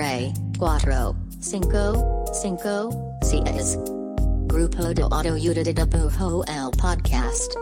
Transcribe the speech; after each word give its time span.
tres, 0.00 0.32
cuatro, 0.58 1.14
cinco, 1.40 2.24
cinco, 2.32 2.88
seis. 3.20 3.78
Grupo 4.46 4.94
de 4.94 5.02
Autoayuda 5.02 5.62
de 5.62 5.74
Dibujo 5.74 6.42
el 6.46 6.70
podcast. 6.78 7.52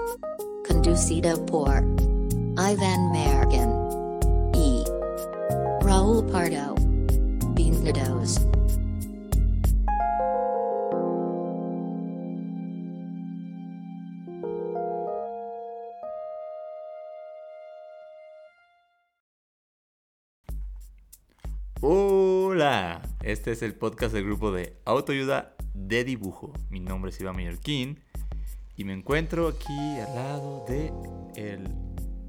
Conducido 0.68 1.45
por 1.46 1.82
Ivan 2.57 3.11
Mergen 3.11 3.71
y 4.54 4.85
Raúl 5.80 6.25
Pardo. 6.27 6.77
Bienvenidos. 7.57 8.39
Este 23.29 23.53
es 23.53 23.63
el 23.63 23.75
podcast 23.75 24.14
del 24.14 24.25
grupo 24.25 24.50
de 24.53 24.77
autoayuda 24.87 25.55
de 25.75 26.03
dibujo. 26.05 26.53
Mi 26.71 26.81
nombre 26.81 27.11
es 27.11 27.21
Iván 27.21 27.36
Mallorquín 27.36 28.00
y 28.77 28.85
me 28.85 28.95
encuentro 28.95 29.49
aquí 29.49 29.99
al 30.00 30.14
lado 30.14 30.64
de 30.67 30.91
el 31.36 31.69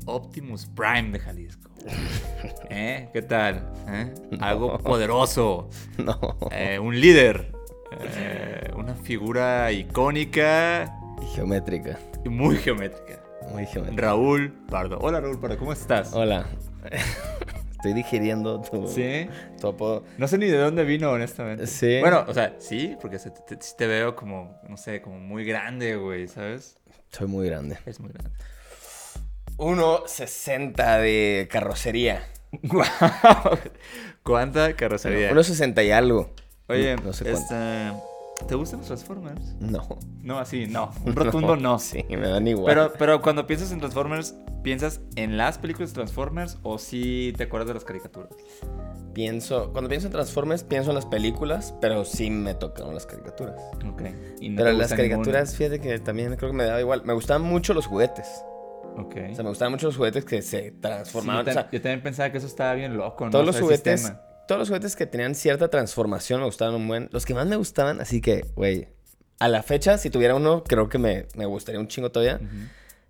Optimus 0.06 0.66
Prime 0.66 1.12
de 1.12 1.20
Jalisco. 1.20 1.72
¿Eh? 2.70 3.10
¿Qué 3.14 3.22
tal? 3.22 3.72
¿Eh? 3.88 4.14
Algo 4.42 4.78
poderoso, 4.80 5.70
No. 5.98 6.38
eh, 6.52 6.80
un 6.80 7.00
líder, 7.00 7.54
eh, 8.18 8.70
una 8.76 8.96
figura 8.96 9.72
icónica 9.72 11.00
Geométrica. 11.34 11.98
muy 12.26 12.58
geométrica. 12.58 13.24
Muy 13.54 13.66
geométrica. 13.66 14.02
Raúl 14.02 14.52
Pardo. 14.70 15.00
Hola 15.00 15.22
Raúl 15.22 15.40
Pardo, 15.40 15.58
¿cómo 15.58 15.72
estás? 15.72 16.12
Hola. 16.14 16.46
Estoy 17.80 17.94
digiriendo 17.94 18.60
tu, 18.60 18.90
¿Sí? 18.90 19.30
tu 19.62 19.70
apodo. 19.70 20.04
No 20.18 20.28
sé 20.28 20.38
ni 20.38 20.48
de 20.48 20.58
dónde 20.58 20.84
vino, 20.84 21.12
honestamente. 21.12 21.66
Sí. 21.66 22.00
Bueno, 22.02 22.26
o 22.28 22.34
sea, 22.34 22.56
sí, 22.60 22.98
porque 23.00 23.18
te, 23.20 23.58
sí 23.62 23.74
te 23.78 23.88
veo 23.88 24.18
como, 24.18 24.60
no 24.68 24.76
sé, 24.76 25.02
como 25.02 25.18
muy 25.18 25.46
grande, 25.46 25.96
güey, 25.96 26.28
¿sabes? 26.28 26.76
Soy 27.10 27.28
muy 27.28 27.48
grande. 27.48 27.78
Es 27.86 28.02
muy 28.02 28.12
grande. 28.12 28.32
1.60 29.56 31.00
de 31.00 31.48
carrocería. 31.50 32.28
Guau. 32.64 32.86
¿Cuánta 34.24 34.74
carrocería? 34.76 35.32
1.60 35.32 35.86
y 35.86 35.92
algo. 35.92 36.32
Oye, 36.68 36.98
no 36.98 37.14
sé 37.14 37.24
cuánto. 37.24 37.40
este, 37.40 37.94
¿te 38.48 38.56
gustan 38.56 38.80
los 38.80 38.88
Transformers? 38.88 39.56
No. 39.60 39.88
No, 40.22 40.40
así, 40.40 40.66
no. 40.68 40.92
Un 41.06 41.16
rotundo 41.16 41.56
no. 41.56 41.80
Sí, 41.80 42.04
me 42.10 42.28
dan 42.28 42.48
igual. 42.48 42.66
Pero, 42.74 42.94
pero 42.98 43.22
cuando 43.22 43.46
piensas 43.48 43.72
en 43.72 43.80
Transformers, 43.80 44.36
¿piensas 44.64 45.02
en 45.16 45.38
las 45.38 45.58
películas 45.58 45.90
de 45.92 45.96
Transformers 45.96 46.58
o 46.64 46.78
sí 46.78 47.34
te 47.38 47.44
acuerdas 47.44 47.68
de 47.68 47.74
las 47.76 47.84
caricaturas? 47.86 48.30
pienso, 49.14 49.72
cuando 49.74 49.90
pienso 49.90 50.08
en 50.08 50.14
Transformers, 50.14 50.64
pienso 50.64 50.92
en 50.92 50.96
las 50.96 51.06
películas, 51.06 51.74
pero 51.82 52.06
sí 52.06 52.30
me 52.30 52.54
tocaron 52.54 52.94
las 52.94 53.06
caricaturas. 53.06 53.56
Ok. 53.92 54.04
¿Y 54.40 54.50
no 54.50 54.58
pero 54.64 54.72
las 54.78 54.94
caricaturas, 54.94 55.56
fíjate 55.56 55.80
que 55.82 56.00
también 56.00 56.36
creo 56.38 56.52
que 56.52 56.56
me 56.58 56.64
daba 56.64 56.80
igual. 56.80 57.04
Me 57.06 57.14
gustaban 57.14 57.42
mucho 57.42 57.74
los 57.74 57.86
juguetes. 57.88 58.28
ninguna? 58.96 59.08
Ok. 59.08 59.16
O 59.32 59.36
sea, 59.36 59.44
me 59.44 59.50
gustaban 59.50 59.72
mucho 59.74 59.88
los 59.88 59.98
juguetes 59.98 60.24
que 60.26 60.42
se 60.42 60.70
Sí, 60.70 60.72
transformaban. 60.80 61.44
yo, 61.46 61.52
o 61.52 61.54
sea, 61.54 61.64
ta- 61.66 61.72
yo 61.72 61.82
también 61.82 62.02
pensaba 62.02 62.32
que 62.32 62.38
eso 62.38 62.48
estaba 62.48 62.74
bien 62.76 62.96
loco, 62.96 63.26
¿no? 63.26 63.32
Todos 63.32 63.44
O 63.44 63.46
los 63.48 63.56
sea, 63.56 63.64
juguetes. 63.64 64.14
Todos 64.50 64.58
los 64.62 64.70
juguetes 64.70 64.96
que 64.96 65.06
tenían 65.06 65.36
cierta 65.36 65.68
transformación 65.68 66.40
me 66.40 66.48
gustaban 66.48 66.74
un 66.74 66.88
buen. 66.88 67.08
Los 67.12 67.24
que 67.24 67.36
más 67.36 67.46
me 67.46 67.56
gustaban, 67.56 68.02
así 68.02 68.20
que, 68.20 68.48
güey, 68.56 68.88
a 69.38 69.48
la 69.48 69.62
fecha, 69.62 70.00
si 70.00 70.10
tuviera 70.10 70.34
uno, 70.34 70.64
creo 70.64 70.90
que 70.90 70.98
me, 70.98 71.28
me 71.36 71.46
gustaría 71.46 71.80
un 71.80 71.88
chingo 71.88 72.12
todavía. 72.12 72.42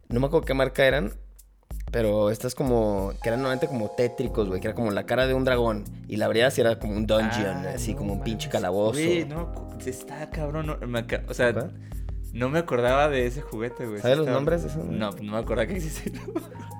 No 0.09 0.19
me 0.19 0.25
acuerdo 0.25 0.45
qué 0.45 0.53
marca 0.53 0.85
eran, 0.85 1.13
pero 1.93 2.29
estas 2.29 2.55
como, 2.55 3.13
que 3.23 3.29
eran 3.29 3.39
normalmente 3.39 3.67
como 3.67 3.89
tétricos, 3.91 4.49
güey, 4.49 4.59
que 4.59 4.67
era 4.67 4.75
como 4.75 4.91
la 4.91 5.05
cara 5.05 5.27
de 5.27 5.33
un 5.33 5.45
dragón. 5.45 5.85
Y 6.09 6.17
la 6.17 6.25
abrías 6.25 6.57
y 6.57 6.61
era 6.61 6.77
como 6.77 6.97
un 6.97 7.07
dungeon, 7.07 7.65
Ah, 7.65 7.71
así 7.75 7.93
no 7.93 7.99
como 7.99 8.13
un 8.15 8.23
pinche 8.25 8.49
calabozo. 8.49 8.99
Güey, 8.99 9.23
no, 9.23 9.69
está 9.85 10.29
cabrón. 10.31 10.65
no, 10.65 10.77
me 10.87 11.05
o 11.25 11.33
sea, 11.33 11.45
¿Verdad? 11.45 11.71
no 12.33 12.49
me 12.49 12.59
acordaba 12.59 13.07
de 13.07 13.27
ese 13.27 13.39
juguete, 13.39 13.85
güey. 13.85 14.01
¿Sabes 14.01 14.17
los 14.17 14.27
nombres 14.27 14.63
de 14.63 14.67
esos? 14.67 14.83
No, 14.83 15.11
no 15.11 15.31
me 15.31 15.37
acordaba 15.37 15.67
que 15.67 15.77
existía. 15.77 16.19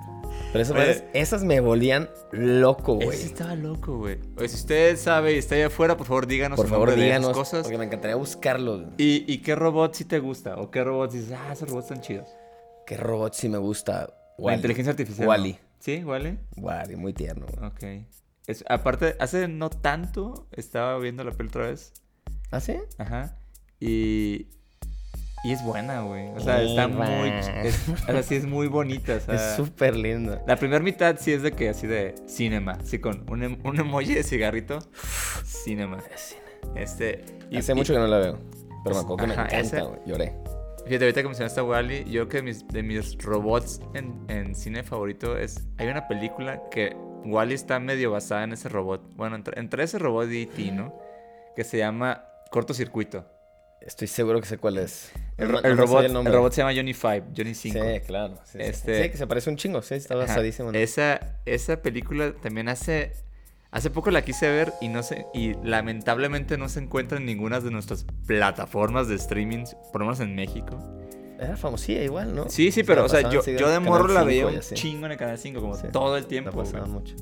Pero 0.52 0.62
esas, 0.62 0.76
madres- 0.76 1.04
esas 1.14 1.44
me 1.44 1.60
volvían 1.60 2.08
loco, 2.32 2.96
Ese 2.96 3.04
güey. 3.06 3.22
estaba 3.22 3.54
loco, 3.54 3.98
güey. 3.98 4.18
Oye, 4.36 4.48
si 4.48 4.56
usted 4.56 4.96
sabe 4.96 5.34
y 5.34 5.38
está 5.38 5.54
allá 5.54 5.68
afuera, 5.68 5.96
por 5.96 6.06
favor, 6.06 6.26
díganos 6.26 6.56
Por 6.56 6.68
favor, 6.68 6.90
de 6.90 6.96
díganos, 7.02 7.32
cosas. 7.32 7.62
porque 7.62 7.78
me 7.78 7.84
encantaría 7.84 8.16
buscarlos. 8.16 8.86
¿Y, 8.98 9.24
¿Y 9.32 9.38
qué 9.42 9.54
robot 9.54 9.94
sí 9.94 10.04
te 10.04 10.18
gusta? 10.18 10.56
¿O 10.56 10.70
qué 10.70 10.82
robot 10.82 11.12
dices, 11.12 11.32
ah, 11.32 11.52
esos 11.52 11.68
robots 11.68 11.86
están 11.90 12.00
chidos? 12.02 12.28
¿Qué 12.86 12.96
robot 12.96 13.32
sí 13.34 13.48
me 13.48 13.58
gusta? 13.58 14.08
La 14.38 14.44
Wall-E. 14.44 14.56
inteligencia 14.56 14.90
artificial. 14.90 15.26
¿no? 15.26 15.30
Wall-E. 15.30 15.58
¿Sí, 15.78 16.02
Wally? 16.04 16.38
Wall-E, 16.56 16.96
muy 16.96 17.12
tierno, 17.12 17.46
güey. 17.46 17.70
Ok. 17.70 18.06
Es, 18.46 18.64
aparte, 18.68 19.14
hace 19.20 19.46
no 19.46 19.70
tanto 19.70 20.48
estaba 20.50 20.98
viendo 20.98 21.22
la 21.22 21.30
peli 21.30 21.48
otra 21.50 21.68
vez. 21.68 21.92
¿Ah, 22.50 22.58
sí? 22.60 22.76
Ajá. 22.98 23.36
Y. 23.78 24.48
Y 25.42 25.52
es 25.52 25.64
buena, 25.64 26.02
güey. 26.02 26.28
O 26.36 26.40
sea, 26.40 26.60
está 26.62 26.86
muy. 26.86 27.28
es- 27.64 27.88
o 27.88 27.96
sea, 28.12 28.22
sí 28.22 28.34
es 28.36 28.44
muy 28.46 28.66
bonita. 28.66 29.14
O 29.16 29.20
sea, 29.24 29.34
Es 29.34 29.56
súper 29.56 29.96
lindo. 29.96 30.40
la 30.46 30.56
primera 30.56 30.82
mitad 30.82 31.16
sí 31.18 31.32
es 31.32 31.42
de 31.42 31.52
que 31.52 31.70
así 31.70 31.86
de 31.86 32.14
cinema. 32.26 32.78
Sí, 32.84 32.98
con 32.98 33.24
un, 33.30 33.42
em- 33.42 33.58
un 33.64 33.78
emoji 33.80 34.14
de 34.14 34.22
cigarrito. 34.22 34.78
Cinema. 35.44 35.98
Este. 36.74 37.24
y- 37.50 37.56
Hace 37.58 37.72
y- 37.72 37.74
mucho 37.74 37.92
que 37.94 37.98
no 37.98 38.06
la 38.06 38.18
veo. 38.18 38.38
Pero 38.84 38.94
me 38.96 39.00
acuerdo 39.02 39.16
que 39.16 39.26
me 39.28 39.32
encanta, 39.34 39.82
güey. 39.82 40.00
Lloré. 40.06 40.34
Fíjate, 40.86 41.04
ahorita 41.04 41.20
que 41.22 41.28
mencionaste 41.28 41.60
a 41.60 41.64
Wally, 41.64 42.04
yo 42.04 42.26
creo 42.28 42.40
que 42.40 42.42
mis, 42.42 42.66
de 42.68 42.82
mis 42.82 43.16
robots 43.18 43.80
en, 43.94 44.18
en 44.28 44.54
cine 44.54 44.82
favorito 44.82 45.36
es. 45.36 45.66
Hay 45.78 45.86
una 45.88 46.08
película 46.08 46.62
que 46.70 46.96
Wally 47.24 47.54
está 47.54 47.78
medio 47.80 48.10
basada 48.10 48.44
en 48.44 48.52
ese 48.52 48.68
robot. 48.68 49.14
Bueno, 49.16 49.36
entre, 49.36 49.58
entre 49.60 49.84
ese 49.84 49.98
robot 49.98 50.30
y 50.30 50.42
E.T., 50.42 50.72
¿no? 50.72 50.94
Que 51.54 51.64
se 51.64 51.78
llama 51.78 52.24
Cortocircuito. 52.50 53.26
Estoy 53.80 54.08
seguro 54.08 54.40
que 54.40 54.46
sé 54.46 54.58
cuál 54.58 54.78
es. 54.78 55.10
El, 55.38 55.48
robot, 55.48 56.04
el 56.04 56.26
robot 56.26 56.52
se 56.52 56.60
llama 56.60 56.74
Johnny 56.74 56.92
5, 56.92 57.26
Johnny 57.36 57.54
5. 57.54 57.78
Sí, 57.82 58.00
claro. 58.06 58.38
Sí. 58.44 58.58
Este- 58.60 59.04
Sí, 59.04 59.10
que 59.10 59.16
se 59.16 59.26
parece 59.26 59.48
un 59.50 59.56
chingo. 59.56 59.80
Sí, 59.82 59.94
está 59.94 60.14
basadísimo. 60.16 60.70
¿no? 60.70 60.78
Esa, 60.78 61.38
esa 61.46 61.80
película 61.80 62.32
también 62.34 62.68
hace. 62.68 63.12
Hace 63.72 63.88
poco 63.88 64.10
la 64.10 64.22
quise 64.22 64.48
ver 64.48 64.72
y 64.80 64.88
no 64.88 65.02
sé. 65.02 65.26
Y 65.32 65.54
lamentablemente 65.64 66.58
no 66.58 66.68
se 66.68 66.80
encuentra 66.80 67.18
en 67.18 67.24
ninguna 67.24 67.60
de 67.60 67.70
nuestras 67.70 68.04
plataformas 68.26 69.06
de 69.08 69.14
streaming, 69.14 69.64
por 69.92 70.00
lo 70.00 70.06
menos 70.06 70.20
en 70.20 70.34
México. 70.34 70.78
Era 71.38 71.56
famosilla 71.56 72.02
igual, 72.02 72.34
¿no? 72.34 72.50
Sí, 72.50 72.70
sí, 72.72 72.82
pero, 72.82 73.02
la 73.02 73.06
o 73.06 73.08
sea, 73.08 73.30
yo, 73.30 73.42
yo 73.44 73.70
de 73.70 73.78
morro 73.80 74.08
la 74.08 74.20
5 74.20 74.26
veía 74.26 74.46
un 74.46 74.60
chingo 74.60 75.06
en 75.06 75.12
el 75.12 75.18
canal 75.18 75.38
5, 75.38 75.60
como 75.60 75.74
Sí, 75.76 75.86
todo 75.92 76.16
el 76.16 76.24
La 76.24 76.28
tiempo. 76.28 76.50
güey. 76.52 76.66
pasaban 76.66 76.90
mucho. 76.90 77.14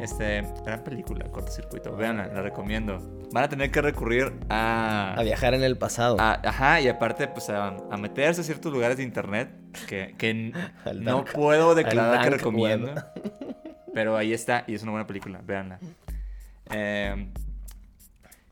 Este, 0.00 0.42
gran 0.64 0.84
película, 0.84 1.24
cortocircuito. 1.26 1.96
Veanla, 1.96 2.28
la 2.28 2.42
recomiendo. 2.42 2.98
Van 3.32 3.44
a 3.44 3.48
tener 3.48 3.70
que 3.70 3.82
recurrir 3.82 4.32
a. 4.48 5.14
A 5.18 5.22
viajar 5.22 5.54
en 5.54 5.62
el 5.64 5.76
pasado. 5.76 6.16
a- 6.20 6.40
ajá, 6.44 6.80
y 6.80 6.88
aparte, 6.88 7.26
pues 7.28 7.50
a, 7.50 7.68
a 7.90 7.96
meterse 7.96 8.40
a 8.42 8.44
ciertos 8.44 8.72
lugares 8.72 8.96
de 8.96 9.02
internet 9.02 9.50
que, 9.88 10.14
que 10.16 10.34
no 10.94 11.24
dark- 11.24 11.32
puedo 11.32 11.74
declarar 11.74 12.22
que 12.24 12.30
recomiendo. 12.30 12.86
web. 12.94 13.04
Pero 13.92 14.16
ahí 14.16 14.32
está, 14.32 14.64
y 14.68 14.74
es 14.74 14.82
una 14.82 14.92
buena 14.92 15.06
película, 15.06 15.40
véanla. 15.44 15.78
Eh, 16.70 17.30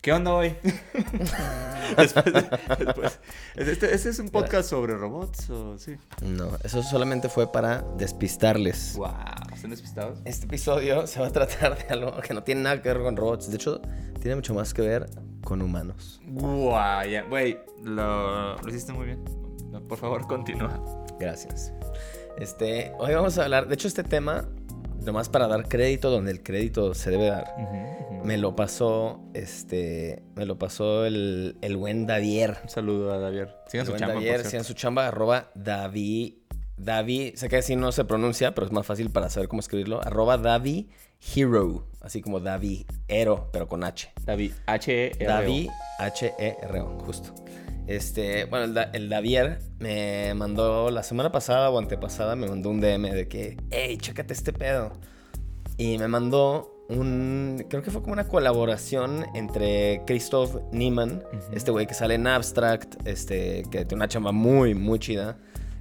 ¿Qué 0.06 0.12
onda 0.12 0.34
hoy? 0.34 0.54
después, 1.96 2.24
después- 2.78 3.18
¿Este, 3.56 3.92
este 3.92 4.08
es 4.10 4.18
un 4.20 4.28
podcast 4.28 4.70
sobre 4.70 4.94
robots 4.96 5.50
o 5.50 5.76
sí? 5.78 5.96
No, 6.22 6.48
eso 6.62 6.80
solamente 6.84 7.28
fue 7.28 7.50
para 7.50 7.82
despistarles. 7.98 8.94
Wow, 8.96 9.08
¿están 9.52 9.72
despistados? 9.72 10.20
Este 10.24 10.46
episodio 10.46 11.08
se 11.08 11.18
va 11.18 11.26
a 11.26 11.30
tratar 11.32 11.76
de 11.76 11.92
algo 11.92 12.20
que 12.20 12.34
no 12.34 12.44
tiene 12.44 12.60
nada 12.60 12.80
que 12.80 12.88
ver 12.88 13.02
con 13.02 13.16
robots. 13.16 13.50
De 13.50 13.56
hecho, 13.56 13.80
tiene 14.20 14.36
mucho 14.36 14.54
más 14.54 14.72
que 14.72 14.82
ver 14.82 15.10
con 15.42 15.60
humanos. 15.60 16.20
Guau, 16.24 17.04
ya, 17.08 17.22
güey, 17.22 17.58
lo, 17.82 18.58
lo 18.58 18.68
hiciste 18.68 18.92
muy 18.92 19.06
bien. 19.06 19.24
Por 19.88 19.98
favor, 19.98 20.24
continúa. 20.28 20.80
Gracias. 21.18 21.72
Este, 22.38 22.92
hoy 23.00 23.12
vamos 23.12 23.38
a 23.38 23.42
hablar, 23.42 23.66
de 23.66 23.74
hecho 23.74 23.88
este 23.88 24.04
tema, 24.04 24.44
nomás 25.06 25.28
para 25.28 25.46
dar 25.46 25.68
crédito 25.68 26.10
donde 26.10 26.32
el 26.32 26.42
crédito 26.42 26.92
se 26.94 27.10
debe 27.10 27.26
dar, 27.26 27.54
me 28.24 28.36
lo 28.36 28.56
pasó, 28.56 29.20
este, 29.32 30.22
me 30.34 30.44
lo 30.44 30.58
pasó 30.58 31.06
el, 31.06 31.56
el 31.62 31.76
buen 31.76 32.06
Davier. 32.06 32.58
Un 32.64 32.68
saludo 32.68 33.12
a 33.12 33.18
Davier. 33.18 33.54
Sigan 33.68 33.86
su 33.86 33.96
chamba, 33.96 34.14
Davier, 34.14 34.44
sigan 34.44 34.64
su 34.64 34.74
chamba, 34.74 35.08
arroba 35.08 35.50
David, 35.54 36.34
David, 36.76 37.36
sé 37.36 37.48
que 37.48 37.56
así 37.56 37.74
no 37.74 37.90
se 37.92 38.04
pronuncia, 38.04 38.54
pero 38.54 38.66
es 38.66 38.72
más 38.72 38.84
fácil 38.84 39.10
para 39.10 39.30
saber 39.30 39.48
cómo 39.48 39.60
escribirlo, 39.60 40.02
arroba 40.04 40.36
David 40.36 40.86
Hero, 41.34 41.86
así 42.02 42.20
como 42.20 42.40
David 42.40 42.84
Hero, 43.08 43.48
pero 43.52 43.66
con 43.66 43.82
H. 43.82 44.12
David, 44.24 44.52
H-E-R-O. 44.66 45.26
David 45.26 45.70
H-E-R-O, 45.98 46.98
justo. 47.00 47.34
Este, 47.86 48.44
bueno, 48.46 48.64
el, 48.64 48.74
Da- 48.74 48.90
el 48.92 49.08
Davier 49.08 49.60
me 49.78 50.34
mandó 50.34 50.90
la 50.90 51.02
semana 51.02 51.30
pasada 51.30 51.70
o 51.70 51.78
antepasada, 51.78 52.34
me 52.36 52.48
mandó 52.48 52.70
un 52.70 52.80
DM 52.80 53.10
de 53.12 53.28
que, 53.28 53.56
hey, 53.70 53.96
chécate 53.98 54.32
este 54.34 54.52
pedo. 54.52 54.92
Y 55.78 55.98
me 55.98 56.08
mandó 56.08 56.72
un, 56.88 57.64
creo 57.68 57.82
que 57.82 57.90
fue 57.90 58.00
como 58.02 58.12
una 58.14 58.26
colaboración 58.28 59.26
entre 59.34 60.02
Christoph 60.06 60.56
Niemann, 60.72 61.22
este 61.52 61.70
güey 61.70 61.86
que 61.86 61.94
sale 61.94 62.14
en 62.14 62.26
Abstract, 62.26 63.06
este, 63.06 63.62
que 63.70 63.84
tiene 63.84 63.96
una 63.96 64.08
chamba 64.08 64.32
muy, 64.32 64.74
muy 64.74 64.98
chida. 64.98 65.36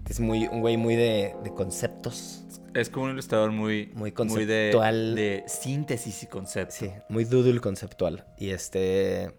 que 0.06 0.14
es 0.14 0.20
muy, 0.20 0.48
un 0.48 0.62
güey 0.62 0.78
muy 0.78 0.96
de, 0.96 1.34
de 1.44 1.54
conceptos. 1.54 2.42
Es 2.76 2.90
como 2.90 3.06
un 3.06 3.12
ilustrador 3.14 3.52
muy, 3.52 3.90
Muy 3.96 4.10
de, 4.12 4.16
conceptual. 4.16 5.16
de 5.16 5.44
síntesis 5.48 6.24
y 6.24 6.28
concepto. 6.28 6.76
Sí, 6.78 6.92
muy 7.10 7.24
doodle 7.24 7.62
conceptual. 7.62 8.26
Y 8.38 8.50
este. 8.50 9.32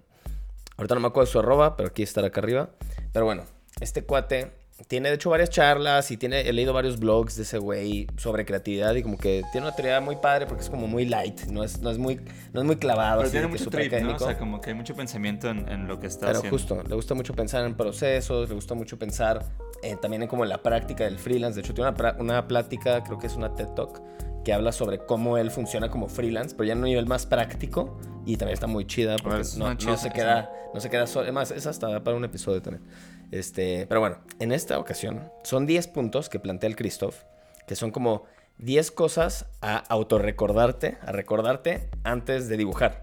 Ahorita 0.76 0.94
no 0.94 1.00
me 1.00 1.08
acuerdo 1.08 1.26
de 1.26 1.32
su 1.32 1.38
arroba, 1.38 1.76
pero 1.76 1.88
aquí 1.88 2.02
estará 2.02 2.28
acá 2.28 2.40
arriba. 2.40 2.70
Pero 3.12 3.24
bueno, 3.24 3.44
este 3.80 4.04
cuate 4.04 4.52
tiene 4.88 5.08
de 5.08 5.14
hecho 5.14 5.30
varias 5.30 5.48
charlas 5.48 6.10
y 6.10 6.18
tiene, 6.18 6.40
he 6.42 6.52
leído 6.52 6.74
varios 6.74 6.98
blogs 6.98 7.36
de 7.36 7.44
ese 7.44 7.56
güey 7.56 8.06
sobre 8.18 8.44
creatividad 8.44 8.94
y 8.94 9.02
como 9.02 9.16
que 9.16 9.42
tiene 9.50 9.66
una 9.66 9.74
teoría 9.74 10.00
muy 10.02 10.16
padre 10.16 10.46
porque 10.46 10.62
es 10.62 10.68
como 10.68 10.86
muy 10.86 11.06
light, 11.06 11.46
no 11.46 11.64
es, 11.64 11.80
no 11.80 11.90
es, 11.90 11.96
muy, 11.96 12.20
no 12.52 12.60
es 12.60 12.66
muy 12.66 12.76
clavado. 12.76 13.22
Pero 13.22 13.28
así 13.28 13.32
tiene 13.32 13.46
mucho 13.46 13.70
trip, 13.70 13.90
¿no? 14.02 14.16
O 14.16 14.18
sea, 14.18 14.38
como 14.38 14.60
que 14.60 14.70
hay 14.70 14.76
mucho 14.76 14.94
pensamiento 14.94 15.48
en, 15.48 15.66
en 15.70 15.88
lo 15.88 15.98
que 15.98 16.06
está 16.08 16.26
Pero 16.26 16.38
haciendo. 16.40 16.58
justo, 16.58 16.82
le 16.82 16.94
gusta 16.94 17.14
mucho 17.14 17.32
pensar 17.34 17.64
en 17.64 17.74
procesos, 17.74 18.50
le 18.50 18.54
gusta 18.54 18.74
mucho 18.74 18.98
pensar 18.98 19.46
eh, 19.82 19.96
también 20.00 20.22
en 20.24 20.28
como 20.28 20.44
la 20.44 20.62
práctica 20.62 21.04
del 21.04 21.18
freelance. 21.18 21.54
De 21.58 21.64
hecho, 21.64 21.72
tiene 21.72 21.90
una, 21.90 22.16
una 22.18 22.46
plática, 22.46 23.02
creo 23.02 23.18
que 23.18 23.28
es 23.28 23.34
una 23.34 23.54
TED 23.54 23.68
Talk, 23.68 24.02
que 24.44 24.52
habla 24.52 24.72
sobre 24.72 24.98
cómo 24.98 25.38
él 25.38 25.50
funciona 25.50 25.88
como 25.88 26.06
freelance, 26.08 26.54
pero 26.54 26.66
ya 26.66 26.74
en 26.74 26.78
un 26.80 26.84
nivel 26.84 27.06
más 27.06 27.24
práctico 27.24 27.98
y 28.26 28.36
también 28.36 28.54
está 28.54 28.66
muy 28.66 28.86
chida 28.86 29.16
porque 29.16 29.42
no, 29.56 29.64
una 29.64 29.74
no 29.74 29.78
chida 29.78 29.96
se 29.96 30.10
queda, 30.10 30.50
no 30.74 30.80
se 30.80 30.90
queda 30.90 31.06
solo. 31.06 31.22
Además, 31.22 31.52
es 31.52 31.66
hasta 31.66 32.02
para 32.02 32.16
un 32.16 32.24
episodio 32.24 32.60
también. 32.60 32.84
Este, 33.30 33.86
pero 33.88 34.00
bueno, 34.00 34.18
en 34.40 34.52
esta 34.52 34.78
ocasión 34.78 35.30
son 35.44 35.64
10 35.64 35.88
puntos 35.88 36.28
que 36.28 36.38
plantea 36.38 36.68
el 36.68 36.76
Christoph, 36.76 37.22
que 37.66 37.76
son 37.76 37.92
como 37.92 38.24
10 38.58 38.90
cosas 38.90 39.46
a 39.60 39.76
autorrecordarte, 39.76 40.98
a 41.02 41.12
recordarte 41.12 41.88
antes 42.04 42.48
de 42.48 42.56
dibujar. 42.56 43.00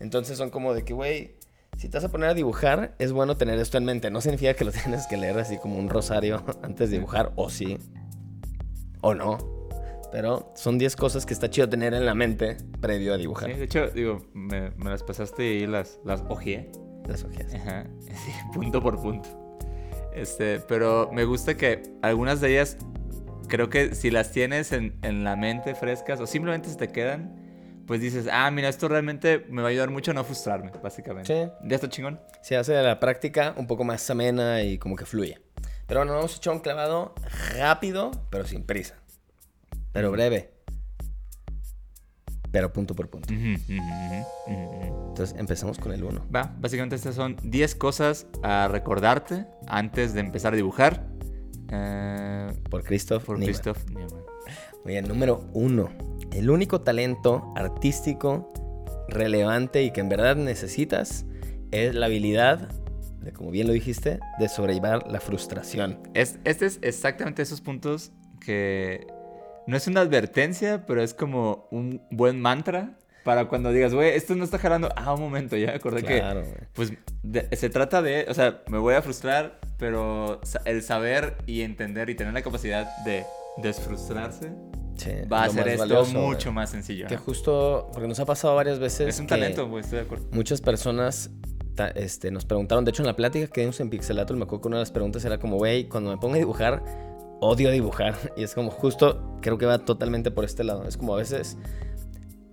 Entonces 0.00 0.38
son 0.38 0.50
como 0.50 0.74
de 0.74 0.84
que, 0.84 0.94
güey, 0.94 1.36
si 1.76 1.88
te 1.88 1.96
vas 1.98 2.04
a 2.04 2.10
poner 2.10 2.30
a 2.30 2.34
dibujar, 2.34 2.94
es 2.98 3.12
bueno 3.12 3.36
tener 3.36 3.58
esto 3.58 3.78
en 3.78 3.84
mente. 3.84 4.10
No 4.10 4.20
significa 4.20 4.54
que 4.54 4.64
lo 4.64 4.72
tienes 4.72 5.06
que 5.06 5.16
leer 5.16 5.38
así 5.38 5.58
como 5.58 5.78
un 5.78 5.88
rosario 5.88 6.42
antes 6.62 6.90
de 6.90 6.96
dibujar, 6.96 7.32
o 7.36 7.50
sí, 7.50 7.78
o 9.00 9.14
no. 9.14 9.61
Pero 10.12 10.52
son 10.54 10.78
10 10.78 10.94
cosas 10.94 11.24
que 11.24 11.32
está 11.32 11.48
chido 11.48 11.68
tener 11.68 11.94
en 11.94 12.04
la 12.04 12.14
mente 12.14 12.58
previo 12.80 13.14
a 13.14 13.16
dibujar. 13.16 13.50
Sí, 13.50 13.58
de 13.58 13.64
hecho, 13.64 13.88
digo, 13.88 14.26
me, 14.34 14.70
me 14.72 14.90
las 14.90 15.02
pasaste 15.02 15.44
y 15.44 15.66
las, 15.66 15.98
las 16.04 16.22
ojeé. 16.28 16.70
Las 17.08 17.24
hojas. 17.24 17.52
Ajá. 17.54 17.86
Sí, 18.10 18.30
punto 18.52 18.82
por 18.82 19.00
punto. 19.00 19.28
Este, 20.14 20.60
pero 20.60 21.08
me 21.12 21.24
gusta 21.24 21.56
que 21.56 21.82
algunas 22.02 22.42
de 22.42 22.50
ellas, 22.52 22.76
creo 23.48 23.70
que 23.70 23.94
si 23.94 24.10
las 24.10 24.30
tienes 24.30 24.72
en, 24.72 24.98
en 25.02 25.24
la 25.24 25.34
mente 25.34 25.74
frescas 25.74 26.20
o 26.20 26.26
simplemente 26.26 26.68
se 26.68 26.76
te 26.76 26.88
quedan, 26.88 27.42
pues 27.86 28.00
dices, 28.00 28.28
ah, 28.30 28.50
mira, 28.50 28.68
esto 28.68 28.88
realmente 28.88 29.46
me 29.48 29.62
va 29.62 29.68
a 29.68 29.70
ayudar 29.70 29.90
mucho 29.90 30.10
a 30.10 30.14
no 30.14 30.24
frustrarme, 30.24 30.70
básicamente. 30.82 31.46
Sí. 31.46 31.50
¿Ya 31.64 31.74
está 31.74 31.88
chingón? 31.88 32.20
Se 32.42 32.56
hace 32.56 32.80
la 32.80 33.00
práctica 33.00 33.54
un 33.56 33.66
poco 33.66 33.84
más 33.84 34.08
amena 34.10 34.62
y 34.62 34.78
como 34.78 34.94
que 34.94 35.06
fluye. 35.06 35.40
Pero 35.86 36.00
bueno, 36.00 36.14
vamos 36.14 36.34
a 36.34 36.36
echar 36.36 36.52
un 36.52 36.60
clavado 36.60 37.14
rápido, 37.56 38.10
pero 38.30 38.46
sin 38.46 38.64
prisa. 38.64 39.02
Pero 39.92 40.10
breve. 40.10 40.52
Pero 42.50 42.72
punto 42.72 42.94
por 42.94 43.08
punto. 43.08 43.32
Entonces 44.46 45.34
empezamos 45.38 45.78
con 45.78 45.92
el 45.92 46.04
1. 46.04 46.26
Va, 46.34 46.54
básicamente 46.58 46.96
estas 46.96 47.14
son 47.14 47.36
10 47.42 47.74
cosas 47.76 48.26
a 48.42 48.68
recordarte 48.68 49.46
antes 49.66 50.12
de 50.12 50.20
empezar 50.20 50.52
a 50.52 50.56
dibujar. 50.56 51.06
Eh, 51.70 52.48
Por 52.70 52.84
Christoph 52.84 53.24
por 53.24 53.38
Niemann. 53.38 53.54
Christoph 53.54 53.88
Niemann. 53.88 54.22
Muy 54.84 54.92
bien, 54.92 55.08
número 55.08 55.48
1. 55.54 55.88
El 56.32 56.50
único 56.50 56.82
talento 56.82 57.52
artístico 57.56 58.52
relevante 59.08 59.82
y 59.82 59.90
que 59.90 60.00
en 60.00 60.08
verdad 60.10 60.36
necesitas 60.36 61.24
es 61.70 61.94
la 61.94 62.06
habilidad, 62.06 62.68
de, 63.20 63.32
como 63.32 63.50
bien 63.50 63.66
lo 63.66 63.72
dijiste, 63.72 64.20
de 64.38 64.48
sobrellevar 64.48 65.10
la 65.10 65.20
frustración. 65.20 65.98
Es, 66.12 66.38
este 66.44 66.66
es 66.66 66.78
exactamente 66.82 67.40
esos 67.40 67.62
puntos 67.62 68.12
que 68.40 69.06
no 69.66 69.76
es 69.76 69.86
una 69.86 70.00
advertencia, 70.00 70.84
pero 70.86 71.02
es 71.02 71.14
como 71.14 71.68
un 71.70 72.02
buen 72.10 72.40
mantra 72.40 72.98
para 73.24 73.46
cuando 73.46 73.70
digas, 73.70 73.94
güey, 73.94 74.10
esto 74.10 74.34
no 74.34 74.42
está 74.42 74.58
jalando. 74.58 74.88
Ah, 74.96 75.14
un 75.14 75.20
momento, 75.20 75.56
ya 75.56 75.74
acordé 75.76 76.02
que 76.02 76.18
Claro, 76.18 76.40
güey. 76.42 76.54
Pues 76.72 76.92
de- 77.22 77.48
se 77.56 77.70
trata 77.70 78.02
de, 78.02 78.26
o 78.28 78.34
sea, 78.34 78.62
me 78.68 78.78
voy 78.78 78.94
a 78.94 79.02
frustrar, 79.02 79.60
pero 79.78 80.40
el 80.64 80.82
saber 80.82 81.36
y 81.46 81.60
entender 81.62 82.10
y 82.10 82.16
tener 82.16 82.32
la 82.34 82.42
capacidad 82.42 82.88
de 83.04 83.24
desfrustrarse 83.58 84.52
Sí, 84.96 85.10
va 85.32 85.44
a 85.44 85.46
más 85.48 85.56
esto 85.56 85.78
valioso, 85.78 86.12
mucho 86.18 86.48
güey. 86.50 86.54
más 86.54 86.70
sencillo. 86.70 87.06
Que 87.06 87.16
justo, 87.16 87.88
porque 87.92 88.08
nos 88.08 88.20
ha 88.20 88.26
pasado 88.26 88.54
varias 88.56 88.78
veces. 88.78 89.08
Es 89.08 89.20
un 89.20 89.26
que 89.26 89.30
talento, 89.30 89.66
güey, 89.68 89.82
estoy 89.82 90.00
de 90.00 90.04
acuerdo. 90.04 90.26
Muchas 90.32 90.60
personas 90.60 91.30
ta- 91.74 91.88
este, 91.88 92.30
nos 92.30 92.44
preguntaron, 92.44 92.84
de 92.84 92.90
hecho 92.90 93.02
en 93.02 93.06
la 93.06 93.16
plática 93.16 93.46
que 93.46 93.62
dimos 93.62 93.80
en 93.80 93.88
Pixelato, 93.88 94.34
me 94.34 94.42
acuerdo 94.44 94.62
que 94.62 94.68
una 94.68 94.76
de 94.78 94.82
las 94.82 94.90
preguntas 94.90 95.24
era 95.24 95.38
como, 95.38 95.56
güey, 95.56 95.88
cuando 95.88 96.10
me 96.10 96.18
pongo 96.18 96.34
a 96.34 96.38
dibujar, 96.38 96.82
odio 97.42 97.70
dibujar. 97.70 98.14
Y 98.36 98.44
es 98.44 98.54
como 98.54 98.70
justo, 98.70 99.38
creo 99.42 99.58
que 99.58 99.66
va 99.66 99.78
totalmente 99.78 100.30
por 100.30 100.44
este 100.44 100.64
lado. 100.64 100.86
Es 100.88 100.96
como 100.96 101.14
a 101.14 101.18
veces, 101.18 101.58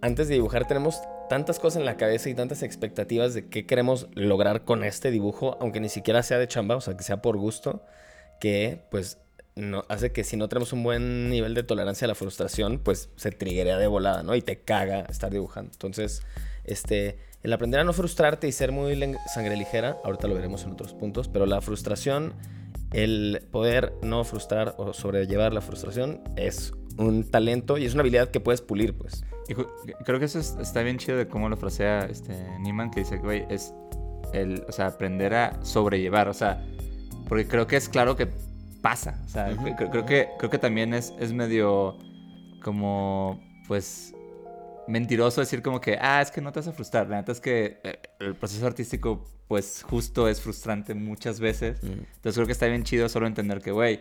antes 0.02 0.28
de 0.28 0.34
dibujar 0.34 0.68
tenemos 0.68 1.00
tantas 1.30 1.60
cosas 1.60 1.80
en 1.80 1.86
la 1.86 1.96
cabeza 1.96 2.30
y 2.30 2.34
tantas 2.34 2.64
expectativas 2.64 3.34
de 3.34 3.48
qué 3.48 3.66
queremos 3.66 4.08
lograr 4.16 4.66
con 4.66 4.84
este 4.84 5.12
dibujo, 5.12 5.58
aunque 5.62 5.80
ni 5.80 5.90
siquiera 5.90 6.24
sea 6.24 6.40
de 6.40 6.48
chamba, 6.48 6.76
o 6.76 6.82
sea, 6.82 6.98
que 6.98 7.04
sea 7.04 7.22
por 7.22 7.38
gusto, 7.38 7.86
que 8.40 8.82
pues 8.90 9.20
no, 9.56 9.84
hace 9.90 10.12
que 10.12 10.24
si 10.24 10.38
no 10.38 10.50
tenemos 10.50 10.74
un 10.74 10.84
buen 10.84 11.30
nivel 11.30 11.54
de 11.54 11.64
tolerancia 11.64 12.06
a 12.06 12.08
la 12.08 12.16
frustración, 12.16 12.80
pues 12.80 13.10
se 13.16 13.32
triguea 13.32 13.78
de 13.78 13.88
volada, 13.88 14.24
¿no? 14.24 14.36
Y 14.36 14.42
te 14.42 14.62
caga 14.62 15.02
estar 15.02 15.32
dibujando. 15.32 15.72
Entonces, 15.74 16.24
este, 16.64 17.20
el 17.44 17.54
aprender 17.54 17.80
a 17.80 17.84
no 17.84 17.94
frustrarte 17.94 18.48
y 18.48 18.52
ser 18.52 18.72
muy 18.72 19.00
sangre 19.34 19.56
ligera, 19.56 19.98
ahorita 20.04 20.28
lo 20.28 20.36
veremos 20.36 20.64
en 20.64 20.72
otros 20.72 20.94
puntos, 20.94 21.28
pero 21.28 21.46
la 21.46 21.62
frustración, 21.62 22.34
el 22.92 23.48
poder 23.52 23.94
no 24.02 24.24
frustrar 24.24 24.76
o 24.78 24.94
sobrellevar 24.94 25.54
la 25.54 25.62
frustración 25.62 26.22
es 26.36 26.74
un 26.98 27.24
talento 27.30 27.78
y 27.78 27.86
es 27.86 27.94
una 27.94 28.02
habilidad 28.02 28.30
que 28.30 28.40
puedes 28.40 28.62
pulir, 28.62 28.98
pues. 28.98 29.24
Y 29.48 29.54
creo 30.04 30.20
que 30.20 30.26
eso 30.26 30.40
es- 30.40 30.58
está 30.60 30.82
bien 30.84 30.98
chido 30.98 31.18
de 31.18 31.28
cómo 31.28 31.50
lo 31.50 31.58
frasea 31.58 32.02
este 32.06 32.34
Niemann, 32.60 32.92
que 32.92 33.00
dice, 33.02 33.18
güey, 33.18 33.46
es 33.50 33.74
el, 34.34 34.64
o 34.68 34.72
sea, 34.72 34.88
aprender 34.88 35.34
a 35.34 35.64
sobrellevar, 35.64 36.28
o 36.28 36.34
sea, 36.34 36.64
porque 37.28 37.48
creo 37.48 37.66
que 37.68 37.78
es 37.78 37.90
claro 37.90 38.16
que 38.16 38.28
pasa, 38.82 39.22
o 39.26 39.30
sea, 39.30 39.56
creo, 39.78 40.06
que, 40.06 40.30
creo 40.38 40.50
que 40.50 40.58
también 40.58 40.94
es, 40.94 41.14
es 41.20 41.34
medio 41.34 41.98
como, 42.64 43.40
pues, 43.68 44.14
mentiroso 44.88 45.42
decir 45.42 45.62
como 45.62 45.80
que, 45.82 45.98
ah, 46.02 46.22
es 46.22 46.32
que 46.32 46.42
no 46.42 46.52
te 46.52 46.60
vas 46.60 46.68
a 46.68 46.72
frustrar, 46.74 47.08
la 47.08 47.18
neta 47.18 47.32
es 47.32 47.40
que 47.42 47.80
eh, 47.84 48.00
el 48.20 48.36
proceso 48.36 48.66
artístico, 48.68 49.26
pues, 49.50 49.84
justo 49.84 50.30
es 50.30 50.40
frustrante 50.40 50.94
muchas 50.94 51.40
veces, 51.42 51.84
Mm. 51.84 51.88
entonces 52.16 52.36
creo 52.36 52.46
que 52.46 52.54
está 52.54 52.68
bien 52.68 52.84
chido 52.86 53.10
solo 53.10 53.28
entender 53.28 53.62
que, 53.62 53.72
güey, 53.72 54.00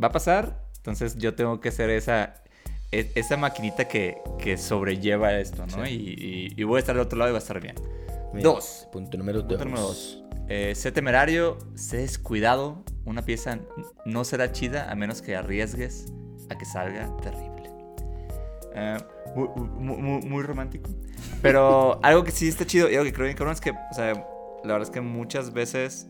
va 0.00 0.08
a 0.08 0.12
pasar, 0.12 0.64
entonces 0.76 1.16
yo 1.16 1.34
tengo 1.34 1.60
que 1.60 1.72
ser 1.72 1.90
esa, 1.90 2.34
e- 2.92 3.10
esa 3.16 3.36
maquinita 3.36 3.88
que, 3.88 4.18
que 4.38 4.56
sobrelleva 4.58 5.32
esto, 5.38 5.66
¿no? 5.66 5.84
Sí. 5.86 5.90
Y, 5.92 6.24
y- 6.24 6.60
y 6.60 6.64
voy 6.64 6.76
a 6.76 6.80
estar 6.80 6.94
del 6.94 7.04
otro 7.06 7.18
lado 7.18 7.30
y 7.30 7.32
va 7.32 7.38
a 7.38 7.42
estar 7.42 7.60
bien. 7.60 7.74
Dos. 8.34 8.86
Punto 8.92 9.18
número 9.18 9.42
dos. 9.42 9.58
Número 9.58 9.80
dos. 9.80 10.22
Eh, 10.48 10.74
sé 10.76 10.92
temerario, 10.92 11.58
sé 11.74 11.96
descuidado. 11.98 12.84
Una 13.04 13.22
pieza 13.24 13.58
no 14.04 14.24
será 14.24 14.52
chida 14.52 14.90
a 14.90 14.94
menos 14.94 15.22
que 15.22 15.34
arriesgues 15.36 16.06
a 16.50 16.56
que 16.58 16.64
salga 16.64 17.10
terrible. 17.22 17.70
Eh, 18.74 18.98
muy, 19.34 19.48
muy- 19.56 19.96
muy- 19.96 20.22
muy 20.22 20.42
romántico. 20.42 20.90
Pero 21.42 21.98
algo 22.04 22.24
que 22.24 22.30
sí 22.30 22.46
está 22.48 22.66
chido 22.66 22.88
y 22.90 22.94
algo 22.94 23.04
que 23.04 23.12
creo 23.12 23.24
bien 23.24 23.36
cabrón 23.36 23.54
es 23.54 23.60
que, 23.60 23.70
o 23.70 23.94
sea, 23.94 24.12
la 24.64 24.72
verdad 24.74 24.82
es 24.88 24.90
que 24.90 25.00
muchas 25.00 25.52
veces 25.52 26.08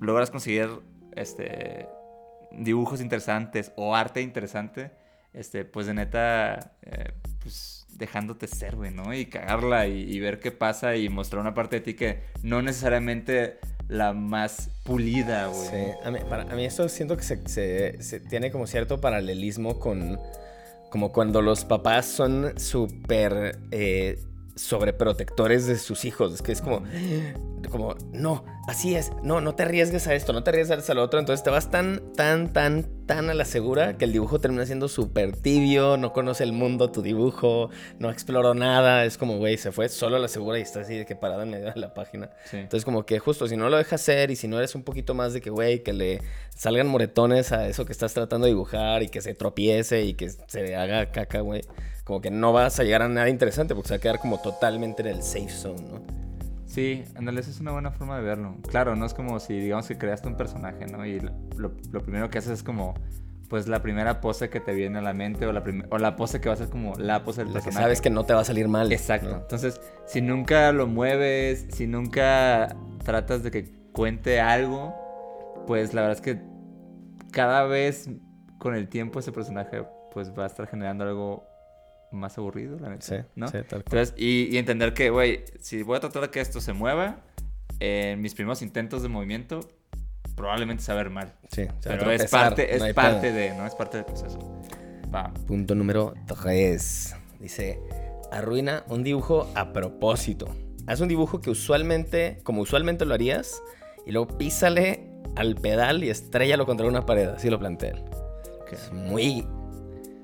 logras 0.00 0.30
conseguir 0.30 0.68
este 1.16 1.88
dibujos 2.50 3.00
interesantes 3.00 3.72
o 3.76 3.94
arte 3.94 4.22
interesante, 4.22 4.90
este, 5.32 5.64
pues 5.64 5.86
de 5.86 5.94
neta, 5.94 6.72
eh, 6.82 7.12
pues 7.40 7.86
dejándote 7.90 8.46
ser, 8.46 8.76
güey, 8.76 8.90
¿no? 8.92 9.12
Y 9.12 9.26
cagarla 9.26 9.86
y, 9.86 10.18
ver 10.20 10.40
qué 10.40 10.50
pasa 10.50 10.96
y 10.96 11.08
mostrar 11.08 11.40
una 11.42 11.54
parte 11.54 11.76
de 11.76 11.80
ti 11.82 11.94
que 11.94 12.22
no 12.42 12.62
necesariamente 12.62 13.58
la 13.88 14.12
más 14.12 14.70
pulida, 14.84 15.48
güey. 15.48 15.68
Sí, 15.68 15.76
a 16.04 16.10
mí, 16.10 16.18
para, 16.28 16.42
a 16.44 16.54
mí 16.54 16.64
esto 16.64 16.88
siento 16.88 17.16
que 17.16 17.22
se, 17.22 17.46
se- 17.48 18.02
se 18.02 18.20
tiene 18.20 18.50
como 18.50 18.66
cierto 18.66 19.00
paralelismo 19.00 19.78
con 19.78 20.18
como 20.90 21.12
cuando 21.12 21.42
los 21.42 21.66
papás 21.66 22.06
son 22.06 22.58
súper 22.58 23.58
eh, 23.72 24.18
sobreprotectores 24.58 25.66
de 25.66 25.78
sus 25.78 26.04
hijos. 26.04 26.34
Es 26.34 26.42
que 26.42 26.52
es 26.52 26.60
como, 26.60 26.82
como, 27.70 27.94
no, 28.12 28.44
así 28.66 28.94
es, 28.94 29.12
no, 29.22 29.40
no 29.40 29.54
te 29.54 29.62
arriesgues 29.62 30.06
a 30.06 30.14
esto, 30.14 30.32
no 30.32 30.42
te 30.42 30.50
arriesgues 30.50 30.88
a 30.90 30.94
lo 30.94 31.02
otro. 31.02 31.18
Entonces 31.20 31.42
te 31.42 31.50
vas 31.50 31.70
tan, 31.70 32.12
tan, 32.14 32.52
tan, 32.52 32.86
tan 33.06 33.30
a 33.30 33.34
la 33.34 33.44
segura 33.44 33.96
que 33.96 34.04
el 34.04 34.12
dibujo 34.12 34.40
termina 34.40 34.66
siendo 34.66 34.88
súper 34.88 35.36
tibio, 35.36 35.96
no 35.96 36.12
conoce 36.12 36.44
el 36.44 36.52
mundo 36.52 36.90
tu 36.90 37.02
dibujo, 37.02 37.70
no 37.98 38.10
exploró 38.10 38.54
nada. 38.54 39.04
Es 39.04 39.18
como, 39.18 39.38
güey, 39.38 39.56
se 39.56 39.72
fue 39.72 39.88
solo 39.88 40.16
a 40.16 40.18
la 40.18 40.28
segura 40.28 40.58
y 40.58 40.62
está 40.62 40.80
así 40.80 40.96
de 40.96 41.06
que 41.06 41.16
parado 41.16 41.42
en 41.42 41.50
medio 41.50 41.72
de 41.72 41.80
la 41.80 41.94
página. 41.94 42.30
Sí. 42.44 42.58
Entonces, 42.58 42.84
como 42.84 43.06
que 43.06 43.18
justo 43.18 43.46
si 43.48 43.56
no 43.56 43.68
lo 43.68 43.76
dejas 43.76 44.00
ser 44.00 44.30
y 44.30 44.36
si 44.36 44.48
no 44.48 44.58
eres 44.58 44.74
un 44.74 44.82
poquito 44.82 45.14
más 45.14 45.32
de 45.32 45.40
que, 45.40 45.50
güey, 45.50 45.82
que 45.82 45.92
le 45.92 46.20
salgan 46.54 46.88
moretones 46.88 47.52
a 47.52 47.68
eso 47.68 47.84
que 47.84 47.92
estás 47.92 48.14
tratando 48.14 48.46
de 48.46 48.52
dibujar 48.52 49.02
y 49.02 49.08
que 49.08 49.20
se 49.20 49.34
tropiece 49.34 50.02
y 50.02 50.14
que 50.14 50.28
se 50.30 50.74
haga 50.74 51.10
caca, 51.12 51.40
güey, 51.40 51.62
como 52.08 52.20
que 52.20 52.30
no 52.32 52.52
vas 52.52 52.80
a 52.80 52.84
llegar 52.84 53.02
a 53.02 53.08
nada 53.08 53.28
interesante 53.28 53.74
porque 53.74 53.88
se 53.88 53.94
va 53.94 53.98
a 53.98 54.00
quedar 54.00 54.18
como 54.18 54.38
totalmente 54.40 55.02
en 55.02 55.08
el 55.08 55.22
safe 55.22 55.50
zone, 55.50 55.82
¿no? 55.82 56.00
Sí, 56.66 57.04
ándale, 57.14 57.40
esa 57.40 57.50
es 57.50 57.60
una 57.60 57.70
buena 57.72 57.90
forma 57.92 58.16
de 58.18 58.24
verlo. 58.24 58.56
Claro, 58.68 58.96
no 58.96 59.06
es 59.06 59.14
como 59.14 59.38
si 59.40 59.58
digamos 59.60 59.86
que 59.86 59.96
creaste 59.98 60.26
un 60.26 60.36
personaje, 60.36 60.86
¿no? 60.86 61.04
Y 61.06 61.20
lo, 61.20 61.30
lo- 61.56 61.72
lo 61.92 62.00
primero 62.02 62.30
que 62.30 62.38
haces 62.38 62.52
es 62.52 62.62
como, 62.62 62.94
pues 63.48 63.68
la 63.68 63.80
primera 63.82 64.20
pose 64.20 64.48
que 64.50 64.60
te 64.60 64.72
viene 64.72 64.98
a 64.98 65.02
la 65.02 65.12
mente 65.14 65.46
o 65.46 65.52
la, 65.52 65.62
o 65.90 65.98
la 65.98 66.16
pose 66.16 66.40
que 66.40 66.48
va 66.48 66.54
a 66.54 66.58
ser 66.58 66.68
como 66.70 66.94
la 66.96 67.24
pose 67.24 67.44
del 67.44 67.52
La 67.52 67.60
que 67.60 67.64
personaje. 67.64 67.84
sabes 67.84 68.00
que 68.00 68.10
no 68.10 68.24
te 68.24 68.32
va 68.34 68.40
a 68.40 68.44
salir 68.44 68.68
mal. 68.68 68.90
Exacto. 68.92 69.28
¿no? 69.30 69.36
Entonces, 69.38 69.80
si 70.06 70.20
nunca 70.22 70.72
lo 70.72 70.86
mueves, 70.86 71.66
si 71.72 71.86
nunca 71.86 72.74
tratas 73.04 73.42
de 73.42 73.50
que 73.50 73.70
cuente 73.92 74.40
algo, 74.40 74.94
pues 75.66 75.92
la 75.94 76.02
verdad 76.02 76.16
es 76.16 76.22
que 76.22 76.40
cada 77.32 77.64
vez 77.64 78.08
con 78.58 78.74
el 78.74 78.88
tiempo 78.88 79.20
ese 79.20 79.32
personaje 79.32 79.84
pues 80.12 80.32
va 80.38 80.44
a 80.44 80.46
estar 80.46 80.66
generando 80.66 81.04
algo 81.04 81.44
más 82.12 82.38
aburrido, 82.38 82.78
la 82.78 82.90
neta. 82.90 83.06
Sí, 83.06 83.16
¿no? 83.34 83.48
sí, 83.48 83.58
tal 83.68 83.84
cual. 83.84 84.00
Entonces, 84.00 84.14
y, 84.16 84.48
y 84.54 84.58
entender 84.58 84.94
que, 84.94 85.10
güey, 85.10 85.44
si 85.60 85.82
voy 85.82 85.96
a 85.96 86.00
tratar 86.00 86.22
de 86.22 86.30
que 86.30 86.40
esto 86.40 86.60
se 86.60 86.72
mueva, 86.72 87.22
en 87.80 88.20
mis 88.20 88.34
primeros 88.34 88.62
intentos 88.62 89.02
de 89.02 89.08
movimiento, 89.08 89.60
probablemente 90.34 90.82
se 90.82 90.92
va 90.92 91.00
a 91.00 91.02
ver 91.02 91.12
mal. 91.12 91.34
Sí, 91.50 91.62
o 91.62 91.82
sea, 91.82 91.98
Pero 91.98 92.10
es 92.10 92.18
tropezar, 92.18 92.48
parte, 92.48 92.74
es 92.74 92.82
no 92.82 92.94
parte 92.94 93.32
de, 93.32 93.54
¿no? 93.54 93.66
Es 93.66 93.74
parte 93.74 93.98
del 93.98 94.06
proceso. 94.06 94.38
Va. 95.14 95.32
Punto 95.46 95.74
número 95.74 96.14
3. 96.26 97.16
Dice, 97.40 97.80
arruina 98.30 98.84
un 98.88 99.02
dibujo 99.02 99.50
a 99.54 99.72
propósito. 99.72 100.48
Haz 100.86 101.00
un 101.00 101.08
dibujo 101.08 101.40
que 101.40 101.50
usualmente, 101.50 102.38
como 102.44 102.62
usualmente 102.62 103.04
lo 103.04 103.14
harías, 103.14 103.62
y 104.06 104.12
luego 104.12 104.38
písale 104.38 105.10
al 105.36 105.54
pedal 105.56 106.02
y 106.02 106.10
estrellalo 106.10 106.66
contra 106.66 106.86
una 106.86 107.04
pared. 107.04 107.28
Así 107.28 107.50
lo 107.50 107.58
plantea 107.58 107.90
él. 107.90 108.04
Ok. 108.62 108.72
Es 108.72 108.92
muy 108.92 109.46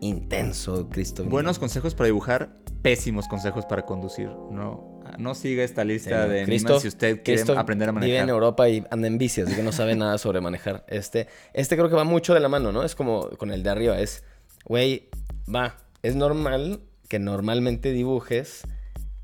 intenso, 0.05 0.89
Cristo. 0.91 1.25
Buenos 1.25 1.59
consejos 1.59 1.95
para 1.95 2.07
dibujar, 2.07 2.51
pésimos 2.83 3.27
consejos 3.27 3.65
para 3.65 3.87
conducir. 3.87 4.29
No, 4.29 5.01
no 5.19 5.35
siga 5.35 5.65
esta 5.65 5.85
lista 5.85 6.29
de 6.29 6.43
enigmas 6.43 6.83
si 6.83 6.89
usted 6.89 7.23
quiere 7.23 7.41
Cristo 7.41 7.59
aprender 7.59 7.89
a 7.89 7.93
Vive 7.93 8.05
en 8.07 8.11
manejar. 8.11 8.29
Europa 8.29 8.69
y 8.69 8.85
anda 8.91 9.07
en 9.07 9.17
bici, 9.17 9.41
así 9.41 9.55
que 9.55 9.63
no 9.63 9.73
sabe 9.73 9.97
nada 9.97 10.19
sobre 10.19 10.41
manejar. 10.41 10.85
Este, 10.89 11.27
este 11.55 11.77
creo 11.77 11.89
que 11.89 11.97
va 11.97 12.05
mucho 12.05 12.35
de 12.35 12.41
la 12.41 12.49
mano, 12.49 12.71
¿no? 12.71 12.83
Es 12.83 12.95
como 12.95 13.31
con 13.31 13.51
el 13.51 13.63
de 13.63 13.71
arriba. 13.71 13.99
Es, 13.99 14.25
güey, 14.65 15.09
va. 15.53 15.77
Es 16.03 16.17
normal 16.17 16.81
que 17.09 17.19
normalmente 17.19 17.93
dibujes 17.93 18.63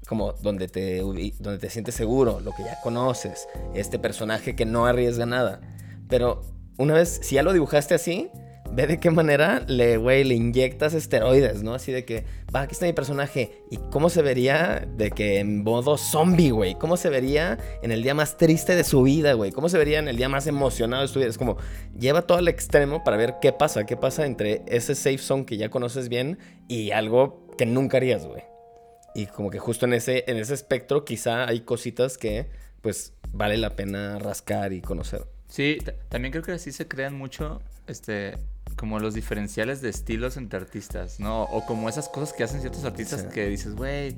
como 0.08 0.32
donde 0.32 0.66
te, 0.66 0.98
donde 0.98 1.58
te 1.58 1.70
sientes 1.70 1.94
seguro, 1.94 2.40
lo 2.40 2.52
que 2.52 2.64
ya 2.64 2.80
conoces, 2.82 3.46
este 3.74 3.98
personaje 3.98 4.56
que 4.56 4.64
no 4.64 4.86
arriesga 4.86 5.24
nada. 5.24 5.60
Pero 6.08 6.42
una 6.78 6.94
vez, 6.94 7.20
si 7.22 7.36
ya 7.36 7.44
lo 7.44 7.52
dibujaste 7.52 7.94
así, 7.94 8.28
ve 8.72 8.86
de 8.86 9.00
qué 9.00 9.10
manera 9.10 9.64
le, 9.66 9.96
güey, 9.96 10.24
le 10.24 10.34
inyectas 10.34 10.94
esteroides, 10.94 11.62
¿no? 11.62 11.74
Así 11.74 11.90
de 11.92 12.04
que, 12.04 12.24
va, 12.54 12.62
aquí 12.62 12.72
está 12.72 12.86
mi 12.86 12.92
personaje. 12.92 13.62
¿Y 13.70 13.78
cómo 13.90 14.10
se 14.10 14.22
vería 14.22 14.86
de 14.96 15.10
que 15.10 15.38
en 15.40 15.62
modo 15.64 15.96
zombie, 15.98 16.50
güey? 16.50 16.74
¿Cómo 16.76 16.96
se 16.96 17.08
vería 17.10 17.58
en 17.82 17.90
el 17.92 18.02
día 18.02 18.14
más 18.14 18.36
triste 18.36 18.76
de 18.76 18.84
su 18.84 19.02
vida, 19.02 19.32
güey? 19.32 19.50
¿Cómo 19.52 19.68
se 19.68 19.76
vería 19.78 19.98
en 19.98 20.08
el 20.08 20.16
día 20.16 20.28
más 20.28 20.46
emocionado 20.46 21.02
de 21.02 21.08
su 21.08 21.18
vida? 21.18 21.28
Es 21.28 21.38
como, 21.38 21.56
lleva 21.98 22.22
todo 22.22 22.38
al 22.38 22.48
extremo 22.48 23.02
para 23.04 23.16
ver 23.16 23.34
qué 23.42 23.52
pasa, 23.52 23.84
qué 23.86 23.96
pasa 23.96 24.24
entre 24.26 24.62
ese 24.66 24.94
safe 24.94 25.18
zone 25.18 25.44
que 25.46 25.56
ya 25.56 25.68
conoces 25.68 26.08
bien 26.08 26.38
y 26.68 26.92
algo 26.92 27.46
que 27.58 27.66
nunca 27.66 27.96
harías, 27.96 28.26
güey. 28.26 28.42
Y 29.14 29.26
como 29.26 29.50
que 29.50 29.58
justo 29.58 29.86
en 29.86 29.94
ese, 29.94 30.24
en 30.28 30.36
ese 30.36 30.54
espectro 30.54 31.04
quizá 31.04 31.48
hay 31.48 31.60
cositas 31.62 32.16
que 32.16 32.46
pues 32.80 33.12
vale 33.32 33.56
la 33.58 33.70
pena 33.76 34.18
rascar 34.20 34.72
y 34.72 34.80
conocer. 34.80 35.26
Sí, 35.48 35.78
ta- 35.84 35.94
también 36.08 36.30
creo 36.30 36.44
que 36.44 36.52
así 36.52 36.70
se 36.70 36.86
crean 36.86 37.14
mucho, 37.18 37.60
este, 37.88 38.38
como 38.80 38.98
los 38.98 39.12
diferenciales 39.12 39.82
de 39.82 39.90
estilos 39.90 40.38
entre 40.38 40.58
artistas, 40.58 41.20
¿no? 41.20 41.42
O 41.44 41.66
como 41.66 41.90
esas 41.90 42.08
cosas 42.08 42.32
que 42.32 42.42
hacen 42.44 42.60
ciertos 42.62 42.82
artistas 42.86 43.20
Sí. 43.20 43.26
que 43.34 43.46
dices, 43.46 43.74
güey, 43.76 44.16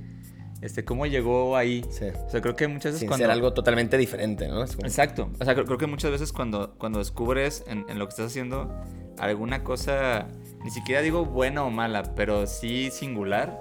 este, 0.61 0.85
¿cómo 0.85 1.07
llegó 1.07 1.57
ahí? 1.57 1.85
Sí. 1.90 2.04
O 2.26 2.31
sea, 2.31 2.40
creo 2.40 2.54
que 2.54 2.69
muchas 2.69 2.85
veces 2.92 3.00
Sin 3.00 3.09
cuando... 3.09 3.25
ser 3.25 3.33
algo 3.33 3.52
totalmente 3.52 3.99
diferente, 3.99 4.47
¿no? 4.47 4.64
Como- 4.64 4.87
Exacto. 4.87 5.28
O 5.40 5.45
sea, 5.45 5.54
creo, 5.54 5.66
creo 5.66 5.78
que 5.78 5.88
muchas 5.88 6.12
veces 6.12 6.33
cuando, 6.33 6.76
cuando 6.78 7.00
descubres 7.00 7.64
en, 7.66 7.85
en 7.88 7.99
lo 7.99 8.07
que 8.07 8.11
estás 8.11 8.26
haciendo 8.26 8.73
alguna 9.19 9.64
cosa, 9.64 10.28
ni 10.62 10.71
siquiera 10.71 11.02
digo 11.02 11.25
buena 11.25 11.64
o 11.64 11.71
mala, 11.71 12.14
pero 12.14 12.47
sí 12.47 12.90
singular, 12.92 13.61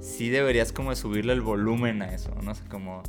sí 0.00 0.28
deberías 0.28 0.72
como 0.72 0.94
subirle 0.94 1.32
el 1.32 1.40
volumen 1.40 2.02
a 2.02 2.12
eso, 2.14 2.30
¿no? 2.42 2.50
O 2.50 2.54
sea, 2.54 2.68
como, 2.68 3.02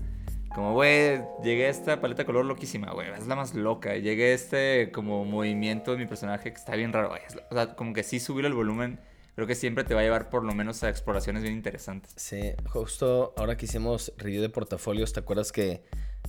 como, 0.54 0.74
güey, 0.74 1.22
llegué 1.44 1.66
a 1.66 1.70
esta 1.70 2.00
paleta 2.00 2.22
de 2.22 2.26
color 2.26 2.46
loquísima, 2.46 2.92
güey, 2.92 3.10
es 3.12 3.28
la 3.28 3.36
más 3.36 3.54
loca. 3.54 3.96
Llegué 3.96 4.32
a 4.32 4.36
este 4.36 4.92
como 4.92 5.26
movimiento 5.26 5.92
de 5.92 5.98
mi 5.98 6.06
personaje 6.06 6.52
que 6.52 6.60
está 6.60 6.76
bien 6.76 6.94
raro. 6.94 7.10
güey, 7.10 7.22
O 7.50 7.56
sea, 7.56 7.76
como 7.76 7.94
que 7.94 8.04
sí 8.04 8.20
subirle 8.20 8.50
el 8.50 8.54
volumen, 8.54 9.00
creo 9.36 9.48
que 9.48 9.56
siempre 9.56 9.84
te 9.84 9.94
va 9.94 10.02
a 10.02 10.04
llevar 10.04 10.30
por 10.30 10.44
lo 10.44 10.54
menos 10.54 10.84
a 10.84 10.90
exploraciones 10.90 11.44
bien 11.44 11.56
interesantes. 11.56 12.14
Sí, 12.16 12.54
justo 12.68 13.34
ahora 13.38 13.58
que 13.58 13.66
hicimos 13.66 14.14
review 14.18 14.42
de 14.42 14.50
portafolios, 14.50 15.14
¿te 15.14 15.20
acuerdas 15.22 15.52
que 15.52 15.84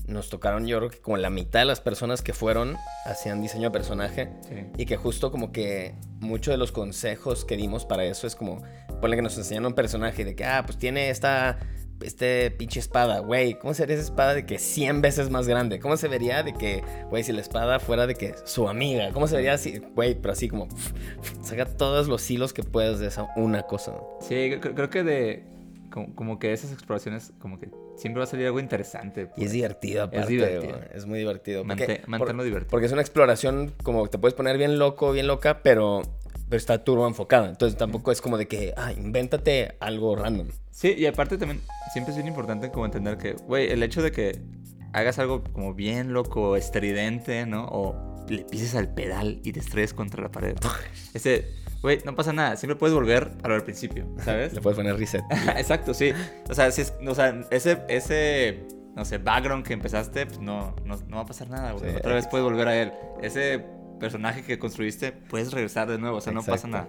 nos 0.06 0.28
tocaron 0.28 0.66
yo 0.66 0.78
creo 0.78 0.90
que 0.90 0.98
como 0.98 1.16
la 1.16 1.30
mitad 1.30 1.60
de 1.60 1.66
las 1.66 1.80
personas 1.80 2.20
que 2.20 2.32
fueron 2.32 2.76
hacían 3.06 3.42
diseño 3.42 3.68
de 3.68 3.72
personaje? 3.72 4.30
Sí. 4.48 4.66
Y 4.78 4.86
que 4.86 4.96
justo 4.96 5.30
como 5.30 5.52
que 5.52 5.94
muchos 6.20 6.52
de 6.52 6.58
los 6.58 6.72
consejos 6.72 7.44
que 7.44 7.56
dimos 7.56 7.84
para 7.84 8.04
eso 8.04 8.26
es 8.26 8.34
como, 8.36 8.62
ponle 9.00 9.16
que 9.16 9.22
nos 9.22 9.36
enseñaron 9.36 9.66
un 9.66 9.74
personaje 9.74 10.24
de 10.24 10.34
que, 10.34 10.44
ah, 10.44 10.62
pues 10.64 10.78
tiene 10.78 11.10
esta, 11.10 11.58
este 12.04 12.50
pinche 12.50 12.80
espada, 12.80 13.20
güey, 13.20 13.58
¿cómo 13.58 13.74
sería 13.74 13.94
esa 13.96 14.04
espada 14.04 14.34
de 14.34 14.46
que 14.46 14.58
100 14.58 15.02
veces 15.02 15.30
más 15.30 15.48
grande? 15.48 15.80
¿Cómo 15.80 15.96
se 15.96 16.08
vería 16.08 16.42
de 16.42 16.52
que, 16.54 16.82
güey, 17.10 17.24
si 17.24 17.32
la 17.32 17.40
espada 17.40 17.80
fuera 17.80 18.06
de 18.06 18.14
que 18.14 18.34
su 18.44 18.68
amiga? 18.68 19.10
¿Cómo 19.12 19.26
se 19.26 19.36
vería 19.36 19.54
así, 19.54 19.78
güey, 19.94 20.14
pero 20.14 20.32
así 20.32 20.48
como, 20.48 20.68
saca 21.42 21.64
todos 21.66 22.08
los 22.08 22.30
hilos 22.30 22.52
que 22.52 22.62
puedas 22.62 22.98
de 23.00 23.08
esa 23.08 23.28
una 23.36 23.62
cosa, 23.64 23.92
¿no? 23.92 24.18
Sí, 24.20 24.52
creo, 24.60 24.90
que 24.90 25.02
de. 25.02 25.44
Como, 25.90 26.14
como 26.14 26.38
que 26.38 26.52
esas 26.52 26.72
exploraciones, 26.72 27.32
como 27.38 27.58
que 27.58 27.68
siempre 27.96 28.18
va 28.18 28.24
a 28.24 28.26
salir 28.26 28.46
algo 28.46 28.60
interesante. 28.60 29.22
Y 29.22 29.26
pues. 29.26 29.46
es 29.46 29.52
divertido, 29.52 30.04
aparte, 30.04 30.32
divertido. 30.32 30.74
güey, 30.76 30.88
es 30.92 31.06
muy 31.06 31.18
divertido. 31.20 31.64
Porque, 31.64 32.02
manténlo 32.06 32.38
por- 32.42 32.44
divertido. 32.44 32.70
Porque 32.70 32.86
es 32.86 32.92
una 32.92 33.00
exploración 33.00 33.72
como 33.82 34.08
te 34.08 34.18
puedes 34.18 34.34
poner 34.34 34.58
bien 34.58 34.78
loco, 34.78 35.12
bien 35.12 35.26
loca, 35.26 35.60
pero, 35.62 36.02
pero 36.48 36.56
está 36.58 36.82
turbo 36.84 37.06
enfocada. 37.06 37.48
Entonces 37.48 37.78
tampoco 37.78 38.12
es 38.12 38.20
como 38.20 38.36
de 38.38 38.46
que, 38.48 38.74
ah, 38.76 38.92
invéntate 38.92 39.76
algo 39.80 40.16
random. 40.16 40.48
Sí, 40.70 40.94
y 40.96 41.06
aparte 41.06 41.38
también 41.38 41.60
siempre 41.92 42.10
es 42.12 42.16
bien 42.16 42.28
importante 42.28 42.70
como 42.70 42.84
entender 42.84 43.16
que, 43.18 43.32
güey, 43.32 43.70
el 43.70 43.82
hecho 43.82 44.02
de 44.02 44.12
que 44.12 44.40
hagas 44.92 45.18
algo 45.18 45.42
como 45.44 45.74
bien 45.74 46.12
loco, 46.12 46.56
estridente, 46.56 47.46
¿no? 47.46 47.66
O 47.70 48.14
le 48.28 48.44
pises 48.44 48.74
al 48.74 48.92
pedal 48.94 49.40
y 49.44 49.52
te 49.52 49.60
estrelles 49.60 49.94
contra 49.94 50.22
la 50.22 50.30
pared. 50.30 50.56
Ese, 51.14 51.46
güey, 51.82 51.98
no 52.04 52.14
pasa 52.14 52.32
nada, 52.32 52.56
siempre 52.56 52.76
puedes 52.76 52.94
volver 52.94 53.32
a 53.42 53.48
lo 53.48 53.54
del 53.54 53.64
principio, 53.64 54.06
¿sabes? 54.24 54.52
Le 54.52 54.60
puedes 54.60 54.76
poner 54.76 54.96
reset. 54.96 55.22
Exacto, 55.56 55.94
sí. 55.94 56.12
O 56.48 56.54
sea, 56.54 56.70
si 56.70 56.82
es- 56.82 56.94
o 57.06 57.14
sea, 57.14 57.40
ese, 57.50 57.82
ese, 57.88 58.66
no 58.94 59.04
sé, 59.04 59.18
background 59.18 59.66
que 59.66 59.74
empezaste, 59.74 60.26
pues 60.26 60.38
no, 60.40 60.74
no, 60.84 60.96
no 61.08 61.16
va 61.16 61.22
a 61.22 61.26
pasar 61.26 61.50
nada, 61.50 61.72
güey. 61.72 61.90
Sí. 61.90 61.96
Otra 61.96 62.14
vez 62.14 62.26
puedes 62.28 62.44
volver 62.44 62.68
a 62.68 62.76
él. 62.82 62.92
Ese 63.22 63.64
personaje 63.98 64.42
que 64.44 64.58
construiste, 64.58 65.12
puedes 65.12 65.52
regresar 65.52 65.88
de 65.88 65.98
nuevo, 65.98 66.18
o 66.18 66.20
sea, 66.20 66.32
no 66.32 66.42
pasa 66.42 66.68
nada. 66.68 66.88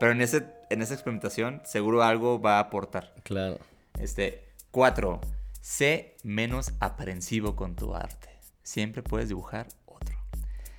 Pero 0.00 0.12
en, 0.12 0.20
ese, 0.20 0.46
en 0.70 0.82
esa 0.82 0.94
experimentación, 0.94 1.60
seguro 1.64 2.02
algo 2.02 2.40
va 2.40 2.56
a 2.56 2.60
aportar. 2.60 3.14
Claro. 3.22 3.58
Este, 3.98 4.48
cuatro, 4.70 5.20
sé 5.60 6.16
menos 6.24 6.72
aprensivo 6.80 7.56
con 7.56 7.76
tu 7.76 7.94
arte. 7.94 8.28
Siempre 8.62 9.02
puedes 9.02 9.28
dibujar 9.28 9.66
otro. 9.86 10.16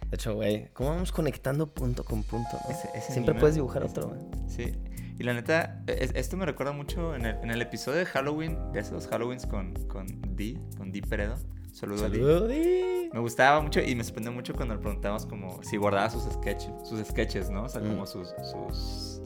De 0.10 0.16
hecho, 0.16 0.36
güey, 0.36 0.70
¿cómo 0.74 0.90
vamos 0.92 1.12
conectando 1.12 1.68
punto 1.74 2.04
con 2.06 2.24
punto? 2.24 2.58
no? 2.66 2.70
Ese- 2.72 2.90
ese 2.96 3.12
Siempre 3.14 3.32
anime- 3.34 3.40
puedes 3.40 3.56
dibujar 3.56 3.84
otro, 3.84 4.10
güey. 4.10 4.20
Sí. 4.48 4.74
Y 5.20 5.24
la 5.24 5.34
neta, 5.34 5.84
es- 5.88 6.12
esto 6.16 6.38
me 6.38 6.46
recuerda 6.46 6.72
mucho 6.72 7.16
en 7.16 7.26
el, 7.26 7.36
en 7.38 7.52
el 7.52 7.62
episodio 7.62 8.00
de 8.00 8.06
Halloween, 8.06 8.58
de 8.74 8.80
esos 8.80 9.08
Halloweens 9.12 9.46
con, 9.46 9.74
con 9.88 10.08
Dee, 10.36 10.60
con 10.78 10.92
Dee 10.92 11.02
Peredo. 11.02 11.38
Saludo 11.74 12.06
a 12.06 12.10
Dee. 12.10 12.20
Saludi. 12.22 13.10
Me 13.14 13.20
gustaba 13.20 13.62
mucho 13.62 13.82
y 13.82 13.96
me 13.96 14.04
sorprendió 14.04 14.32
mucho 14.32 14.54
cuando 14.54 14.76
le 14.76 14.80
preguntábamos 14.82 15.26
como 15.26 15.62
si 15.64 15.78
guardaba 15.78 16.10
sus 16.10 16.24
sketches, 16.34 16.72
sus 16.88 17.06
sketches, 17.06 17.50
¿no? 17.50 17.64
O 17.64 17.70
sea, 17.70 17.82
como 17.82 18.04
Mm. 18.04 18.08
sus, 18.08 18.30
sus, 18.52 19.22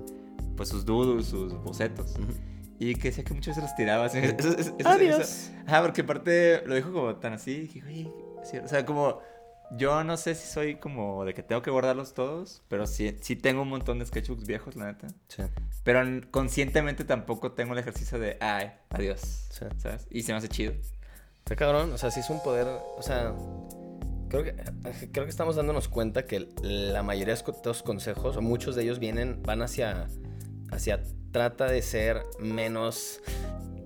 pues 0.56 0.70
sus 0.70 0.86
doodles, 0.86 1.28
sus 1.28 1.54
bocetos. 1.64 2.12
Ujú. 2.18 2.34
Y 2.80 2.96
que 2.96 3.10
decía 3.10 3.24
que 3.24 3.34
muchas 3.34 3.56
veces 3.56 3.70
los 3.70 3.76
tiraba. 3.76 4.06
así. 4.06 4.18
Eso- 4.40 4.58
eso- 4.58 4.76
eso- 4.78 4.90
Adiós. 4.90 5.52
Ajá, 5.66 5.82
porque 5.84 6.02
aparte 6.02 6.64
lo 6.66 6.76
dijo 6.76 6.92
como 6.92 7.16
tan 7.18 7.34
así. 7.34 7.62
Dije, 7.62 7.82
güey, 7.82 8.12
sí, 8.44 8.58
o 8.58 8.68
sea, 8.68 8.86
como 8.86 9.20
yo 9.78 10.04
no 10.06 10.16
sé 10.16 10.34
si 10.36 10.48
soy 10.48 10.76
como 10.76 11.26
de 11.26 11.34
que 11.34 11.44
tengo 11.44 11.62
que 11.62 11.70
guardarlos 11.72 12.14
todos, 12.14 12.64
pero 12.70 12.88
sí, 12.88 13.18
sí 13.22 13.36
tengo 13.36 13.64
un 13.64 13.70
montón 13.70 14.00
de 14.00 14.06
sketchbooks 14.06 14.46
viejos, 14.48 14.76
la 14.78 14.86
neta. 14.86 15.08
Sí. 15.28 15.44
Pero 15.84 16.02
conscientemente 16.32 17.04
tampoco 17.04 17.52
tengo 17.52 17.74
el 17.74 17.80
ejercicio 17.80 18.18
de, 18.20 18.38
ay, 18.40 18.72
adiós, 18.90 19.48
Sí. 19.50 19.66
¿sabes? 19.78 20.08
Y 20.10 20.24
se 20.24 20.32
me 20.32 20.38
hace 20.38 20.48
chido. 20.48 20.74
Está 21.48 21.56
cabrón, 21.56 21.94
o 21.94 21.98
sea, 21.98 22.12
sí 22.12 22.20
es 22.20 22.30
un 22.30 22.44
poder, 22.44 22.68
o 22.68 23.02
sea, 23.02 23.34
creo 24.28 24.44
que, 24.44 24.54
creo 25.14 25.24
que 25.24 25.30
estamos 25.30 25.56
dándonos 25.56 25.88
cuenta 25.88 26.26
que 26.26 26.50
la 26.62 27.04
mayoría 27.04 27.34
de 27.34 27.40
estos 27.40 27.84
consejos, 27.84 28.36
o 28.36 28.42
muchos 28.42 28.76
de 28.76 28.84
ellos 28.84 29.00
vienen, 29.00 29.42
van 29.44 29.62
hacia, 29.62 30.08
hacia, 30.72 31.02
trata 31.32 31.68
de 31.68 31.82
ser 31.82 32.22
menos 32.38 33.22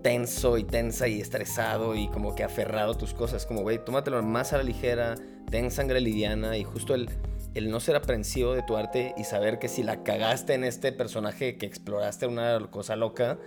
tenso 0.01 0.57
y 0.57 0.63
tensa 0.63 1.07
y 1.07 1.21
estresado 1.21 1.93
y 1.95 2.07
como 2.07 2.33
que 2.33 2.43
aferrado 2.43 2.93
a 2.93 2.97
tus 2.97 3.13
cosas, 3.13 3.45
como, 3.45 3.61
güey, 3.61 3.77
tómatelo 3.85 4.23
más 4.23 4.53
a 4.53 4.57
la 4.57 4.63
ligera, 4.63 5.13
ten 5.51 5.69
sangre 5.69 6.01
liviana 6.01 6.57
y 6.57 6.63
justo 6.63 6.95
el, 6.95 7.11
el 7.53 7.69
no 7.69 7.79
ser 7.79 7.95
aprensivo 7.95 8.55
de 8.55 8.63
tu 8.63 8.75
arte 8.75 9.13
y 9.17 9.23
saber 9.23 9.59
que 9.59 9.67
si 9.67 9.83
la 9.83 10.01
cagaste 10.01 10.55
en 10.55 10.63
este 10.63 10.93
personaje 10.93 11.59
que 11.59 11.67
exploraste 11.67 12.25
una 12.25 12.57
cosa 12.71 12.95
loca, 12.95 13.37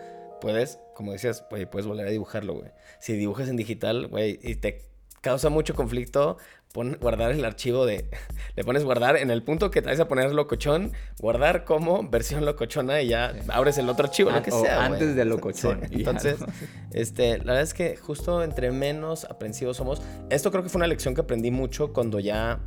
puedes, 0.41 0.79
como 0.95 1.13
decías, 1.13 1.45
güey, 1.51 1.67
puedes 1.67 1.87
volver 1.87 2.07
a 2.07 2.11
dibujarlo, 2.11 2.55
güey. 2.55 2.71
Si 3.01 3.15
dibujas 3.15 3.49
en 3.49 3.57
digital, 3.57 4.09
güey, 4.09 4.39
y 4.43 4.57
te 4.57 4.83
causa 5.21 5.49
mucho 5.49 5.75
conflicto, 5.75 6.37
pon, 6.73 6.99
guardar 7.01 7.31
el 7.31 7.45
archivo 7.45 7.87
de... 7.87 8.11
Le 8.57 8.65
pones 8.65 8.85
guardar 8.85 9.17
en 9.17 9.31
el 9.31 9.43
punto 9.43 9.71
que 9.71 9.81
vas 9.81 9.99
a 9.99 10.07
poner 10.07 10.33
locochón, 10.33 10.93
guardar 11.19 11.65
como 11.65 12.09
versión 12.09 12.45
locochona 12.45 13.01
y 13.01 13.09
ya 13.09 13.35
abres 13.49 13.79
el 13.79 13.89
otro 13.89 14.07
archivo, 14.07 14.31
lo 14.31 14.43
que 14.43 14.51
Ah, 14.51 14.57
o 14.57 14.63
sea, 14.63 14.85
antes 14.85 15.17
de 15.17 15.25
locochón, 15.25 15.81
Sí, 15.89 15.95
Entonces, 15.99 16.41
¿no? 16.41 16.47
este, 16.93 17.39
la 17.39 17.45
verdad 17.45 17.63
es 17.63 17.75
que 17.75 17.97
justo 17.97 18.43
entre 18.43 18.71
menos 18.71 19.25
aprensivos 19.25 19.77
somos, 19.77 20.03
esto 20.31 20.51
creo 20.51 20.63
que 20.63 20.69
fue 20.69 20.79
una 20.79 20.87
lección 20.89 21.15
que 21.15 21.23
aprendí 21.23 21.51
mucho 21.51 21.93
cuando 21.93 22.21
ya 22.21 22.61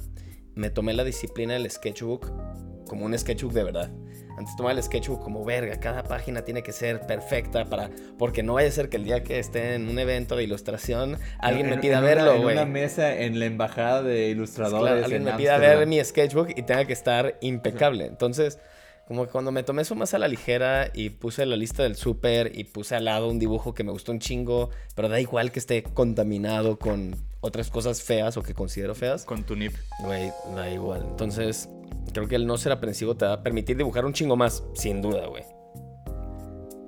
me 0.56 0.70
tomé 0.70 0.94
la 0.94 1.04
disciplina 1.04 1.54
del 1.54 1.70
sketchbook 1.70 2.32
como 2.88 3.06
un 3.06 3.18
sketchbook 3.18 3.54
de 3.54 3.64
verdad. 3.64 3.92
Antes 4.38 4.56
tomaba 4.56 4.74
el 4.74 4.84
sketchbook 4.84 5.24
como 5.24 5.44
verga, 5.44 5.80
cada 5.80 6.04
página 6.04 6.44
tiene 6.44 6.62
que 6.62 6.72
ser 6.72 7.02
perfecta 7.08 7.66
para 7.66 7.90
porque 8.20 8.44
no 8.44 8.54
vaya 8.54 8.68
a 8.70 8.72
ser 8.72 8.88
que 8.88 8.98
el 8.98 9.04
día 9.04 9.24
que 9.24 9.40
esté 9.40 9.74
en 9.74 9.90
un 9.90 9.98
evento 9.98 10.36
de 10.36 10.44
ilustración 10.44 11.18
alguien 11.40 11.68
me 11.68 11.74
En- 11.74 11.82
pida 11.82 11.98
en 11.98 12.04
verlo, 12.06 12.36
En 12.36 12.42
güey. 12.44 12.56
una 12.56 12.66
mesa 12.66 13.16
en 13.16 13.40
la 13.40 13.46
embajada 13.46 14.04
de 14.04 14.30
ilustradores. 14.30 14.82
Claro, 14.92 15.04
alguien 15.06 15.22
en 15.28 15.34
me 15.34 15.38
pida 15.38 15.58
ver 15.58 15.88
mi 15.88 16.04
sketchbook 16.04 16.50
y 16.56 16.62
tenga 16.62 16.86
que 16.86 16.94
estar 16.94 17.38
impecable. 17.42 18.06
Entonces, 18.06 18.60
como 19.08 19.26
que 19.26 19.32
cuando 19.32 19.52
me 19.52 19.64
tomé 19.64 19.82
eso 19.84 19.96
más 19.96 20.14
a 20.14 20.20
la 20.20 20.28
ligera 20.28 20.92
y 20.94 21.10
puse 21.12 21.46
la 21.46 21.56
lista 21.56 21.82
del 21.84 21.96
súper 21.96 22.52
y 22.60 22.66
puse 22.66 22.94
al 22.96 23.06
lado 23.06 23.30
un 23.30 23.40
dibujo 23.40 23.74
que 23.74 23.84
me 23.84 23.92
gustó 23.92 24.12
un 24.12 24.20
chingo, 24.20 24.70
pero 24.96 25.10
da 25.10 25.20
igual 25.20 25.52
que 25.52 25.60
esté 25.60 25.82
contaminado 25.82 26.78
con 26.78 27.16
otras 27.40 27.70
cosas 27.72 28.04
feas 28.04 28.36
o 28.38 28.44
que 28.44 28.54
considero 28.54 28.94
feas, 28.96 29.24
Con 29.26 29.44
tu 29.46 29.56
nip. 29.56 29.74
güey, 30.04 30.32
da 30.56 30.70
igual. 30.70 31.06
Entonces, 31.10 31.70
creo 32.14 32.28
que 32.28 32.36
el 32.36 32.48
no 32.48 32.58
ser 32.58 32.72
aprensivo 32.72 33.16
te 33.16 33.26
va 33.26 33.34
a 33.34 33.44
permitir 33.44 33.78
dibujar 33.78 34.06
un 34.06 34.14
chingo 34.14 34.36
más, 34.36 34.64
sin 34.74 35.02
duda, 35.02 35.28
güey. 35.28 35.44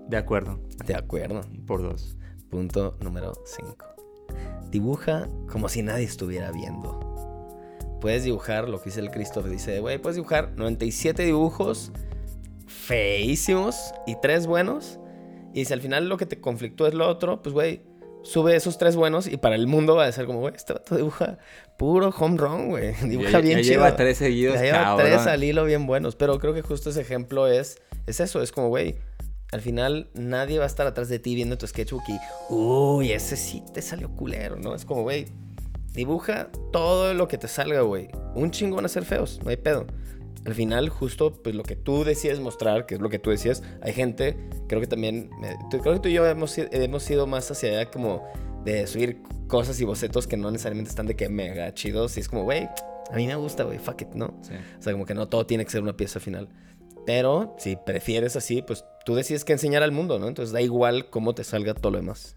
De 0.08 0.18
acuerdo. 0.18 0.60
De 0.86 0.96
acuerdo. 0.96 1.42
Por 1.68 1.82
dos. 1.82 2.18
Punto 2.50 2.98
número 3.02 3.34
5. 3.46 3.86
Dibuja 4.72 5.28
como 5.52 5.70
si 5.70 5.84
nadie 5.84 6.06
estuviera 6.06 6.52
viendo. 6.52 7.00
Puedes 8.02 8.24
dibujar 8.24 8.70
lo 8.70 8.80
que 8.80 8.86
dice 8.86 9.02
el 9.02 9.12
Christopher. 9.12 9.52
Dice, 9.52 9.80
güey, 9.80 10.00
puedes 10.00 10.16
dibujar 10.16 10.54
97 10.56 11.24
dibujos 11.24 11.92
feísimos 12.66 13.94
y 14.08 14.16
tres 14.22 14.48
buenos. 14.48 15.00
Y 15.54 15.66
si 15.66 15.74
al 15.74 15.82
final 15.82 16.10
lo 16.10 16.18
que 16.18 16.26
te 16.26 16.40
conflictúa 16.40 16.88
es 16.88 16.94
lo 16.94 17.08
otro, 17.08 17.42
pues, 17.44 17.54
güey, 17.54 17.84
sube 18.30 18.56
esos 18.56 18.78
tres 18.78 18.96
buenos 18.96 19.28
y 19.28 19.38
para 19.38 19.56
el 19.56 19.68
mundo 19.68 19.96
va 19.96 20.06
a 20.06 20.12
ser 20.12 20.26
como, 20.26 20.40
güey, 20.40 20.54
este 20.56 20.74
vato 20.74 20.96
dibuja 20.96 21.38
puro 21.78 22.10
home 22.18 22.38
run, 22.38 22.70
güey. 22.70 22.94
Dibuja 23.04 23.32
Ya- 23.32 23.40
bien 23.42 23.58
ya 23.58 23.64
chido. 23.64 23.74
lleva 23.76 23.96
tres 23.96 24.18
seguidos, 24.18 24.56
Ya 24.56 24.62
lleva 24.64 24.78
cabrón. 24.84 25.08
tres 25.08 25.28
al 25.28 25.44
hilo 25.44 25.66
bien 25.66 25.86
buenos. 25.88 26.16
Pero 26.16 26.40
creo 26.40 26.54
que 26.54 26.62
justo 26.62 26.90
ese 26.90 27.02
ejemplo 27.02 27.48
es, 27.48 27.78
es 28.08 28.20
eso. 28.20 28.42
Es 28.42 28.52
como, 28.52 28.70
güey, 28.70 28.96
al 29.52 29.62
final 29.62 30.10
nadie 30.14 30.58
va 30.60 30.66
a 30.66 30.68
estar 30.68 30.86
atrás 30.88 31.10
de 31.10 31.20
ti 31.20 31.36
viendo 31.36 31.58
tu 31.58 31.66
sketchbook 31.68 32.04
y, 32.08 32.18
uy, 32.54 33.12
ese 33.12 33.36
sí 33.36 33.64
te 33.74 33.82
salió 33.82 34.10
culero, 34.16 34.56
¿no? 34.58 34.76
Es 34.76 34.86
como, 34.86 35.02
güey, 35.04 35.26
dibuja 35.94 36.50
todo 36.72 37.14
lo 37.14 37.28
que 37.28 37.38
te 37.38 37.48
salga, 37.48 37.82
güey. 37.82 38.10
Un 38.36 38.52
chingo 38.52 38.76
van 38.76 38.86
a 38.86 38.90
ser 38.90 39.06
feos, 39.06 39.40
no 39.44 39.50
hay 39.50 39.58
pedo. 39.58 39.88
Al 40.46 40.56
final, 40.56 40.90
justo, 40.90 41.34
pues 41.44 41.54
lo 41.54 41.64
que 41.64 41.76
tú 41.76 42.04
decides 42.04 42.40
mostrar, 42.40 42.86
que 42.86 42.96
es 42.96 43.02
lo 43.02 43.10
que 43.10 43.20
tú 43.20 43.30
decías, 43.30 43.62
hay 43.82 43.94
gente, 43.94 44.38
creo 44.68 44.80
que 44.82 44.88
también, 44.88 45.30
creo 45.70 45.94
que 45.96 46.00
tú 46.00 46.10
y 46.10 46.14
yo 46.14 46.26
hemos, 46.26 46.58
hemos 46.58 47.10
ido 47.12 47.28
más 47.28 47.52
hacia 47.52 47.70
allá 47.70 47.92
como 47.92 48.24
de 48.64 48.88
subir 48.88 49.22
cosas 49.48 49.80
y 49.82 49.86
bocetos 49.86 50.28
que 50.28 50.38
no 50.38 50.50
necesariamente 50.52 50.90
están 50.90 51.08
de 51.08 51.16
que 51.16 51.28
mega 51.30 51.74
chidos. 51.74 52.16
Y 52.18 52.22
es 52.22 52.30
como, 52.30 52.44
güey, 52.44 52.70
a 53.12 53.16
mí 53.16 53.28
me 53.28 53.36
gusta, 53.36 53.64
güey, 53.64 53.80
fuck 53.80 54.02
it, 54.02 54.10
¿no? 54.14 54.40
Sí. 54.42 54.54
O 54.80 54.82
sea, 54.82 54.94
como 54.94 55.06
que 55.06 55.14
no 55.14 55.28
todo 55.28 55.46
tiene 55.46 55.66
que 55.66 55.72
ser 55.72 55.82
una 55.82 55.98
pieza 55.98 56.20
final. 56.20 56.48
Pero 57.06 57.56
si 57.58 57.76
prefieres 57.76 58.36
así, 58.36 58.62
pues 58.62 58.86
tú 59.06 59.16
decides 59.16 59.44
qué 59.44 59.54
enseñar 59.54 59.84
al 59.84 59.92
mundo, 59.92 60.20
¿no? 60.20 60.28
Entonces 60.28 60.54
da 60.54 60.62
igual 60.62 61.10
cómo 61.10 61.34
te 61.36 61.44
salga 61.44 61.74
todo 61.74 61.92
lo 61.94 61.98
demás. 61.98 62.36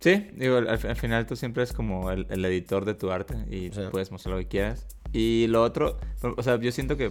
Sí, 0.00 0.26
digo, 0.36 0.56
al, 0.56 0.68
al 0.68 0.96
final 0.96 1.26
tú 1.26 1.36
siempre 1.36 1.62
eres 1.62 1.72
como 1.72 2.10
el, 2.10 2.26
el 2.30 2.44
editor 2.44 2.84
de 2.84 2.94
tu 2.94 3.12
arte 3.12 3.34
y 3.48 3.70
Sí. 3.72 3.80
puedes 3.92 4.10
mostrar 4.10 4.34
lo 4.34 4.40
que 4.40 4.48
quieras. 4.48 4.86
Y 5.12 5.46
lo 5.48 5.62
otro, 5.62 5.98
o 6.36 6.42
sea, 6.42 6.58
yo 6.58 6.72
siento 6.72 6.96
que. 6.96 7.10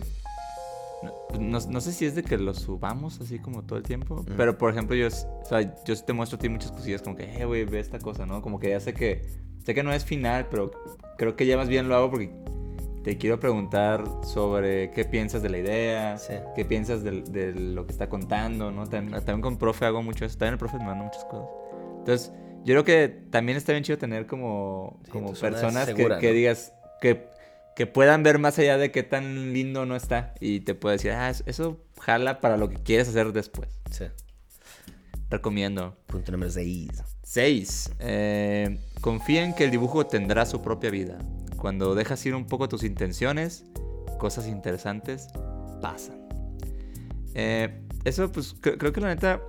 No, 1.40 1.59
no- 1.59 1.81
sé 1.81 1.92
si 1.94 2.05
es 2.05 2.14
de 2.14 2.22
que 2.24 2.37
lo 2.37 2.53
subamos 2.53 3.20
así 3.22 3.40
como 3.40 3.64
todo 3.64 3.77
el 3.79 3.83
tiempo, 3.83 4.24
pero 4.37 4.57
por 4.57 4.72
ejemplo, 4.72 4.96
yo, 4.96 5.07
o 5.07 5.46
sea, 5.46 5.61
yo 5.83 5.96
te 5.96 6.14
muestro 6.14 6.35
a 6.35 6.40
ti 6.40 6.48
muchas 6.50 6.72
cosillas 6.72 7.01
como 7.01 7.16
que, 7.16 7.24
eh, 7.24 7.46
güey, 7.46 7.66
ve 7.66 7.79
esta 7.79 7.98
cosa, 7.98 8.25
¿no? 8.27 8.42
Como 8.42 8.59
que 8.59 8.70
ya 8.70 8.79
sé 8.79 8.94
que. 8.94 9.22
Sé 9.66 9.74
que 9.75 9.83
no 9.83 9.94
es 9.94 10.03
final, 10.05 10.48
pero 10.50 10.72
creo 11.18 11.35
que 11.35 11.46
ya 11.46 11.55
más 11.57 11.70
bien 11.70 11.87
lo 11.87 11.96
hago 11.96 12.09
porque 12.11 12.31
te 13.03 13.18
quiero 13.18 13.40
preguntar 13.40 14.03
sobre 14.24 14.92
qué 14.92 15.05
piensas 15.05 15.42
de 15.44 15.50
la 15.50 15.57
idea, 15.59 16.18
Sí. 16.18 16.33
qué 16.55 16.66
piensas 16.66 17.03
de, 17.03 17.53
lo 17.55 17.85
que 17.85 17.92
está 17.92 18.09
contando, 18.09 18.72
¿no? 18.72 18.87
También, 18.87 19.14
también 19.24 19.42
con 19.42 19.57
profe 19.57 19.85
hago 19.85 20.01
mucho 20.03 20.25
eso. 20.25 20.37
También 20.37 20.53
el 20.53 20.59
profe 20.59 20.77
me 20.77 20.85
manda 20.85 21.03
muchas 21.05 21.25
cosas. 21.25 21.48
Entonces, 22.00 22.33
yo 22.64 22.74
creo 22.74 22.83
que 22.83 23.07
también 23.31 23.57
está 23.57 23.72
bien 23.72 23.83
chido 23.83 23.98
tener 23.98 24.25
como, 24.27 25.00
Sí, 25.05 25.11
como 25.11 25.33
personas 25.33 25.87
que, 25.87 25.96
que 25.96 26.09
¿no? 26.09 26.18
digas 26.33 26.74
que, 27.01 27.27
que 27.75 27.88
puedan 27.88 28.24
ver 28.24 28.38
más 28.40 28.57
allá 28.60 28.77
de 28.77 28.92
qué 28.92 29.03
tan 29.03 29.53
lindo 29.53 29.86
no 29.86 29.96
está 29.96 30.34
y 30.40 30.62
te 30.62 30.75
puede 30.75 30.96
decir, 30.98 31.12
ah, 31.12 31.29
eso- 31.46 31.79
jala 32.00 32.40
para 32.42 32.57
lo 32.57 32.70
que 32.70 32.77
quieres 32.77 33.07
hacer 33.10 33.31
después. 33.34 33.70
Sí. 33.92 34.05
Recomiendo. 35.29 35.96
Punto 36.07 36.31
número 36.31 36.51
6. 36.51 36.90
6. 37.24 37.92
confía 39.01 39.44
en 39.46 39.53
que 39.55 39.64
el 39.64 39.72
dibujo 39.72 40.05
tendrá 40.05 40.46
su 40.46 40.62
propia 40.62 40.90
vida. 40.92 41.18
Cuando 41.57 41.96
dejas 41.96 42.24
ir 42.25 42.36
un 42.36 42.46
poco 42.46 42.68
tus 42.68 42.84
intenciones, 42.84 43.64
cosas 44.20 44.48
interesantes 44.48 45.27
pasan. 45.81 46.27
Eh, 47.34 47.81
eso, 48.03 48.31
pues, 48.31 48.55
cre- 48.62 48.77
creo 48.77 48.92
que 48.92 49.01
la 49.01 49.07
neta. 49.07 49.42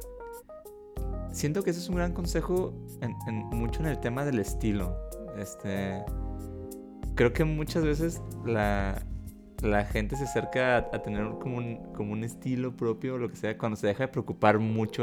Siento 1.32 1.62
que 1.62 1.70
ese 1.70 1.80
es 1.80 1.88
un 1.88 1.96
gran 1.96 2.12
consejo 2.12 2.74
en- 3.00 3.16
en- 3.26 3.46
mucho 3.58 3.80
en 3.80 3.86
el 3.86 3.98
tema 4.00 4.24
del 4.24 4.38
estilo. 4.38 4.96
Este. 5.38 6.02
Creo 7.14 7.32
que 7.32 7.44
muchas 7.44 7.84
veces 7.84 8.20
la, 8.44 9.02
la 9.62 9.84
gente 9.84 10.16
se 10.16 10.24
acerca 10.24 10.76
a, 10.76 10.78
a 10.78 11.02
tener 11.02 11.24
como 11.40 11.58
un, 11.58 11.92
como 11.92 12.12
un 12.12 12.24
estilo 12.24 12.76
propio 12.76 13.14
o 13.14 13.18
lo 13.18 13.28
que 13.28 13.36
sea 13.36 13.58
cuando 13.58 13.76
se 13.76 13.86
deja 13.86 14.04
de 14.04 14.08
preocupar 14.08 14.58
mucho 14.58 15.02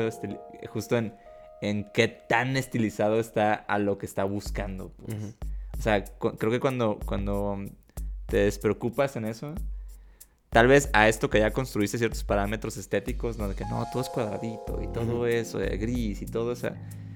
justo 0.71 0.97
en, 0.97 1.13
en 1.61 1.89
qué 1.93 2.07
tan 2.07 2.57
estilizado 2.57 3.19
está 3.19 3.53
a 3.53 3.79
lo 3.79 3.97
que 3.97 4.05
está 4.05 4.23
buscando. 4.23 4.91
pues. 4.93 5.35
O 5.77 5.81
sea, 5.81 6.03
creo 6.03 6.51
que 6.51 6.59
cuando, 6.59 6.99
cuando 7.05 7.57
te 8.25 8.37
despreocupas 8.37 9.15
en 9.15 9.25
eso, 9.25 9.55
tal 10.49 10.67
vez 10.67 10.89
a 10.93 11.07
esto 11.07 11.29
que 11.29 11.39
ya 11.39 11.51
construiste 11.51 11.97
ciertos 11.97 12.23
parámetros 12.23 12.75
estéticos, 12.77 13.37
¿no? 13.37 13.47
De 13.47 13.55
que 13.55 13.65
no, 13.65 13.85
todo 13.91 14.01
es 14.01 14.09
cuadradito 14.09 14.81
y 14.81 14.87
todo 14.87 15.25
eso, 15.25 15.57
de 15.57 15.77
gris 15.77 16.21
y 16.21 16.25
todo 16.25 16.51
eso. 16.51 16.69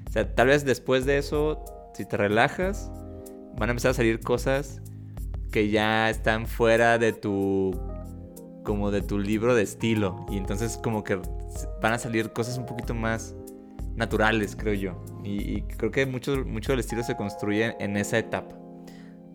O 0.08 0.12
sea, 0.12 0.34
tal 0.34 0.47
vez 0.47 0.63
después 0.63 1.06
de 1.06 1.17
eso, 1.17 1.63
si 1.93 2.06
te 2.06 2.15
relajas, 2.15 2.89
van 3.58 3.70
a 3.70 3.72
empezar 3.72 3.92
a 3.92 3.94
salir 3.94 4.20
cosas 4.20 4.82
que 5.52 5.70
ya 5.70 6.10
están 6.10 6.48
fuera 6.48 6.98
de 6.98 7.13
tu 7.13 7.80
como 8.63 8.92
de 8.92 9.02
tu 9.02 9.20
libro 9.20 9.56
de 9.56 9.63
estilo 9.63 10.26
y 10.32 10.38
entonces 10.38 10.78
como 10.78 11.04
que 11.04 11.20
van 11.82 11.94
a 11.94 11.98
salir 12.00 12.32
cosas 12.32 12.58
un 12.58 12.66
poquito 12.66 12.94
más 12.94 13.36
naturales 13.96 14.56
creo 14.56 14.74
yo 14.74 15.04
y, 15.24 15.58
y 15.58 15.62
creo 15.63 15.92
que 15.92 16.06
mucho 16.06 16.44
mucho 16.46 16.72
del 16.72 16.80
estilo 16.80 17.04
se 17.04 17.16
construye 17.16 17.76
en 17.80 17.98
esa 17.98 18.18
etapa 18.18 18.56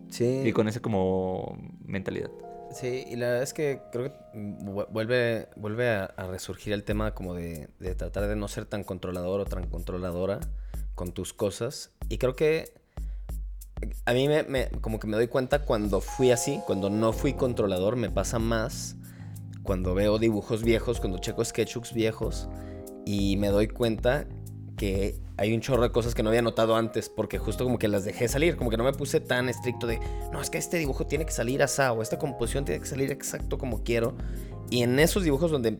Sí. 0.09 0.41
y 0.43 0.51
con 0.53 0.67
esa 0.67 0.79
como 0.79 1.55
mentalidad 1.85 2.31
Sí, 2.71 3.03
y 3.09 3.15
la 3.15 3.27
verdad 3.27 3.43
es 3.43 3.53
que 3.53 3.81
creo 3.91 4.05
que 4.11 4.11
vu- 4.35 4.87
vuelve, 4.91 5.47
vuelve 5.55 5.89
a, 5.89 6.03
a 6.05 6.27
resurgir 6.27 6.73
el 6.73 6.83
tema 6.83 7.15
como 7.15 7.33
de, 7.33 7.67
de 7.79 7.95
tratar 7.95 8.27
de 8.27 8.35
no 8.35 8.47
ser 8.47 8.65
tan 8.65 8.83
controlador 8.83 9.39
o 9.41 9.45
tan 9.45 9.65
controladora 9.67 10.39
con 10.93 11.11
tus 11.11 11.33
cosas. 11.33 11.91
Y 12.09 12.19
creo 12.19 12.35
que 12.35 12.71
a 14.05 14.13
mí 14.13 14.27
me, 14.27 14.69
como 14.81 14.99
que 14.99 15.07
me 15.07 15.15
doy 15.15 15.27
cuenta 15.27 15.59
cuando 15.59 16.01
fui 16.01 16.31
así, 16.31 16.59
cuando 16.65 16.89
no 16.89 17.13
fui 17.13 17.33
controlador, 17.33 17.95
me 17.95 18.09
pasa 18.09 18.39
más 18.39 18.95
cuando 19.63 19.93
veo 19.93 20.17
dibujos 20.17 20.63
viejos, 20.63 20.99
cuando 20.99 21.19
checo 21.19 21.43
sketchbooks 21.45 21.93
viejos 21.93 22.49
y 23.05 23.37
me 23.37 23.49
doy 23.49 23.67
cuenta 23.67 24.27
que 24.77 25.21
hay 25.37 25.53
un 25.53 25.61
chorro 25.61 25.83
de 25.83 25.91
cosas 25.91 26.15
que 26.15 26.23
no 26.23 26.29
había 26.29 26.41
notado 26.41 26.75
antes 26.75 27.09
porque 27.09 27.37
justo 27.37 27.65
como 27.65 27.77
que 27.77 27.87
las 27.87 28.03
dejé 28.05 28.27
salir, 28.27 28.55
como 28.55 28.69
que 28.69 28.77
no 28.77 28.83
me 28.83 28.93
puse 28.93 29.19
tan 29.19 29.47
estricto 29.49 29.87
de, 29.87 29.99
no, 30.31 30.41
es 30.41 30.49
que 30.49 30.57
este 30.57 30.77
dibujo 30.77 31.05
tiene 31.05 31.25
que 31.25 31.31
salir 31.31 31.61
así 31.61 31.81
o 31.81 32.01
esta 32.01 32.17
composición 32.17 32.65
tiene 32.65 32.81
que 32.81 32.87
salir 32.87 33.11
exacto 33.11 33.57
como 33.57 33.83
quiero. 33.83 34.15
Y 34.69 34.83
en 34.83 34.99
esos 34.99 35.23
dibujos 35.23 35.51
donde 35.51 35.79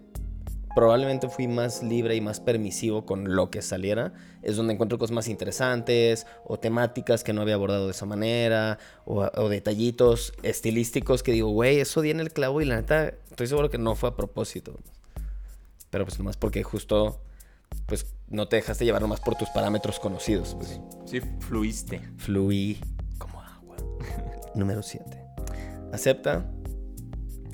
probablemente 0.76 1.30
fui 1.30 1.48
más 1.48 1.84
libre 1.84 2.16
y 2.16 2.22
más 2.22 2.40
permisivo 2.40 3.06
con 3.06 3.36
lo 3.36 3.50
que 3.50 3.62
saliera, 3.62 4.14
es 4.42 4.56
donde 4.56 4.74
encuentro 4.74 4.98
cosas 4.98 5.14
más 5.14 5.28
interesantes 5.28 6.28
o 6.46 6.60
temáticas 6.60 7.24
que 7.24 7.34
no 7.34 7.42
había 7.42 7.56
abordado 7.56 7.86
de 7.86 7.92
esa 7.92 8.06
manera 8.06 8.78
o, 9.06 9.30
o 9.36 9.50
detallitos 9.50 10.34
estilísticos 10.44 11.24
que 11.24 11.32
digo, 11.32 11.50
güey, 11.50 11.80
eso 11.80 12.02
di 12.02 12.12
en 12.12 12.20
el 12.20 12.32
clavo 12.32 12.62
y 12.62 12.66
la 12.66 12.76
neta 12.76 13.14
estoy 13.30 13.48
seguro 13.48 13.70
que 13.70 13.78
no 13.78 13.96
fue 13.96 14.10
a 14.10 14.16
propósito. 14.16 14.78
Pero 15.90 16.06
pues 16.06 16.20
nomás 16.20 16.38
porque 16.38 16.64
justo 16.64 17.20
pues 17.86 18.06
no 18.28 18.48
te 18.48 18.58
dejaste 18.58 18.86
llevar 18.86 19.02
nomás 19.02 19.20
por 19.20 19.36
tus 19.36 19.50
parámetros 19.50 20.00
conocidos. 20.00 20.56
Pues. 20.56 20.80
sí 21.06 21.22
fluiste 21.40 22.02
Fluí 22.18 22.80
como 23.18 23.42
agua. 23.42 23.76
Número 24.56 24.84
7. 24.84 25.06
Acepta 25.92 26.46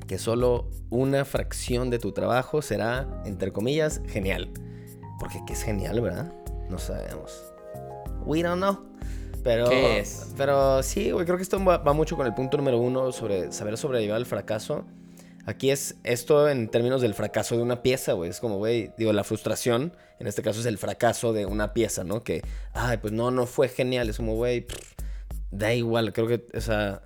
que 0.06 0.18
solo 0.18 0.70
una 0.90 1.24
fracción 1.24 1.90
de 1.90 1.98
tu 1.98 2.12
trabajo 2.12 2.62
será, 2.62 3.22
entre 3.24 3.52
comillas, 3.52 4.00
genial. 4.06 4.50
Porque 5.18 5.40
que 5.46 5.54
es 5.54 5.62
genial, 5.62 6.00
¿verdad? 6.00 6.32
No 6.68 6.78
sabemos. 6.78 7.42
We 8.24 8.42
don't 8.42 8.58
know. 8.58 8.84
Pero, 9.42 9.68
¿Qué 9.68 10.00
es? 10.00 10.34
Pero 10.36 10.82
sí, 10.82 11.12
güey, 11.12 11.24
creo 11.24 11.36
que 11.36 11.42
esto 11.42 11.64
va, 11.64 11.78
va 11.78 11.92
mucho 11.92 12.16
con 12.16 12.26
el 12.26 12.34
punto 12.34 12.56
número 12.56 12.78
uno 12.78 13.12
sobre 13.12 13.52
saber 13.52 13.76
sobrellevar 13.76 14.18
el 14.18 14.26
fracaso. 14.26 14.84
Aquí 15.46 15.70
es 15.70 15.94
esto 16.02 16.48
en 16.48 16.68
términos 16.68 17.00
del 17.00 17.14
fracaso 17.14 17.56
de 17.56 17.62
una 17.62 17.80
pieza, 17.80 18.14
güey. 18.14 18.28
Es 18.28 18.40
como, 18.40 18.56
güey, 18.56 18.90
digo, 18.98 19.12
la 19.12 19.22
frustración, 19.22 19.92
en 20.18 20.26
este 20.26 20.42
caso 20.42 20.58
es 20.58 20.66
el 20.66 20.76
fracaso 20.78 21.32
de 21.32 21.46
una 21.46 21.72
pieza, 21.72 22.02
¿no? 22.02 22.24
Que, 22.24 22.42
ay, 22.72 22.96
pues 22.96 23.12
no, 23.12 23.30
no 23.30 23.46
fue 23.46 23.68
genial. 23.68 24.08
Es 24.08 24.16
como, 24.16 24.34
güey, 24.34 24.66
da 25.52 25.72
igual. 25.72 26.12
Creo 26.12 26.26
que, 26.26 26.44
o 26.52 26.60
sea, 26.60 27.02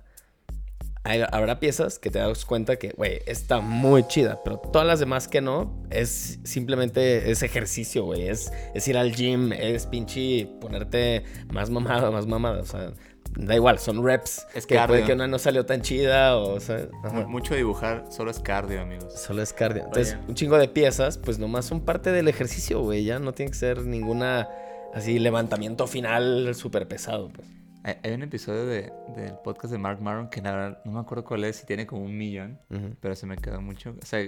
hay- 1.03 1.23
habrá 1.31 1.59
piezas 1.59 1.97
que 1.99 2.09
te 2.11 2.19
das 2.19 2.45
cuenta 2.45 2.75
que, 2.77 2.89
güey, 2.91 3.19
está 3.25 3.59
muy 3.59 4.07
chida, 4.07 4.39
pero 4.43 4.57
todas 4.59 4.87
las 4.87 4.99
demás 4.99 5.27
que 5.27 5.41
no, 5.41 5.83
es 5.89 6.39
simplemente 6.43 7.31
es 7.31 7.41
ejercicio, 7.43 8.05
güey. 8.05 8.27
Es, 8.27 8.51
es 8.73 8.87
ir 8.87 8.97
al 8.97 9.13
gym, 9.15 9.51
es 9.53 9.87
pinche 9.87 10.47
ponerte 10.59 11.23
más 11.51 11.69
mamada, 11.69 12.11
más 12.11 12.27
mamada. 12.27 12.61
O 12.61 12.65
sea, 12.65 12.93
da 13.35 13.55
igual, 13.55 13.79
son 13.79 14.03
reps. 14.05 14.45
Es 14.53 14.65
que 14.67 14.75
puede 14.75 14.87
cardio. 14.87 15.05
que 15.05 15.13
una 15.13 15.27
no 15.27 15.39
salió 15.39 15.65
tan 15.65 15.81
chida 15.81 16.37
o, 16.37 16.55
o 16.55 16.59
sea, 16.59 16.87
Mucho 17.27 17.55
dibujar 17.55 18.05
solo 18.11 18.29
es 18.29 18.39
cardio, 18.39 18.81
amigos. 18.81 19.13
Solo 19.19 19.41
es 19.41 19.53
cardio. 19.53 19.85
Entonces, 19.85 20.15
Oye. 20.15 20.25
un 20.27 20.35
chingo 20.35 20.57
de 20.57 20.67
piezas, 20.67 21.17
pues 21.17 21.39
nomás 21.39 21.65
son 21.65 21.81
parte 21.81 22.11
del 22.11 22.27
ejercicio, 22.27 22.81
güey. 22.81 23.05
Ya 23.05 23.19
no 23.19 23.33
tiene 23.33 23.51
que 23.51 23.57
ser 23.57 23.85
ninguna 23.85 24.49
así 24.93 25.17
levantamiento 25.19 25.87
final 25.87 26.53
súper 26.53 26.87
pesado, 26.87 27.29
pues. 27.29 27.47
Hay, 27.83 27.95
hay 28.03 28.11
un 28.13 28.21
episodio 28.23 28.65
de, 28.65 28.91
del 29.15 29.33
podcast 29.43 29.71
de 29.71 29.77
Mark 29.79 30.01
Maron 30.01 30.29
que 30.29 30.41
la 30.41 30.51
verdad 30.51 30.81
no 30.85 30.91
me 30.91 30.99
acuerdo 30.99 31.23
cuál 31.23 31.43
es, 31.45 31.55
si 31.57 31.65
tiene 31.65 31.87
como 31.87 32.03
un 32.03 32.17
millón, 32.17 32.59
pero 32.99 33.15
se 33.15 33.25
me 33.25 33.37
quedó 33.37 33.61
mucho. 33.61 33.95
O 34.01 34.05
sea, 34.05 34.19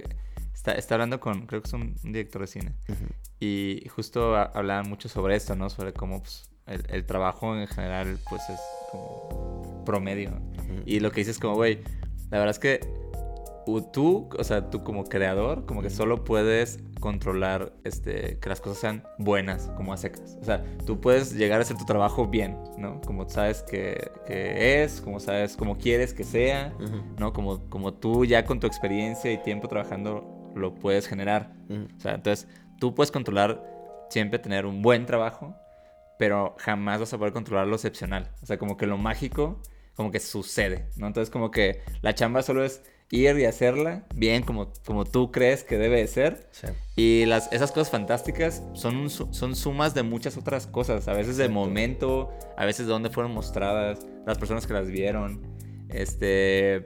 está, 0.54 0.74
está 0.74 0.96
hablando 0.96 1.20
con, 1.20 1.46
creo 1.46 1.62
que 1.62 1.68
es 1.68 1.74
un, 1.74 1.96
director 2.04 2.42
de 2.42 2.48
cine. 2.48 2.74
Y 3.40 3.88
justo 3.90 4.36
ha- 4.36 4.46
hablaban 4.54 4.90
mucho 4.90 5.08
sobre 5.10 5.36
esto, 5.36 5.56
¿no? 5.56 5.70
Sobre 5.70 5.94
cómo 5.94 6.22
pues, 6.22 6.50
el, 6.66 6.84
el 6.90 7.06
trabajo 7.06 7.56
en 7.56 7.68
general, 7.68 8.18
pues 8.30 8.42
es 8.50 8.60
como 8.92 9.84
promedio. 9.86 10.32
Y 10.86 11.00
lo 11.00 11.12
que 11.12 11.22
dices 11.22 11.38
como, 11.38 11.56
güey, 11.56 11.84
la 12.32 12.40
verdad 12.40 12.52
es 12.52 12.60
que 12.60 12.80
tú, 13.92 14.30
o 14.38 14.44
sea, 14.44 14.70
tú 14.70 14.84
como 14.84 15.06
creador, 15.06 15.66
como 15.66 15.82
que 15.82 15.90
solo 15.90 16.24
puedes 16.24 16.80
controlar 17.00 17.74
este, 17.84 18.40
que 18.40 18.50
las 18.50 18.62
cosas 18.62 18.78
sean 18.78 19.04
buenas, 19.18 19.70
como 19.76 19.94
a 19.94 19.98
secas. 19.98 20.38
O 20.42 20.46
sea, 20.46 20.64
tú 20.86 21.02
puedes 21.02 21.34
llegar 21.34 21.60
a 21.60 21.64
hacer 21.64 21.78
tu 21.78 21.86
trabajo 21.86 22.28
bien, 22.28 22.58
¿no? 22.78 23.02
Como 23.02 23.28
sabes 23.28 23.64
que, 23.64 24.10
que 24.26 24.84
es, 24.84 25.02
como 25.02 25.20
sabes, 25.20 25.58
como 25.58 25.78
quieres 25.78 26.14
que 26.14 26.24
sea, 26.24 26.74
¿no? 27.18 27.34
Como, 27.34 27.70
como 27.70 27.94
tú 27.94 28.26
ya 28.26 28.46
con 28.46 28.60
tu 28.60 28.68
experiencia 28.68 29.32
y 29.32 29.38
tiempo 29.38 29.68
trabajando 29.68 30.52
lo 30.56 30.76
puedes 30.76 31.08
generar. 31.08 31.52
O 31.98 32.00
sea, 32.00 32.16
entonces 32.16 32.48
tú 32.80 32.96
puedes 32.96 33.12
controlar 33.12 33.62
siempre 34.10 34.40
tener 34.40 34.66
un 34.66 34.82
buen 34.82 35.06
trabajo, 35.06 35.56
pero 36.18 36.56
jamás 36.60 37.00
vas 37.00 37.14
a 37.14 37.18
poder 37.18 37.34
controlar 37.34 37.68
lo 37.68 37.76
excepcional. 37.76 38.30
O 38.42 38.46
sea, 38.46 38.58
como 38.58 38.78
que 38.78 38.86
lo 38.86 38.98
mágico, 38.98 39.62
como 39.96 40.12
que 40.12 40.20
sucede, 40.20 40.88
¿no? 40.96 41.08
Entonces 41.08 41.30
como 41.30 41.52
que 41.52 41.82
la 42.02 42.14
chamba 42.16 42.44
solo 42.44 42.64
es 42.64 42.82
ir 43.14 43.38
y 43.38 43.46
hacerla 43.46 44.04
bien 44.16 44.42
como, 44.42 44.74
como 44.86 45.06
tú 45.06 45.32
crees 45.32 45.64
que 45.64 45.78
debe 45.78 45.98
de 45.98 46.08
ser. 46.08 46.50
Sí. 46.52 46.68
Y 46.96 47.26
las, 47.26 47.52
esas 47.54 47.72
cosas 47.72 47.92
fantásticas 47.92 48.64
son, 48.74 49.10
son 49.10 49.56
sumas 49.56 49.94
de 49.94 50.02
muchas 50.02 50.36
otras 50.36 50.66
cosas. 50.66 51.08
A 51.08 51.14
veces 51.14 51.38
de 51.38 51.48
momento, 51.48 52.32
a 52.58 52.66
veces 52.66 52.88
de 52.88 52.92
dónde 52.92 53.12
fueron 53.12 53.32
mostradas, 53.32 54.00
las 54.26 54.40
personas 54.40 54.66
que 54.66 54.74
las 54.74 54.88
vieron. 54.90 55.42
Este... 55.90 56.84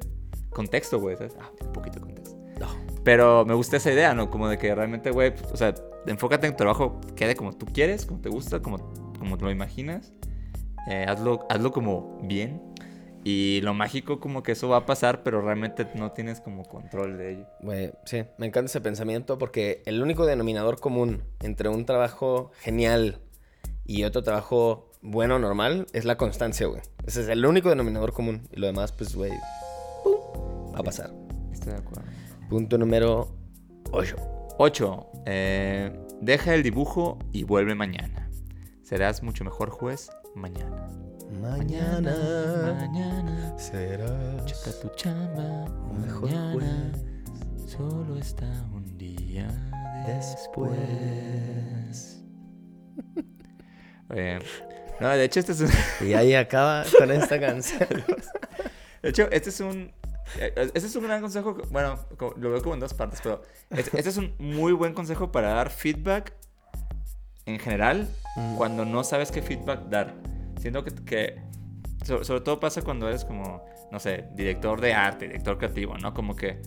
Contexto, 0.50 1.00
güey, 1.00 1.16
¿sabes? 1.16 1.36
Ah, 1.40 1.50
un 1.62 1.72
poquito 1.72 2.00
de 2.00 2.06
contexto. 2.08 2.36
No. 2.60 2.68
Pero 3.04 3.46
me 3.46 3.54
gusta 3.54 3.78
esa 3.78 3.92
idea, 3.92 4.14
¿no? 4.14 4.30
Como 4.30 4.50
de 4.50 4.58
que 4.58 4.74
realmente, 4.74 5.12
güey, 5.12 5.34
pues, 5.34 5.52
o 5.52 5.56
sea, 5.56 5.74
enfócate 6.08 6.48
en 6.48 6.54
tu 6.54 6.58
trabajo, 6.58 7.00
quede 7.16 7.36
como 7.36 7.54
tú 7.54 7.68
quieres, 7.68 8.06
como 8.06 8.20
te 8.20 8.30
gusta, 8.30 8.62
como, 8.62 8.78
como 9.20 9.38
te 9.38 9.46
lo 9.46 9.52
imaginas. 9.52 10.14
Eh, 10.90 11.06
hazlo, 11.08 11.46
hazlo 11.50 11.72
como 11.72 12.20
bien. 12.24 12.62
Y 13.24 13.62
lo 13.62 13.74
mágico 13.74 14.20
como 14.20 14.44
que 14.44 14.54
eso 14.54 14.70
va 14.70 14.78
a 14.78 14.86
pasar, 14.86 15.24
pero 15.24 15.42
realmente 15.42 15.88
no 15.96 16.12
tienes 16.12 16.40
como 16.40 16.64
control 16.64 17.18
de 17.18 17.34
ello. 17.34 17.48
Güey, 17.62 17.92
sí, 18.06 18.24
me 18.38 18.46
encanta 18.46 18.68
ese 18.68 18.80
pensamiento 18.80 19.38
porque 19.38 19.84
el 19.86 20.02
único 20.02 20.26
denominador 20.26 20.80
común 20.80 21.24
entre 21.42 21.68
un 21.70 21.86
trabajo 21.86 22.52
genial 22.62 23.20
y 23.86 24.04
otro 24.04 24.24
trabajo 24.24 24.88
bueno, 25.02 25.40
normal, 25.40 25.88
es 25.94 26.06
la 26.06 26.18
constancia, 26.18 26.68
güey. 26.68 26.82
Ese 27.06 27.22
es 27.22 27.28
el 27.30 27.46
único 27.46 27.70
denominador 27.70 28.14
común. 28.14 28.48
Y 28.52 28.60
lo 28.60 28.68
demás, 28.68 28.92
pues, 28.92 29.16
güey, 29.16 29.32
¡pum! 30.04 30.74
va 30.74 30.80
a 30.80 30.84
pasar. 30.84 31.14
Estoy 31.52 31.74
de 31.74 31.80
acuerdo. 31.80 32.04
Punto 32.50 32.78
número 32.78 33.30
8. 33.92 34.16
8. 34.58 35.08
deja 36.22 36.54
el 36.54 36.64
dibujo 36.64 37.20
y 37.32 37.44
vuelve 37.44 37.76
mañana. 37.76 38.30
Serás 38.84 39.22
mucho 39.22 39.44
mejor 39.44 39.70
juez 39.70 40.10
mañana. 40.36 40.88
Mañana 41.42 42.76
mañana. 42.80 43.58
será 43.58 44.44
Checa 44.46 44.72
tu 44.82 44.90
chamba. 44.96 45.66
un 45.92 46.02
mejor 46.02 46.30
mañana. 46.32 46.54
juez. 46.54 47.72
Solo 47.72 48.18
está 48.18 48.46
un 48.74 48.98
día 48.98 49.48
Después. 50.08 52.24
Oye, 54.10 54.40
no, 55.00 55.10
de 55.10 55.24
hecho 55.26 55.40
este 55.42 55.52
es 55.52 55.62
un, 55.62 55.70
Y 56.08 56.14
ahí 56.14 56.34
acaba 56.34 56.84
con 56.98 57.12
esta 57.12 57.40
canción. 57.40 57.88
de 59.04 59.10
hecho 59.10 59.28
este 59.32 59.50
es 59.50 59.60
un 59.60 59.92
eh, 60.40 60.54
este 60.74 60.88
es 60.88 60.96
un 60.96 61.04
gran 61.04 61.22
consejo, 61.22 61.58
bueno, 61.72 61.98
lo 62.38 62.52
veo 62.52 62.62
como 62.62 62.74
en 62.74 62.80
dos 62.82 62.94
partes, 62.94 63.20
pero 63.24 63.42
este, 63.70 63.98
este 63.98 64.10
es 64.10 64.18
un 64.18 64.34
muy 64.40 64.74
buen 64.74 64.94
consejo 64.94 65.32
para 65.32 65.54
dar 65.54 65.70
feedback 65.70 66.34
en 67.46 67.60
general 67.60 68.08
Mm. 68.38 68.56
cuando 68.56 68.86
no 68.86 69.04
sabes 69.04 69.32
qué 69.32 69.42
feedback 69.42 69.90
dar. 69.90 70.14
Siento 70.72 70.84
que, 70.84 70.92
que 71.06 71.42
so- 72.06 72.24
sobre 72.26 72.42
todo 72.42 72.60
pasa 72.60 72.82
cuando 72.82 73.08
eres 73.08 73.24
como, 73.24 73.64
no 73.92 74.00
sé, 74.00 74.26
director 74.36 74.82
de 74.82 74.94
arte, 74.94 75.28
director 75.28 75.58
creativo, 75.58 75.98
¿no? 75.98 76.14
Como 76.14 76.36
que 76.36 76.62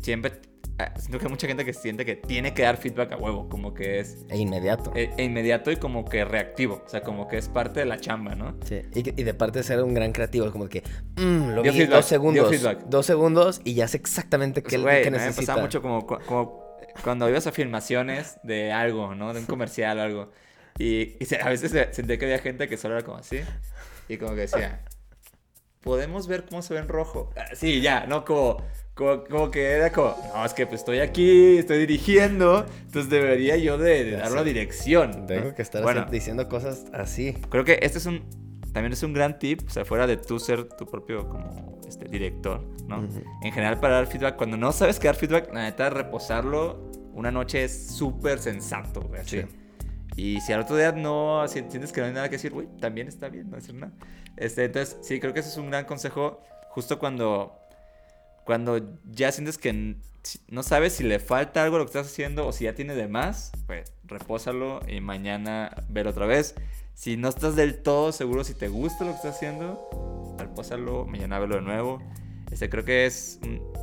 siempre, 0.00 0.32
ah, 0.78 0.92
siento 0.98 1.18
que 1.18 1.24
hay 1.24 1.30
mucha 1.30 1.46
gente 1.46 1.64
que 1.64 1.72
siente 1.72 2.04
que 2.04 2.16
tiene 2.16 2.52
que 2.52 2.62
dar 2.62 2.76
feedback 2.76 3.12
a 3.12 3.16
huevo, 3.16 3.48
como 3.48 3.72
que 3.72 3.98
es 4.00 4.26
E 4.28 4.36
inmediato. 4.38 4.92
e, 4.94 5.10
e 5.16 5.24
inmediato 5.24 5.70
y 5.70 5.76
como 5.76 6.04
que 6.04 6.22
reactivo, 6.24 6.82
o 6.84 6.88
sea, 6.88 7.00
como 7.02 7.28
que 7.28 7.38
es 7.38 7.48
parte 7.48 7.80
de 7.80 7.86
la 7.86 7.98
chamba, 7.98 8.34
¿no? 8.34 8.56
Sí, 8.64 8.82
y, 8.94 9.20
y 9.20 9.24
de 9.24 9.32
parte 9.34 9.60
de 9.60 9.62
ser 9.62 9.82
un 9.82 9.94
gran 9.94 10.12
creativo, 10.12 10.50
como 10.52 10.68
que, 10.68 10.82
mm, 11.16 11.50
lo 11.54 11.62
Dio 11.62 11.72
vi 11.72 11.78
feedback, 11.78 11.96
dos 11.96 12.04
segundos. 12.06 12.50
dio. 12.50 12.74
Dos 12.86 13.06
segundos 13.06 13.60
y 13.64 13.72
ya 13.72 13.88
sé 13.88 13.96
exactamente 13.96 14.62
qué, 14.62 14.78
Pues, 14.78 15.00
qué 15.02 15.08
a 15.08 15.10
mí 15.12 15.16
me 15.16 15.24
necesita. 15.24 15.52
pasaba 15.54 15.62
mucho 15.62 15.80
como, 15.80 16.06
como 16.06 16.60
cuando 17.02 17.26
ibas 17.30 17.46
a 17.46 17.52
filmaciones 17.52 18.38
de 18.42 18.70
algo, 18.72 19.14
¿no? 19.14 19.32
De 19.32 19.40
un 19.40 19.46
comercial 19.54 19.98
o 19.98 20.02
algo. 20.02 20.30
Y, 20.78 21.16
y 21.22 21.24
se- 21.26 21.40
a 21.40 21.48
veces 21.48 21.70
se- 21.70 21.92
sentía 21.92 22.18
que 22.18 22.24
había 22.26 22.38
gente 22.38 22.68
que 22.68 22.76
solo 22.76 22.94
era 22.96 23.04
como 23.04 23.18
así. 23.18 23.40
Y 24.08 24.16
como 24.16 24.34
que 24.34 24.42
decía, 24.42 24.82
¿podemos 25.82 26.26
ver 26.28 26.44
cómo 26.48 26.62
se 26.62 26.74
ve 26.74 26.80
en 26.80 26.88
rojo? 26.88 27.30
Ah, 27.36 27.54
Sí, 27.54 27.80
ya, 27.80 28.06
¿no? 28.06 28.24
Como, 28.24 28.62
como, 28.94 29.24
como 29.24 29.50
que 29.50 29.64
era 29.72 29.90
como, 29.92 30.16
no, 30.34 30.44
es 30.44 30.52
que 30.52 30.66
pues 30.66 30.80
estoy 30.80 31.00
aquí, 31.00 31.58
estoy 31.58 31.78
dirigiendo, 31.78 32.66
entonces 32.86 33.10
debería 33.10 33.56
yo 33.56 33.78
de, 33.78 34.04
de 34.04 34.10
dar 34.12 34.30
una 34.32 34.44
dirección. 34.44 35.10
¿no? 35.20 35.26
Tengo 35.26 35.54
que 35.54 35.62
estar 35.62 35.82
Bueno, 35.82 36.06
diciendo 36.10 36.48
cosas 36.48 36.84
así. 36.92 37.34
creo 37.48 37.64
que 37.64 37.78
este 37.82 37.98
es 37.98 38.06
un 38.06 38.24
también 38.72 38.92
es 38.92 39.02
un 39.02 39.12
gran 39.12 39.36
tip, 39.40 39.62
o 39.66 39.70
sea, 39.70 39.84
fuera 39.84 40.06
de 40.06 40.16
tú 40.16 40.38
ser 40.38 40.62
tu 40.64 40.86
propio 40.86 41.28
como 41.28 41.80
este 41.88 42.04
director, 42.08 42.62
¿no? 42.86 43.00
Ujú. 43.00 43.20
En 43.42 43.50
general 43.52 43.80
para 43.80 43.94
dar 43.94 44.06
feedback, 44.06 44.36
cuando 44.36 44.56
no 44.56 44.70
sabes 44.70 45.00
qué 45.00 45.08
dar 45.08 45.16
feedback, 45.16 45.52
la 45.52 45.62
neta 45.62 45.90
reposarlo 45.90 46.88
una 47.12 47.32
noche 47.32 47.64
es 47.64 47.88
súper 47.96 48.38
sensato, 48.38 49.00
güey. 49.00 49.22
Sí. 49.24 49.42
Y 50.20 50.38
si 50.42 50.52
al 50.52 50.60
otro 50.60 50.76
día 50.76 50.92
no 50.92 51.48
si 51.48 51.60
sientes 51.70 51.92
que 51.92 52.02
no 52.02 52.06
hay 52.06 52.12
nada 52.12 52.28
que 52.28 52.36
decir, 52.36 52.52
güey, 52.52 52.68
también 52.78 53.08
está 53.08 53.30
bien 53.30 53.48
no 53.48 53.56
decir 53.56 53.74
nada. 53.74 53.90
Este, 54.36 54.66
entonces, 54.66 54.98
sí, 55.00 55.18
creo 55.18 55.32
que 55.32 55.40
ese 55.40 55.48
es 55.48 55.56
un 55.56 55.70
gran 55.70 55.86
consejo 55.86 56.42
justo 56.68 56.98
cuando 56.98 57.56
cuando 58.44 58.98
ya 59.10 59.32
sientes 59.32 59.56
que 59.56 59.96
no 60.48 60.62
sabes 60.62 60.92
si 60.92 61.04
le 61.04 61.20
falta 61.20 61.62
algo 61.62 61.76
a 61.76 61.78
lo 61.78 61.86
que 61.86 61.90
estás 61.98 62.08
haciendo 62.08 62.46
o 62.46 62.52
si 62.52 62.64
ya 62.64 62.74
tiene 62.74 62.94
de 62.94 63.08
más, 63.08 63.52
pues 63.66 63.94
repósalo 64.04 64.80
y 64.86 65.00
mañana 65.00 65.74
ver 65.88 66.06
otra 66.06 66.26
vez. 66.26 66.54
Si 66.92 67.16
no 67.16 67.30
estás 67.30 67.56
del 67.56 67.82
todo 67.82 68.12
seguro 68.12 68.44
si 68.44 68.52
te 68.52 68.68
gusta 68.68 69.06
lo 69.06 69.12
que 69.12 69.16
estás 69.16 69.36
haciendo, 69.36 70.36
repósalo, 70.38 71.06
mañana 71.06 71.38
verlo 71.38 71.54
de 71.54 71.62
nuevo. 71.62 72.02
Este, 72.50 72.68
creo 72.68 72.84
que 72.84 73.06
es, 73.06 73.40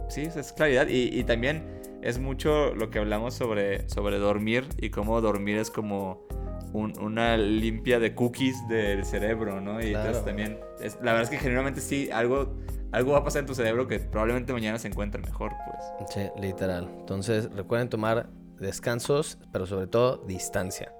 sí, 0.09 0.29
es 0.35 0.53
claridad 0.53 0.87
y, 0.87 1.19
y 1.19 1.23
también 1.23 1.76
es 2.07 2.19
mucho 2.19 2.73
lo 2.73 2.89
que 2.89 2.99
hablamos 2.99 3.33
sobre, 3.33 3.87
sobre 3.89 4.17
dormir 4.17 4.67
y 4.77 4.89
cómo 4.91 5.19
dormir 5.19 5.57
es 5.57 5.69
como 5.69 6.25
un- 6.73 6.97
una 6.99 7.35
limpia 7.37 7.99
de 7.99 8.15
cookies 8.15 8.67
del 8.69 9.03
cerebro, 9.05 9.59
¿no? 9.61 9.81
Y 9.81 9.87
entonces 9.87 10.23
también, 10.25 10.59
es- 10.79 10.95
la 10.95 11.11
verdad 11.13 11.23
es 11.23 11.29
que 11.29 11.37
generalmente 11.37 11.81
sí, 11.81 12.09
algo, 12.11 12.55
algo 12.91 13.11
va 13.11 13.19
a 13.19 13.23
pasar 13.23 13.41
en 13.41 13.45
tu 13.47 13.55
cerebro 13.55 13.87
que 13.87 13.99
probablemente 13.99 14.53
mañana 14.53 14.79
se 14.79 14.87
encuentre 14.87 15.21
mejor, 15.21 15.51
pues. 15.65 16.09
Sí, 16.13 16.21
literal. 16.39 16.89
Entonces, 16.99 17.51
recuerden 17.51 17.89
tomar 17.89 18.29
descansos, 18.59 19.37
pero 19.51 19.65
sobre 19.65 19.87
todo 19.87 20.17
distancia. 20.25 20.93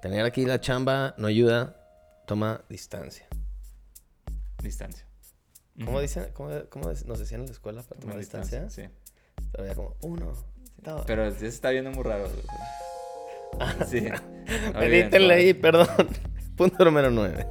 Tener 0.00 0.24
aquí 0.24 0.44
la 0.46 0.60
chamba 0.60 1.14
no 1.18 1.26
ayuda. 1.26 1.76
Toma 2.26 2.62
distancia. 2.68 3.26
Distancia. 4.62 5.06
¿Cómo 5.84 6.00
dicen? 6.00 6.26
¿Cómo, 6.32 6.50
cómo 6.70 6.86
nos 6.88 7.18
decían 7.18 7.40
en 7.42 7.46
la 7.46 7.52
escuela 7.52 7.82
para 7.82 8.00
tomar 8.00 8.18
distancia? 8.18 8.68
Sí. 8.70 8.82
Pero 9.52 9.64
había 9.64 9.74
como 9.74 9.96
uno, 10.02 10.32
dos. 10.78 11.04
Pero 11.06 11.30
sí 11.30 11.40
se 11.40 11.46
está 11.46 11.70
viendo 11.70 11.90
muy 11.90 12.04
raro. 12.04 12.28
Sí. 13.88 14.06
Edítenle 14.74 15.34
ahí, 15.34 15.54
perdón. 15.54 15.88
Punto 16.56 16.84
número 16.84 17.10
9. 17.10 17.46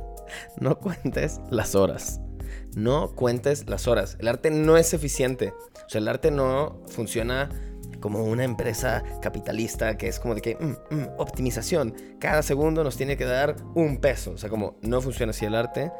No 0.59 0.77
cuentes 0.79 1.39
las 1.49 1.73
horas. 1.73 2.19
No 2.75 3.15
cuentes 3.15 3.67
las 3.69 3.87
horas. 3.87 4.17
El 4.19 4.27
arte 4.27 4.51
no 4.51 4.77
es 4.77 4.93
eficiente. 4.93 5.53
O 5.85 5.89
sea, 5.89 5.99
el 5.99 6.07
arte 6.07 6.31
no 6.31 6.81
funciona 6.87 7.49
como 8.01 8.23
una 8.23 8.43
empresa 8.43 9.03
capitalista 9.21 9.97
que 9.97 10.07
es 10.07 10.19
como 10.19 10.35
de 10.35 10.41
que 10.41 10.55
mm, 10.55 10.95
mm, 10.95 11.07
optimización. 11.17 11.95
Cada 12.19 12.43
segundo 12.43 12.83
nos 12.83 12.97
tiene 12.97 13.17
que 13.17 13.25
dar 13.25 13.55
un 13.73 13.97
peso. 13.97 14.31
O 14.31 14.37
sea, 14.37 14.49
como 14.49 14.77
no 14.81 15.01
funciona 15.01 15.31
así 15.31 15.45
el 15.45 15.55
arte. 15.55 15.91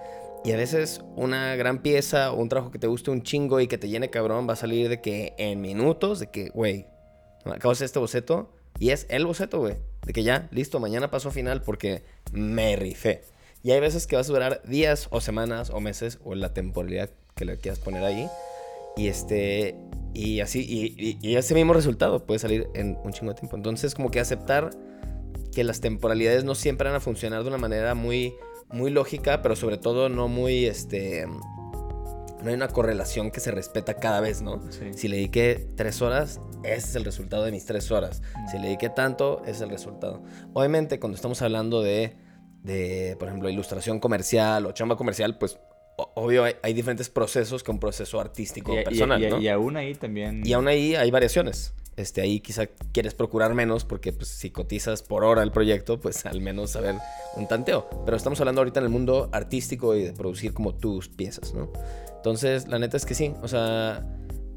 Y 0.45 0.51
a 0.51 0.57
veces 0.57 1.01
una 1.15 1.55
gran 1.55 1.79
pieza 1.81 2.31
o 2.31 2.35
un 2.35 2.49
trabajo 2.49 2.71
que 2.71 2.77
te 2.77 2.85
guste 2.85 3.09
un 3.09 3.23
chingo 3.23 3.59
y 3.59 3.67
que 3.67 3.79
te 3.79 3.89
llene 3.89 4.11
cabrón 4.11 4.47
va 4.47 4.53
a 4.53 4.55
salir 4.55 4.89
de 4.89 5.01
que 5.01 5.33
en 5.39 5.59
minutos, 5.59 6.19
de 6.19 6.27
que, 6.27 6.49
güey, 6.49 6.85
hacer 7.43 7.85
este 7.85 7.97
boceto 7.97 8.53
y 8.77 8.91
es 8.91 9.07
el 9.09 9.25
boceto, 9.25 9.57
güey. 9.57 9.77
De 10.05 10.13
que 10.13 10.21
ya, 10.21 10.47
listo, 10.51 10.79
mañana 10.79 11.09
paso 11.09 11.29
a 11.29 11.31
final 11.31 11.63
porque 11.63 12.03
me 12.31 12.75
rifé. 12.75 13.23
Y 13.63 13.71
hay 13.71 13.79
veces 13.79 14.05
que 14.05 14.17
vas 14.17 14.29
a 14.29 14.33
durar 14.33 14.61
días 14.67 15.07
o 15.09 15.19
semanas 15.19 15.71
o 15.71 15.79
meses 15.79 16.19
o 16.23 16.35
la 16.35 16.53
temporalidad 16.53 17.09
que 17.35 17.45
le 17.45 17.57
quieras 17.57 17.79
poner 17.79 18.03
ahí. 18.03 18.29
Y 18.97 19.07
este, 19.07 19.75
y 20.13 20.41
así, 20.41 20.59
y, 20.59 21.17
y, 21.27 21.35
ese 21.37 21.55
mismo 21.55 21.73
resultado 21.73 22.23
puede 22.23 22.39
salir 22.39 22.67
en 22.75 22.99
un 23.03 23.13
chingo 23.13 23.33
de 23.33 23.39
tiempo. 23.39 23.57
Entonces, 23.57 23.95
como 23.95 24.11
que 24.11 24.19
aceptar 24.19 24.69
que 25.51 25.63
las 25.63 25.81
temporalidades 25.81 26.43
no 26.43 26.53
siempre 26.53 26.87
van 26.87 26.97
a 26.97 26.99
funcionar 26.99 27.41
de 27.41 27.47
una 27.47 27.57
manera 27.57 27.95
muy 27.95 28.35
muy 28.71 28.91
lógica, 28.91 29.41
pero 29.41 29.55
sobre 29.55 29.77
todo 29.77 30.09
no 30.09 30.27
muy, 30.27 30.65
este, 30.65 31.25
no 31.27 32.49
hay 32.49 32.53
una 32.53 32.67
correlación 32.67 33.31
que 33.31 33.39
se 33.39 33.51
respeta 33.51 33.95
cada 33.95 34.19
vez, 34.21 34.41
¿no? 34.41 34.61
Si 34.93 35.07
le 35.07 35.17
dediqué 35.17 35.67
tres 35.75 36.01
horas, 36.01 36.41
ese 36.63 36.89
es 36.89 36.95
el 36.95 37.05
resultado 37.05 37.43
de 37.43 37.51
mis 37.51 37.65
tres 37.65 37.91
horas. 37.91 38.21
Mm. 38.35 38.47
Si 38.49 38.57
le 38.57 38.67
dediqué 38.67 38.89
tanto, 38.89 39.41
ese 39.43 39.51
es 39.51 39.61
el 39.61 39.69
resultado. 39.69 40.23
Obviamente, 40.53 40.99
cuando 40.99 41.15
estamos 41.15 41.41
hablando 41.41 41.81
de, 41.81 42.17
de 42.63 43.15
por 43.19 43.27
ejemplo, 43.27 43.49
ilustración 43.49 43.99
comercial 43.99 44.65
o 44.65 44.71
chamba 44.71 44.95
comercial, 44.95 45.37
pues 45.37 45.59
obvio 45.97 46.43
hay, 46.43 46.73
diferentes 46.73 47.09
procesos 47.09 47.63
que 47.63 47.71
un 47.71 47.79
proceso 47.79 48.19
artístico 48.19 48.75
personal, 48.83 49.23
y, 49.23 49.29
¿no? 49.29 49.39
y 49.39 49.47
aún 49.47 49.77
ahí 49.77 49.95
también... 49.95 50.45
Y 50.45 50.53
aún 50.53 50.67
ahí 50.67 50.93
hay 50.95 51.09
variaciones 51.09 51.73
este, 51.97 52.21
ahí 52.21 52.39
quizá 52.39 52.67
quieres 52.91 53.13
procurar 53.13 53.53
menos 53.53 53.85
porque 53.85 54.11
pues, 54.13 54.29
si 54.29 54.49
cotizas 54.51 55.01
por 55.03 55.23
hora 55.23 55.43
el 55.43 55.51
proyecto, 55.51 55.99
pues 55.99 56.25
al 56.25 56.41
menos 56.41 56.71
saber 56.71 56.95
un 57.35 57.47
tanteo. 57.47 57.87
Pero 58.05 58.17
estamos 58.17 58.39
hablando 58.39 58.61
ahorita 58.61 58.79
en 58.79 58.85
el 58.85 58.91
mundo 58.91 59.29
artístico 59.31 59.95
y 59.95 60.03
de 60.03 60.13
producir 60.13 60.53
como 60.53 60.75
tus 60.75 61.09
piezas, 61.09 61.53
¿no? 61.53 61.71
Entonces, 62.15 62.67
la 62.67 62.79
neta 62.79 62.97
es 62.97 63.05
que 63.05 63.13
sí, 63.13 63.33
o 63.43 63.47
sea, 63.47 64.03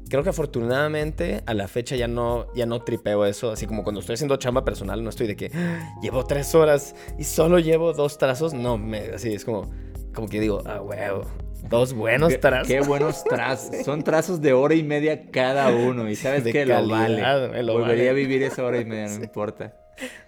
creo 0.09 0.23
que 0.23 0.29
afortunadamente 0.29 1.43
a 1.45 1.53
la 1.53 1.67
fecha 1.67 1.95
ya 1.95 2.07
no, 2.07 2.51
ya 2.55 2.65
no 2.65 2.81
tripeo 2.81 3.25
eso, 3.25 3.51
así 3.51 3.67
como 3.67 3.83
cuando 3.83 4.01
estoy 4.01 4.15
haciendo 4.15 4.35
chamba 4.37 4.65
personal, 4.65 5.03
no 5.03 5.09
estoy 5.09 5.27
de 5.27 5.35
que 5.35 5.51
ah, 5.53 5.99
llevo 6.01 6.25
tres 6.25 6.55
horas 6.55 6.95
y 7.17 7.23
solo 7.23 7.59
llevo 7.59 7.93
dos 7.93 8.17
trazos, 8.17 8.53
no, 8.53 8.77
me, 8.77 8.99
así 9.11 9.33
es 9.33 9.45
como, 9.45 9.69
como 10.13 10.27
que 10.27 10.39
digo, 10.39 10.63
ah, 10.65 10.81
huevo, 10.81 11.25
Dos 11.67 11.93
buenos 11.93 12.39
trazos. 12.39 12.67
Qué 12.67 12.81
buenos 12.81 13.23
trazos. 13.23 13.83
Son 13.83 14.03
trazos 14.03 14.41
de 14.41 14.53
hora 14.53 14.75
y 14.75 14.83
media 14.83 15.29
cada 15.29 15.69
uno. 15.69 16.09
Y 16.09 16.15
sabes 16.15 16.43
que 16.43 16.65
lo 16.65 16.87
vale. 16.87 17.21
Volvería 17.63 18.11
a 18.11 18.13
vivir 18.13 18.43
esa 18.43 18.63
hora 18.63 18.79
y 18.79 18.85
media, 18.85 19.17
no 19.17 19.23
importa. 19.23 19.75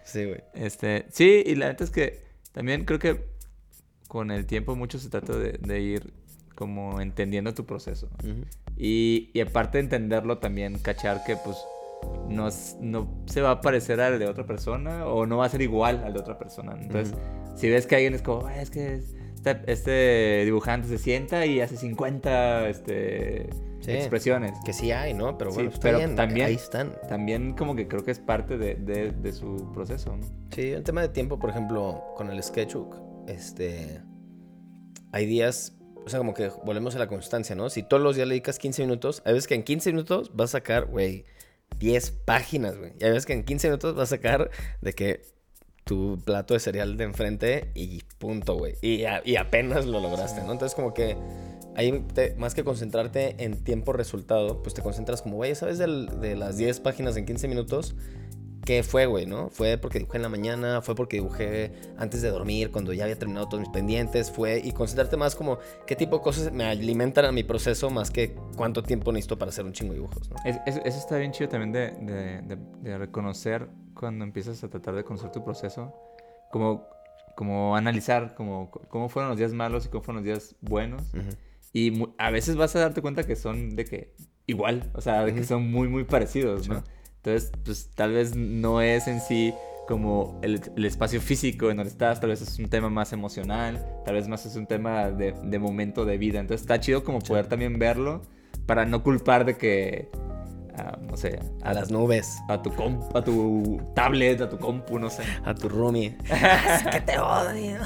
Sí, 0.03 0.25
güey. 0.25 0.43
Este, 0.53 1.05
sí, 1.09 1.43
y 1.45 1.55
la 1.55 1.67
neta 1.67 1.83
es 1.83 1.91
que 1.91 2.21
también 2.51 2.85
creo 2.85 2.99
que 2.99 3.25
con 4.07 4.31
el 4.31 4.45
tiempo 4.45 4.75
mucho 4.75 4.99
se 4.99 5.09
trata 5.09 5.33
de, 5.37 5.79
ir 5.79 6.13
como 6.55 6.99
entendiendo 6.99 7.53
tu 7.53 7.65
proceso. 7.65 8.09
y, 8.77 9.29
y, 9.33 9.39
aparte 9.39 9.77
de 9.77 9.85
entenderlo, 9.85 10.39
también 10.39 10.77
cachar 10.79 11.23
que 11.23 11.37
pues 11.37 11.57
no, 12.27 12.49
no 12.81 13.23
se 13.25 13.41
va 13.41 13.51
a 13.51 13.61
parecer 13.61 14.01
al 14.01 14.19
de 14.19 14.27
otra 14.27 14.45
persona 14.45 15.05
o 15.05 15.25
no 15.25 15.37
va 15.37 15.45
a 15.45 15.49
ser 15.49 15.61
igual 15.61 16.03
al 16.03 16.13
de 16.13 16.19
otra 16.19 16.37
persona. 16.37 16.75
Entonces, 16.79 17.15
si 17.55 17.69
ves 17.69 17.87
que 17.87 17.95
alguien 17.95 18.13
es 18.13 18.21
como, 18.21 18.49
es 18.49 18.69
que... 18.69 18.95
Es, 18.95 19.15
este, 19.43 19.71
este, 19.71 20.45
dibujante 20.45 20.87
se 20.87 20.99
sienta 20.99 21.47
y 21.47 21.61
hace 21.61 21.75
50 21.75 22.69
este, 22.69 23.49
expresiones. 23.87 24.53
Que 24.63 24.71
sí 24.71 24.91
hay, 24.91 25.15
¿no? 25.15 25.35
Pero 25.37 25.51
bueno, 25.51 25.71
pero 25.81 25.99
también, 26.13 26.45
ahí 26.45 26.53
están. 26.53 26.93
También 27.09 27.53
como 27.53 27.75
que 27.75 27.87
creo 27.87 28.03
que 28.03 28.11
es 28.11 28.19
parte 28.19 28.59
de, 28.59 28.75
de, 28.75 29.33
su 29.33 29.71
proceso, 29.73 30.15
¿no? 30.15 30.27
Sí, 30.51 30.69
el 30.69 30.83
tema 30.83 31.01
de 31.01 31.09
tiempo, 31.09 31.39
por 31.39 31.49
ejemplo, 31.49 32.03
con 32.15 32.29
el 32.29 32.41
sketchbook, 32.41 32.95
este... 33.27 34.01
Hay 35.11 35.25
días, 35.25 35.75
o 36.05 36.09
sea, 36.09 36.19
como 36.19 36.35
que 36.35 36.51
volvemos 36.63 36.95
a 36.95 36.99
la 36.99 37.07
constancia, 37.07 37.55
¿no? 37.55 37.69
Si 37.69 37.81
todos 37.81 38.01
los 38.01 38.15
días 38.15 38.27
le 38.27 38.35
dedicas 38.35 38.59
15 38.59 38.83
minutos, 38.83 39.23
hay 39.25 39.33
veces 39.33 39.47
que 39.47 39.55
en 39.55 39.63
15 39.63 39.91
minutos 39.91 40.31
vas 40.35 40.51
a 40.51 40.59
sacar, 40.59 40.85
güey, 40.85 41.25
10 41.79 42.11
páginas, 42.25 42.77
güey. 42.77 42.93
Y 42.99 43.05
hay 43.05 43.09
veces 43.09 43.25
que 43.25 43.33
en 43.33 43.43
15 43.43 43.69
minutos 43.69 43.95
vas 43.95 44.13
a 44.13 44.15
sacar 44.15 44.51
de 44.81 44.93
que 44.93 45.21
tu 45.83 46.19
plato 46.23 46.53
de 46.53 46.59
cereal 46.59 46.97
de 46.97 47.03
enfrente 47.03 47.71
y 47.73 48.01
punto, 48.17 48.55
güey. 48.55 48.75
Y, 48.81 49.03
y, 49.25 49.35
apenas 49.35 49.85
lo 49.85 49.99
lograste, 49.99 50.41
¿no? 50.41 50.51
Entonces 50.51 50.75
como 50.75 50.93
que 50.93 51.17
ahí 51.75 52.05
más 52.37 52.53
que 52.53 52.63
concentrarte 52.63 53.35
en 53.43 53.63
tiempo 53.63 53.93
resultado, 53.93 54.61
pues 54.61 54.73
te 54.73 54.81
concentras 54.81 55.21
como, 55.21 55.37
güey, 55.37 55.55
¿sabes 55.55 55.77
de 55.77 56.35
las 56.35 56.57
10 56.57 56.79
páginas 56.81 57.17
en 57.17 57.25
15 57.25 57.47
minutos? 57.47 57.95
¿Qué 58.65 58.83
fue, 58.83 59.05
güey, 59.05 59.25
no? 59.25 59.49
Fue 59.49 59.77
porque 59.77 59.99
dibujé 59.99 60.17
en 60.17 60.23
la 60.23 60.29
mañana, 60.29 60.81
fue 60.81 60.95
porque 60.95 61.17
dibujé 61.17 61.71
antes 61.97 62.21
de 62.21 62.29
dormir, 62.29 62.71
cuando 62.71 62.93
ya 62.93 63.03
había 63.05 63.17
terminado 63.17 63.47
todos 63.47 63.61
mis 63.61 63.69
pendientes, 63.69 64.31
fue... 64.31 64.61
Y 64.63 64.71
concentrarte 64.71 65.17
más 65.17 65.35
como 65.35 65.57
qué 65.87 65.95
tipo 65.95 66.17
de 66.17 66.23
cosas 66.23 66.51
me 66.53 66.65
alimentan 66.65 67.25
a 67.25 67.31
mi 67.31 67.43
proceso 67.43 67.89
más 67.89 68.11
que 68.11 68.35
cuánto 68.55 68.83
tiempo 68.83 69.11
necesito 69.11 69.37
para 69.37 69.49
hacer 69.49 69.65
un 69.65 69.73
chingo 69.73 69.93
de 69.93 69.99
dibujos, 69.99 70.29
¿no? 70.29 70.35
eso 70.45 70.81
está 70.85 71.17
bien 71.17 71.31
chido 71.31 71.49
también 71.49 71.71
de, 71.71 72.41
de, 72.43 72.57
de 72.81 72.97
reconocer 72.97 73.67
cuando 73.93 74.23
empiezas 74.23 74.63
a 74.63 74.69
tratar 74.69 74.95
de 74.95 75.03
conocer 75.03 75.31
tu 75.31 75.43
proceso, 75.43 75.93
como, 76.51 76.87
como 77.35 77.75
analizar 77.75 78.35
como, 78.35 78.71
cómo 78.71 79.09
fueron 79.09 79.29
los 79.29 79.37
días 79.37 79.53
malos 79.53 79.85
y 79.85 79.89
cómo 79.89 80.03
fueron 80.03 80.23
los 80.23 80.25
días 80.25 80.55
buenos. 80.61 81.03
Y 81.73 82.03
a 82.17 82.31
veces 82.31 82.55
vas 82.55 82.75
a 82.75 82.79
darte 82.79 83.01
cuenta 83.01 83.23
que 83.23 83.35
son 83.35 83.75
de 83.75 83.85
que 83.85 84.13
igual, 84.45 84.91
o 84.93 85.01
sea, 85.01 85.23
de 85.25 85.33
que 85.33 85.43
son 85.43 85.71
muy, 85.71 85.87
muy 85.87 86.03
parecidos, 86.03 86.67
¿no? 86.67 86.83
Entonces, 87.23 87.51
pues 87.63 87.91
tal 87.93 88.13
vez 88.13 88.35
no 88.35 88.81
es 88.81 89.07
en 89.07 89.21
sí 89.21 89.53
como 89.87 90.39
el, 90.41 90.61
el, 90.75 90.85
espacio 90.85 91.21
físico 91.21 91.69
en 91.69 91.77
donde 91.77 91.91
estás, 91.91 92.19
tal 92.19 92.29
vez 92.29 92.41
es 92.41 92.57
un 92.59 92.69
tema 92.69 92.89
más 92.89 93.13
emocional, 93.13 93.85
tal 94.05 94.15
vez 94.15 94.27
más 94.27 94.45
es 94.45 94.55
un 94.55 94.65
tema 94.65 95.11
de, 95.11 95.33
de 95.43 95.59
momento 95.59 96.05
de 96.05 96.17
vida. 96.17 96.39
Entonces 96.39 96.61
está 96.61 96.79
chido 96.79 97.03
como 97.03 97.19
poder 97.19 97.47
también 97.47 97.77
verlo 97.77 98.21
para 98.65 98.85
no 98.85 99.03
culpar 99.03 99.45
de 99.45 99.57
que 99.57 100.09
no 101.01 101.17
sé, 101.17 101.39
a, 101.63 101.73
las 101.73 101.91
nubes, 101.91 102.41
a 102.47 102.61
tu 102.61 102.73
comp, 102.73 103.15
a 103.15 103.23
tu 103.23 103.81
tablet, 103.93 104.41
a 104.41 104.49
tu 104.49 104.57
compu, 104.57 104.99
no 104.99 105.09
sé, 105.09 105.23
a 105.45 105.53
tu 105.53 105.69
roomie. 105.69 106.17
es 106.29 106.83
que 106.83 107.01
te 107.01 107.19
odio. 107.19 107.77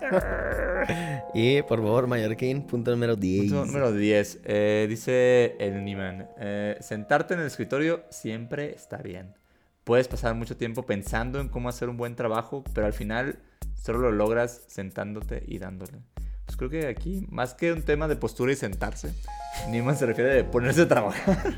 y 1.34 1.62
por 1.62 1.80
favor, 1.80 2.06
Mallorquín, 2.06 2.62
punto 2.62 2.90
número 2.90 3.16
10. 3.16 3.52
Punto 3.52 3.66
número 3.66 3.92
10. 3.92 4.40
Eh, 4.44 4.86
dice 4.88 5.56
el 5.58 5.84
Niman: 5.84 6.28
eh, 6.38 6.76
Sentarte 6.80 7.34
en 7.34 7.40
el 7.40 7.46
escritorio 7.46 8.04
siempre 8.10 8.74
está 8.74 8.98
bien. 8.98 9.34
Puedes 9.84 10.08
pasar 10.08 10.34
mucho 10.34 10.56
tiempo 10.56 10.84
pensando 10.84 11.40
en 11.40 11.48
cómo 11.48 11.68
hacer 11.68 11.88
un 11.88 11.96
buen 11.96 12.16
trabajo, 12.16 12.64
pero 12.74 12.86
al 12.86 12.92
final 12.92 13.38
solo 13.74 13.98
lo 14.00 14.12
logras 14.12 14.62
sentándote 14.66 15.44
y 15.46 15.58
dándole. 15.58 15.98
Pues 16.44 16.56
creo 16.56 16.70
que 16.70 16.86
aquí, 16.86 17.26
más 17.28 17.54
que 17.54 17.72
un 17.72 17.82
tema 17.82 18.08
de 18.08 18.16
postura 18.16 18.52
y 18.52 18.56
sentarse, 18.56 19.12
Niman 19.68 19.96
se 19.96 20.06
refiere 20.06 20.40
a 20.40 20.50
ponerse 20.50 20.82
a 20.82 20.88
trabajar. 20.88 21.54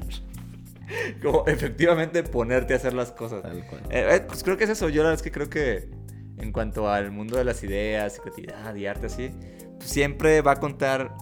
como 1.23 1.47
efectivamente 1.47 2.23
ponerte 2.23 2.75
a 2.75 2.77
hacer 2.77 2.95
las 2.95 3.13
cosas. 3.13 3.45
Eh, 3.45 3.65
eh, 3.91 4.25
pues 4.27 4.43
creo 4.43 4.57
que 4.57 4.65
es 4.65 4.71
eso. 4.71 4.89
Yo 4.89 5.03
la 5.03 5.11
verdad 5.11 5.15
es 5.15 5.23
que 5.23 5.33
creo 5.33 5.51
que 5.51 5.89
en 6.41 6.53
cuanto 6.53 6.91
al 6.91 7.11
mundo 7.11 7.37
de 7.37 7.45
las 7.45 7.63
ideas, 7.63 8.21
creatividad 8.21 8.75
y 8.75 8.87
arte 8.87 9.07
así, 9.07 9.31
pues 9.79 9.91
siempre 9.91 10.41
va 10.41 10.53
a 10.53 10.57
contar. 10.57 11.15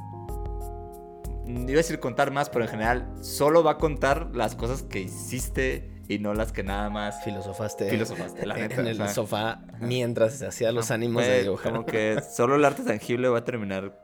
Iba 1.46 1.60
a 1.60 1.76
decir 1.76 2.00
contar 2.00 2.32
más, 2.32 2.50
pero 2.50 2.64
en 2.64 2.70
general 2.70 3.08
solo 3.20 3.62
va 3.62 3.72
a 3.72 3.78
contar 3.78 4.34
las 4.34 4.56
cosas 4.56 4.82
que 4.82 5.00
hiciste 5.00 5.90
y 6.08 6.18
no 6.18 6.34
las 6.34 6.52
que 6.52 6.62
nada 6.62 6.90
más 6.90 7.22
filosofaste, 7.24 7.90
filosofaste 7.90 8.46
la 8.46 8.54
neta, 8.56 8.80
en 8.80 8.86
el 8.88 9.08
sofá 9.08 9.62
mientras 9.80 10.38
se 10.38 10.46
hacía 10.46 10.72
los 10.72 10.90
ánimos 10.90 11.24
de 11.24 11.42
dibujar. 11.42 11.72
Como 11.72 11.86
que 11.86 12.20
solo 12.22 12.56
el 12.56 12.64
arte 12.64 12.82
tangible 12.82 13.28
va 13.28 13.38
a 13.38 13.44
terminar, 13.44 14.00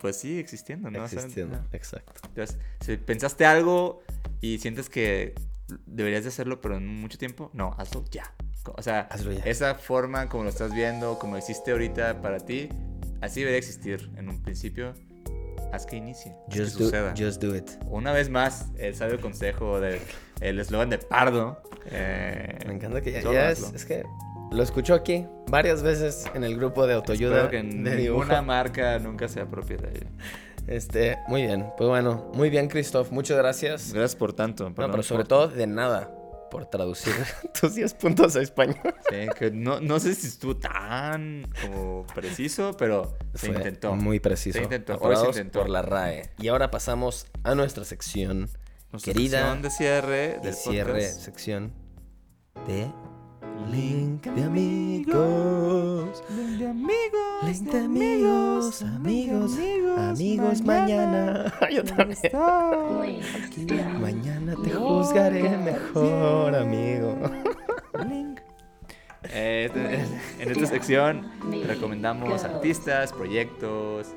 pues 0.00 0.16
sí, 0.16 0.38
existiendo, 0.38 0.90
¿no? 0.90 1.04
Existiendo, 1.04 1.58
exacto. 1.72 2.20
Entonces, 2.28 2.58
si 2.80 2.96
pensaste 2.96 3.46
algo 3.46 4.02
y 4.40 4.58
sientes 4.58 4.88
que 4.88 5.34
deberías 5.86 6.24
de 6.24 6.28
hacerlo, 6.28 6.60
pero 6.60 6.76
en 6.76 6.86
mucho 6.86 7.18
tiempo, 7.18 7.50
no, 7.52 7.74
hazlo 7.78 8.04
ya. 8.10 8.34
O 8.66 8.82
sea, 8.82 9.08
esa 9.44 9.74
forma 9.74 10.28
como 10.28 10.44
lo 10.44 10.50
estás 10.50 10.72
viendo, 10.74 11.18
como 11.18 11.36
existe 11.36 11.72
ahorita 11.72 12.20
para 12.20 12.38
ti, 12.38 12.68
así 13.20 13.40
debería 13.40 13.58
existir 13.58 14.10
en 14.16 14.28
un 14.28 14.42
principio. 14.42 14.94
Haz 15.72 15.86
que 15.86 15.96
inicie. 15.96 16.36
Haz 16.48 16.56
just, 16.56 16.78
que 16.78 16.84
suceda. 16.84 17.12
Do, 17.12 17.24
just 17.24 17.42
do 17.42 17.54
it. 17.56 17.68
Una 17.86 18.12
vez 18.12 18.30
más, 18.30 18.66
el 18.78 18.94
sabio 18.94 19.20
consejo 19.20 19.80
del 19.80 20.00
eslogan 20.40 20.90
de 20.90 20.98
Pardo. 20.98 21.62
Eh, 21.90 22.58
Me 22.66 22.74
encanta 22.74 23.00
que 23.00 23.12
ya, 23.12 23.50
es, 23.50 23.72
es, 23.74 23.84
que 23.84 24.04
lo 24.52 24.62
escucho 24.62 24.94
aquí 24.94 25.26
varias 25.48 25.82
veces 25.82 26.26
en 26.34 26.44
el 26.44 26.56
grupo 26.56 26.86
de 26.86 26.94
autoayuda. 26.94 27.44
Espero 27.44 27.50
que 27.50 27.62
ninguna 27.62 28.40
marca 28.40 28.98
nunca 28.98 29.28
se 29.28 29.40
apropie 29.40 29.76
de 29.76 29.88
ello. 29.90 30.06
Este, 30.66 31.18
muy 31.28 31.42
bien. 31.42 31.66
Pues 31.76 31.88
bueno, 31.88 32.30
muy 32.34 32.50
bien, 32.50 32.68
Christoph. 32.68 33.10
Muchas 33.10 33.36
gracias. 33.36 33.92
Gracias 33.92 34.16
por 34.16 34.32
tanto. 34.32 34.72
pero 34.74 35.02
sobre 35.02 35.24
todo 35.24 35.48
de 35.48 35.66
nada 35.66 36.10
por 36.54 36.66
traducir 36.66 37.12
tus 37.60 37.74
10 37.74 37.94
puntos 37.94 38.36
a 38.36 38.40
español. 38.40 38.78
Sí, 39.10 39.26
que 39.36 39.50
no, 39.50 39.80
no 39.80 39.98
sé 39.98 40.14
si 40.14 40.28
estuvo 40.28 40.56
tan 40.56 41.50
como 41.60 42.06
preciso, 42.14 42.76
pero 42.78 43.18
se 43.34 43.48
Fue 43.48 43.56
intentó. 43.56 43.96
Muy 43.96 44.20
preciso. 44.20 44.58
Se 44.58 44.62
intentó, 44.62 44.92
hoy 44.92 44.98
se 45.00 45.04
Aprobados 45.04 45.36
intentó. 45.36 45.58
por 45.58 45.68
la 45.68 45.82
RAE. 45.82 46.30
Y 46.38 46.46
ahora 46.46 46.70
pasamos 46.70 47.26
a 47.42 47.56
nuestra 47.56 47.84
sección 47.84 48.48
Nuestra 48.92 49.12
querida 49.12 49.38
sección 49.40 49.62
de 49.62 49.70
cierre 49.70 50.16
de 50.16 50.38
del 50.42 50.54
cierre, 50.54 50.92
podcast. 50.92 51.20
sección 51.22 51.72
de 52.68 52.86
Link 53.70 54.22
de 54.24 54.42
amigos. 54.44 56.22
Link 56.30 56.58
de 56.58 56.68
amigos. 56.68 57.44
Link 57.44 57.70
de 57.70 57.78
amigos, 57.78 58.82
amigos, 58.82 59.58
amigos, 59.98 60.62
mañana. 60.62 61.52
Yo 61.72 61.84
también. 61.84 62.18
Mañana 64.00 64.54
te 64.62 64.70
juzgaré 64.70 65.56
mejor, 65.58 66.54
amigo. 66.54 67.16
Link. 68.08 68.40
Eh, 69.36 69.70
en 70.38 70.50
esta 70.50 70.66
sección 70.66 71.26
recomendamos 71.66 72.44
artistas, 72.44 73.10
proyectos, 73.10 74.08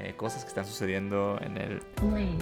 eh, 0.00 0.14
cosas 0.16 0.42
que 0.42 0.48
están 0.48 0.66
sucediendo 0.66 1.38
en 1.40 1.56
el 1.56 1.82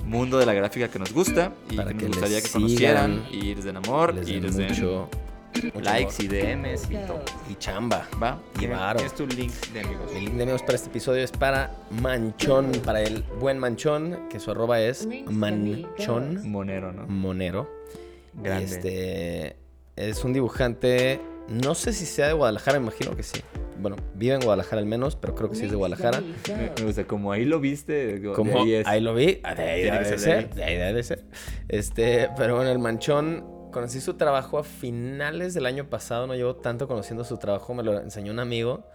mundo 0.04 0.38
de 0.38 0.46
la 0.46 0.54
gráfica 0.54 0.88
que 0.88 0.98
nos 0.98 1.12
gusta 1.12 1.52
y 1.70 1.76
Para 1.76 1.90
que 1.90 1.98
que 1.98 2.06
nos 2.06 2.16
gustaría 2.16 2.42
que 2.42 2.48
conocieran 2.48 3.24
y 3.30 3.54
les 3.54 3.64
den 3.64 3.76
amor 3.76 4.14
Les 4.14 4.28
y 4.28 4.34
den 4.34 4.42
les 4.42 4.56
den 4.56 4.68
mucho, 4.68 5.08
mucho 5.62 5.80
likes 5.80 6.14
amor. 6.20 6.22
y 6.24 6.28
DMs 6.28 6.90
y 6.90 6.94
todo. 7.06 7.22
y 7.50 7.54
chamba. 7.56 8.08
¿Va? 8.22 8.38
Y 8.56 8.58
¿Tienes- 8.60 8.78
varo. 8.78 8.96
¿Tienes 8.98 9.14
tu 9.14 9.26
link 9.26 9.52
de 9.72 9.80
amigos? 9.80 10.12
El 10.14 10.24
link 10.24 10.34
de 10.34 10.42
amigos 10.42 10.62
para 10.62 10.74
este 10.76 10.88
episodio 10.88 11.22
es 11.22 11.32
para 11.32 11.74
Manchón, 12.02 12.72
para 12.84 13.02
el 13.02 13.22
buen 13.40 13.58
Manchón, 13.58 14.28
que 14.30 14.40
su 14.40 14.50
arroba 14.50 14.80
es 14.80 15.06
Manchón 15.26 16.50
Monero, 16.50 16.92
¿no? 16.92 17.06
Monero. 17.06 17.68
Grande. 18.34 18.64
Este 18.64 19.56
es 19.96 20.24
un 20.24 20.32
dibujante, 20.32 21.20
no 21.48 21.74
sé 21.74 21.92
si 21.92 22.04
sea 22.04 22.26
de 22.28 22.32
Guadalajara, 22.32 22.80
me 22.80 22.86
imagino 22.88 23.14
que 23.16 23.22
sí. 23.22 23.40
Bueno, 23.78 23.96
vive 24.14 24.34
en 24.34 24.40
Guadalajara 24.40 24.80
al 24.80 24.86
menos, 24.86 25.14
pero 25.16 25.34
creo 25.34 25.50
que 25.50 25.56
sí 25.56 25.64
es 25.64 25.70
de 25.70 25.76
Guadalajara. 25.76 26.20
Me, 26.20 26.84
gusta, 26.84 27.04
como 27.06 27.32
ahí 27.32 27.44
lo 27.44 27.60
viste, 27.60 28.22
Como 28.34 28.62
ahí 28.62 28.74
es. 28.74 28.86
ahí 28.86 29.00
lo 29.00 29.14
vi, 29.14 29.26
de 29.36 29.40
ahí 29.62 29.82
debe 29.82 30.18
ser 30.18 30.50
de 30.54 30.64
ahí 30.64 30.76
debe 30.76 30.92
de 30.94 31.02
ser. 31.02 31.24
Este, 31.68 32.28
pero 32.36 32.56
bueno, 32.56 32.70
el 32.70 32.78
Manchón, 32.78 33.44
conocí 33.74 34.00
su 34.00 34.14
trabajo 34.14 34.58
a 34.58 34.64
finales 34.64 35.52
del 35.52 35.66
año 35.66 35.90
pasado, 35.90 36.26
no 36.26 36.34
llevo 36.34 36.56
tanto 36.56 36.88
conociendo 36.88 37.24
su 37.24 37.36
trabajo, 37.36 37.74
me 37.74 37.82
lo 37.82 38.00
enseñó 38.00 38.32
un 38.32 38.38
amigo. 38.38 38.86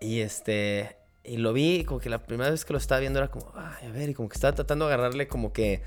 Y 0.00 0.20
este, 0.20 0.96
y 1.22 1.36
lo 1.36 1.52
vi, 1.52 1.84
como 1.84 2.00
que 2.00 2.10
la 2.10 2.24
primera 2.24 2.50
vez 2.50 2.64
que 2.64 2.72
lo 2.72 2.78
estaba 2.78 3.00
viendo 3.00 3.18
era 3.20 3.28
como, 3.28 3.52
ay, 3.54 3.86
a 3.86 3.92
ver, 3.92 4.08
y 4.10 4.14
como 4.14 4.28
que 4.28 4.34
estaba 4.34 4.54
tratando 4.54 4.88
de 4.88 4.94
agarrarle 4.94 5.28
como 5.28 5.52
que, 5.52 5.82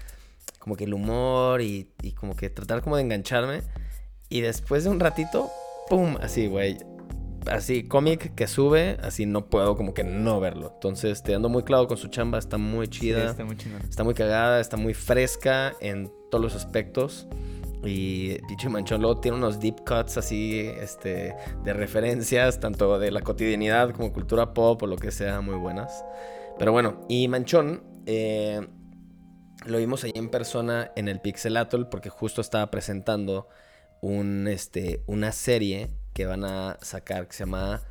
como 0.60 0.76
que 0.78 0.86
el 0.86 0.94
humor 0.94 1.62
y, 1.62 1.92
y 2.02 2.14
como 2.14 2.36
que 2.36 2.50
tratar 2.50 2.82
como 2.82 2.96
de 2.96 3.02
engancharme. 3.04 3.62
Y 4.30 4.42
después 4.42 4.84
de 4.86 4.92
un 4.92 5.00
ratito, 5.00 5.50
¡pum! 5.90 6.16
Así, 6.22 6.48
güey. 6.48 6.78
Así, 7.50 7.88
cómic 7.88 8.36
que 8.36 8.48
sube, 8.48 8.98
así 9.02 9.26
no 9.26 9.48
puedo 9.50 9.76
como 9.76 9.94
que 9.94 10.04
no 10.04 10.40
verlo. 10.40 10.72
Entonces, 10.76 11.24
te 11.24 11.34
ando 11.34 11.50
muy 11.50 11.64
clavo 11.64 11.88
con 11.88 11.98
su 11.98 12.10
chamba, 12.10 12.38
está 12.38 12.58
muy 12.58 12.86
Sí, 12.88 12.92
chida. 12.92 13.32
está 13.32 13.44
muy 13.46 13.58
chingón. 13.58 13.82
Está 13.82 14.04
muy 14.04 14.14
cagada, 14.14 14.60
está 14.60 14.78
muy 14.78 14.94
fresca 14.94 15.74
en 15.80 16.12
todos 16.30 16.44
los 16.44 16.56
aspectos. 16.56 17.28
Y 17.84 18.40
pinche 18.48 18.68
Manchón 18.70 19.02
luego 19.02 19.22
tiene 19.22 19.38
unos 19.38 19.60
deep 19.60 19.86
cuts 19.86 20.18
así, 20.18 20.60
este, 20.60 21.36
de 21.64 21.74
referencias, 21.74 22.60
tanto 22.60 23.00
de 23.00 23.12
la 23.12 23.22
cotidianidad 23.22 23.92
como 23.92 24.12
cultura 24.12 24.54
pop 24.54 24.84
o 24.84 24.88
lo 24.88 24.98
que 24.98 25.12
sea, 25.12 25.42
muy 25.42 25.56
buenas. 25.56 26.04
Pero 26.58 26.72
bueno, 26.74 27.06
y 27.08 27.28
Manchón, 27.30 27.84
eh, 28.06 28.68
lo 29.66 29.78
vimos 29.78 30.04
ahí 30.04 30.12
en 30.16 30.30
persona 30.30 30.92
en 30.96 31.08
el 31.08 31.22
Pixel 31.22 31.58
Atoll 31.58 31.88
porque 31.88 32.10
justo 32.10 32.42
estaba 32.42 32.70
presentando 32.70 33.48
un, 34.02 34.48
este, 34.48 35.04
una 35.08 35.32
serie 35.32 35.90
que 36.14 36.26
van 36.26 36.44
a 36.44 36.78
sacar 36.82 37.28
que 37.28 37.34
se 37.34 37.46
llama 37.46 37.82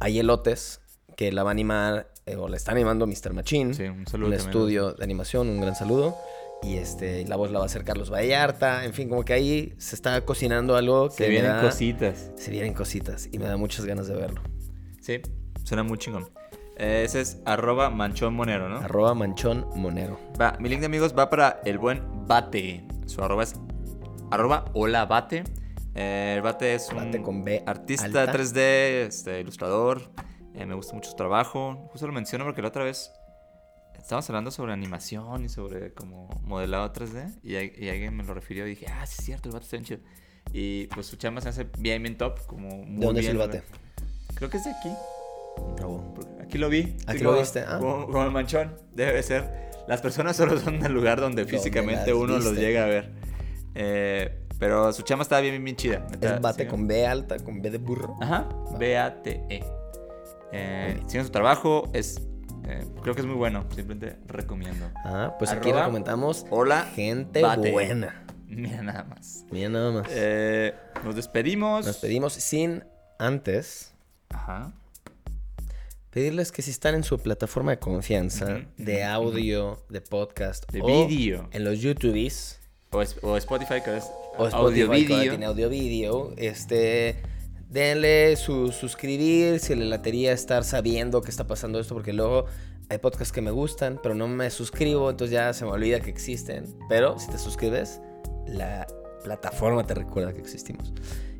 Hay 0.00 0.18
elotes, 0.18 0.80
que 1.16 1.32
la 1.32 1.42
va 1.42 1.50
a 1.50 1.52
animar, 1.52 2.12
eh, 2.26 2.36
o 2.36 2.48
la 2.48 2.56
está 2.56 2.72
animando 2.72 3.06
Mr. 3.06 3.32
Machine 3.32 3.74
Sí, 3.74 3.84
un 3.84 4.06
saludo 4.06 4.28
un 4.28 4.34
estudio 4.34 4.92
de 4.92 5.04
animación, 5.04 5.48
un 5.48 5.60
gran 5.60 5.74
saludo. 5.74 6.16
Y 6.62 6.76
este, 6.76 7.26
la 7.26 7.36
voz 7.36 7.50
la 7.50 7.58
va 7.58 7.64
a 7.64 7.66
hacer 7.66 7.84
Carlos 7.84 8.10
Vallarta. 8.10 8.84
En 8.84 8.92
fin, 8.92 9.08
como 9.08 9.24
que 9.24 9.32
ahí 9.32 9.74
se 9.78 9.96
está 9.96 10.24
cocinando 10.24 10.76
algo 10.76 11.08
que 11.08 11.24
Se 11.24 11.28
vienen 11.28 11.50
da- 11.52 11.60
cositas. 11.60 12.30
Se 12.36 12.50
vienen 12.50 12.72
cositas 12.72 13.28
y 13.32 13.38
me 13.38 13.46
da 13.46 13.56
muchas 13.56 13.84
ganas 13.84 14.06
de 14.06 14.14
verlo. 14.14 14.40
Sí, 15.00 15.20
suena 15.64 15.82
muy 15.82 15.98
chingón. 15.98 16.28
Eh, 16.76 17.02
ese 17.04 17.20
es 17.20 17.38
arroba 17.44 17.90
manchón 17.90 18.34
monero, 18.34 18.68
¿no? 18.68 18.78
Arroba 18.78 19.12
Manchón 19.14 19.66
Monero. 19.76 20.18
Va, 20.40 20.56
mi 20.58 20.68
link 20.68 20.80
de 20.80 20.86
amigos 20.86 21.14
va 21.16 21.28
para 21.28 21.60
el 21.64 21.78
buen 21.78 22.02
Bate. 22.26 22.86
Su 23.06 23.22
arroba 23.22 23.42
es 23.42 23.54
arroba 24.30 24.64
hola 24.72 25.04
Bate. 25.04 25.44
Eh, 25.94 26.34
el 26.36 26.42
Bate 26.42 26.74
es 26.74 26.88
un 26.90 26.96
Bate 26.96 27.20
con 27.22 27.44
B 27.44 27.62
artista 27.66 28.06
alta. 28.06 28.32
3D, 28.32 28.58
este, 29.06 29.40
ilustrador. 29.40 30.10
Eh, 30.54 30.64
me 30.64 30.74
gusta 30.74 30.94
mucho 30.94 31.10
su 31.10 31.16
trabajo. 31.16 31.88
Justo 31.90 32.06
lo 32.06 32.12
menciono 32.12 32.44
porque 32.44 32.62
la 32.62 32.68
otra 32.68 32.84
vez 32.84 33.12
estábamos 34.02 34.28
hablando 34.28 34.50
sobre 34.50 34.72
animación 34.72 35.44
y 35.44 35.48
sobre 35.48 35.92
como 35.94 36.28
modelado 36.44 36.92
3D. 36.92 37.38
Y, 37.42 37.84
y 37.84 37.88
alguien 37.88 38.14
me 38.16 38.24
lo 38.24 38.34
refirió 38.34 38.66
y 38.66 38.70
dije, 38.70 38.86
ah, 38.88 39.06
sí 39.06 39.16
es 39.18 39.24
cierto, 39.24 39.48
el 39.48 39.54
Bate 39.54 39.64
está 39.64 39.76
bien 39.76 39.84
chido. 39.84 40.00
Y 40.52 40.86
pues 40.88 41.06
su 41.06 41.16
chamba 41.16 41.40
se 41.40 41.48
hace 41.48 41.66
bien, 41.78 42.02
bien 42.02 42.18
top. 42.18 42.38
Como 42.46 42.68
muy 42.84 43.00
¿De 43.00 43.06
dónde 43.06 43.20
es 43.20 43.26
bien, 43.26 43.40
el 43.40 43.48
Bate? 43.48 43.62
Creo 44.34 44.50
que 44.50 44.56
es 44.58 44.64
de 44.64 44.70
aquí. 44.70 44.90
Bravo. 45.76 46.12
Porque 46.14 46.42
Aquí 46.42 46.58
lo 46.58 46.68
vi. 46.68 46.96
Aquí 47.06 47.18
Sí, 47.18 47.24
lo 47.24 47.30
como- 47.30 47.40
viste, 47.40 47.60
ah. 47.60 47.78
Como, 47.78 48.06
como 48.06 48.24
el 48.24 48.30
manchón. 48.32 48.76
Debe 48.92 49.22
ser. 49.22 49.70
Las 49.88 50.00
personas 50.00 50.36
solo 50.36 50.58
son 50.58 50.80
del 50.80 50.92
lugar 50.92 51.20
donde 51.20 51.44
físicamente 51.44 52.12
uno 52.12 52.34
los 52.34 52.50
viste. 52.50 52.60
llega 52.60 52.84
a 52.84 52.86
ver. 52.86 53.12
Eh, 53.74 54.38
pero 54.58 54.92
su 54.92 55.02
chama 55.02 55.22
estaba 55.22 55.40
bien, 55.40 55.54
bien, 55.54 55.64
bien 55.64 55.76
chida. 55.76 56.06
Es 56.20 56.40
Bate 56.40 56.64
sí. 56.64 56.68
con 56.68 56.86
B 56.86 57.06
alta, 57.06 57.36
con 57.38 57.60
B 57.62 57.70
de 57.70 57.78
burro. 57.78 58.16
Ajá. 58.20 58.48
B-A-T-E. 58.78 59.64
Eh, 60.52 61.00
su 61.08 61.30
trabajo. 61.30 61.88
Es, 61.92 62.20
eh, 62.68 62.86
creo 63.02 63.14
que 63.14 63.20
es 63.20 63.26
muy 63.26 63.36
bueno. 63.36 63.64
Simplemente 63.74 64.16
recomiendo. 64.26 64.86
Ah, 65.04 65.34
pues 65.38 65.50
aquí 65.50 65.72
recomendamos 65.72 66.46
Hola. 66.50 66.82
gente 66.94 67.42
Bate. 67.42 67.70
buena. 67.72 68.24
Mira 68.48 68.82
nada 68.82 69.04
más. 69.04 69.44
Mira 69.50 69.68
nada 69.70 69.90
más. 69.92 70.06
Eh, 70.10 70.74
nos 71.04 71.16
despedimos. 71.16 71.86
Nos 71.86 71.96
pedimos 71.98 72.34
sin 72.34 72.84
antes 73.18 73.92
Ajá. 74.28 74.72
pedirles 76.10 76.52
que 76.52 76.60
si 76.62 76.70
están 76.70 76.94
en 76.94 77.04
su 77.04 77.18
plataforma 77.18 77.70
de 77.72 77.78
confianza, 77.78 78.60
de 78.76 79.04
audio, 79.04 79.78
de 79.88 80.00
podcast, 80.02 80.70
De 80.70 80.80
o 80.82 81.06
vídeo. 81.08 81.48
en 81.52 81.64
los 81.64 81.80
YouTubes, 81.80 82.58
O, 82.90 83.00
es- 83.00 83.16
o 83.22 83.36
Spotify, 83.38 83.80
que 83.82 83.96
es 83.96 84.04
o 84.36 84.46
Spotify, 84.46 84.82
audio 84.82 84.90
vídeo. 84.90 85.30
tiene 85.30 85.46
audio 85.46 85.68
vídeo, 85.70 86.34
este, 86.36 87.16
denle 87.72 88.36
su 88.36 88.70
suscribir 88.70 89.58
si 89.58 89.74
le 89.74 89.86
latería 89.86 90.32
estar 90.32 90.62
sabiendo 90.62 91.22
que 91.22 91.30
está 91.30 91.46
pasando 91.46 91.80
esto, 91.80 91.94
porque 91.94 92.12
luego 92.12 92.44
hay 92.90 92.98
podcasts 92.98 93.32
que 93.32 93.40
me 93.40 93.50
gustan, 93.50 93.98
pero 94.02 94.14
no 94.14 94.28
me 94.28 94.50
suscribo, 94.50 95.10
entonces 95.10 95.32
ya 95.32 95.52
se 95.54 95.64
me 95.64 95.70
olvida 95.70 96.00
que 96.00 96.10
existen. 96.10 96.66
Pero 96.88 97.18
si 97.18 97.30
te 97.30 97.38
suscribes, 97.38 98.00
la 98.46 98.86
plataforma 99.24 99.86
te 99.86 99.94
recuerda 99.94 100.34
que 100.34 100.40
existimos. 100.40 100.92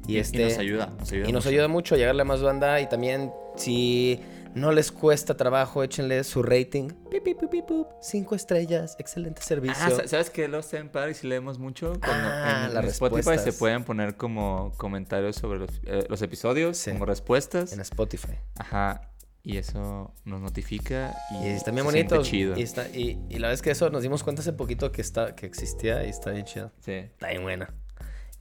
Y, 0.08 0.16
este, 0.16 0.42
y 0.42 0.44
nos 0.44 0.58
ayuda. 0.58 0.94
Nos 0.98 1.12
ayuda 1.12 1.28
y 1.28 1.32
nos 1.32 1.44
mucho. 1.44 1.48
ayuda 1.50 1.68
mucho 1.68 1.94
a 1.94 1.98
llegarle 1.98 2.22
a 2.22 2.24
más 2.24 2.42
banda 2.42 2.80
y 2.80 2.88
también 2.88 3.30
si 3.56 4.18
no 4.54 4.72
les 4.72 4.92
cuesta 4.92 5.36
trabajo, 5.36 5.82
échenle 5.82 6.22
su 6.24 6.42
rating. 6.42 6.88
Pip, 7.10 7.22
pip, 7.24 7.38
pip, 7.40 7.50
pip, 7.50 7.66
pip. 7.66 7.86
Cinco 8.00 8.34
estrellas, 8.34 8.96
excelente 8.98 9.42
servicio. 9.42 9.76
Ah, 9.84 9.90
sa- 9.90 10.08
¿sabes 10.08 10.30
qué? 10.30 10.48
Los 10.48 10.72
en 10.74 10.90
si 11.14 11.26
leemos 11.26 11.58
mucho. 11.58 11.92
Cuando 12.00 12.28
Ah, 12.28 12.64
en, 12.68 12.74
las 12.74 12.84
en 12.84 12.90
Spotify 12.90 13.22
se 13.22 13.30
respuestas. 13.30 13.54
pueden 13.56 13.84
poner 13.84 14.16
como 14.16 14.72
comentarios 14.76 15.36
sobre 15.36 15.58
los, 15.60 15.70
eh, 15.86 16.04
los 16.08 16.20
episodios, 16.22 16.76
Sí. 16.78 16.90
como 16.92 17.06
respuestas. 17.06 17.72
en 17.72 17.80
Spotify. 17.80 18.34
Ajá. 18.58 19.08
Y 19.44 19.56
eso 19.56 20.14
nos 20.24 20.40
notifica 20.40 21.16
y, 21.32 21.46
Y 21.46 21.48
están 21.48 21.74
bien 21.74 21.84
se 21.86 21.92
bonitos. 21.92 22.28
chido. 22.28 22.56
Y, 22.56 22.62
está, 22.62 22.88
y, 22.88 23.18
y 23.28 23.34
la 23.38 23.48
verdad 23.48 23.54
es 23.54 23.62
que 23.62 23.70
eso 23.72 23.90
nos 23.90 24.02
dimos 24.02 24.22
cuenta 24.22 24.40
hace 24.42 24.52
poquito 24.52 24.92
que, 24.92 25.00
está, 25.02 25.34
que 25.34 25.46
existía 25.46 26.04
y 26.06 26.10
está 26.10 26.30
bien 26.30 26.44
chido. 26.44 26.70
Sí. 26.80 26.92
Está 26.92 27.28
bien 27.28 27.42
buena. 27.42 27.74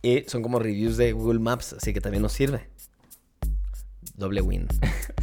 Y 0.04 0.26
son 0.28 0.42
como 0.44 0.60
reviews 0.60 0.98
de 0.98 1.12
Google 1.14 1.40
Maps, 1.40 1.74
así 1.74 1.94
que 1.94 2.02
también 2.02 2.22
nos 2.22 2.34
sirve. 2.34 2.70
Doble 4.16 4.42
win. 4.42 4.68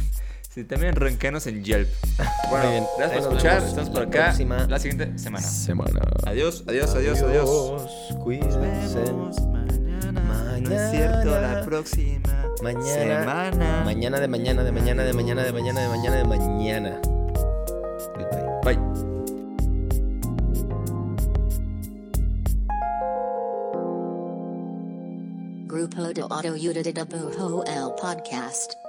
Sí, 0.59 0.65
también 0.65 0.93
ranquenos 0.93 1.47
en 1.47 1.63
Yelp. 1.63 1.87
Bueno, 2.49 2.69
bien. 2.69 2.83
gracias 2.97 3.23
por 3.23 3.37
escuchar. 3.37 3.63
Estamos 3.63 3.89
por 3.91 4.03
acá 4.03 4.25
próxima 4.25 4.67
la 4.67 4.77
siguiente 4.77 5.17
semana. 5.17 5.47
Semana. 5.47 6.01
Adiós, 6.25 6.65
adiós, 6.67 6.93
adiós, 6.95 7.21
adiós. 7.21 7.81
Cuídense. 8.21 9.13
mañana. 9.47 10.59
No 10.59 10.75
es 10.75 10.91
cierto, 10.91 11.39
la 11.39 11.61
próxima 11.63 12.45
Mañana. 12.61 13.21
semana. 13.21 13.83
Mañana 13.85 14.19
de 14.19 14.27
mañana 14.27 14.63
de 14.65 14.71
mañana 14.73 15.03
de 15.03 15.13
mañana 15.13 15.43
de 15.43 15.53
mañana 15.53 15.81
de 15.81 15.87
mañana 15.87 16.17
de 16.17 16.23
mañana. 16.25 17.01
Goodbye. 18.17 18.43
Bye. 18.65 18.79
Grupo 25.67 26.01
de 26.13 26.21
Autoyuda 26.21 26.83
de 26.83 27.03
Bujo 27.05 27.63
el 27.63 27.93
Podcast. 27.95 28.88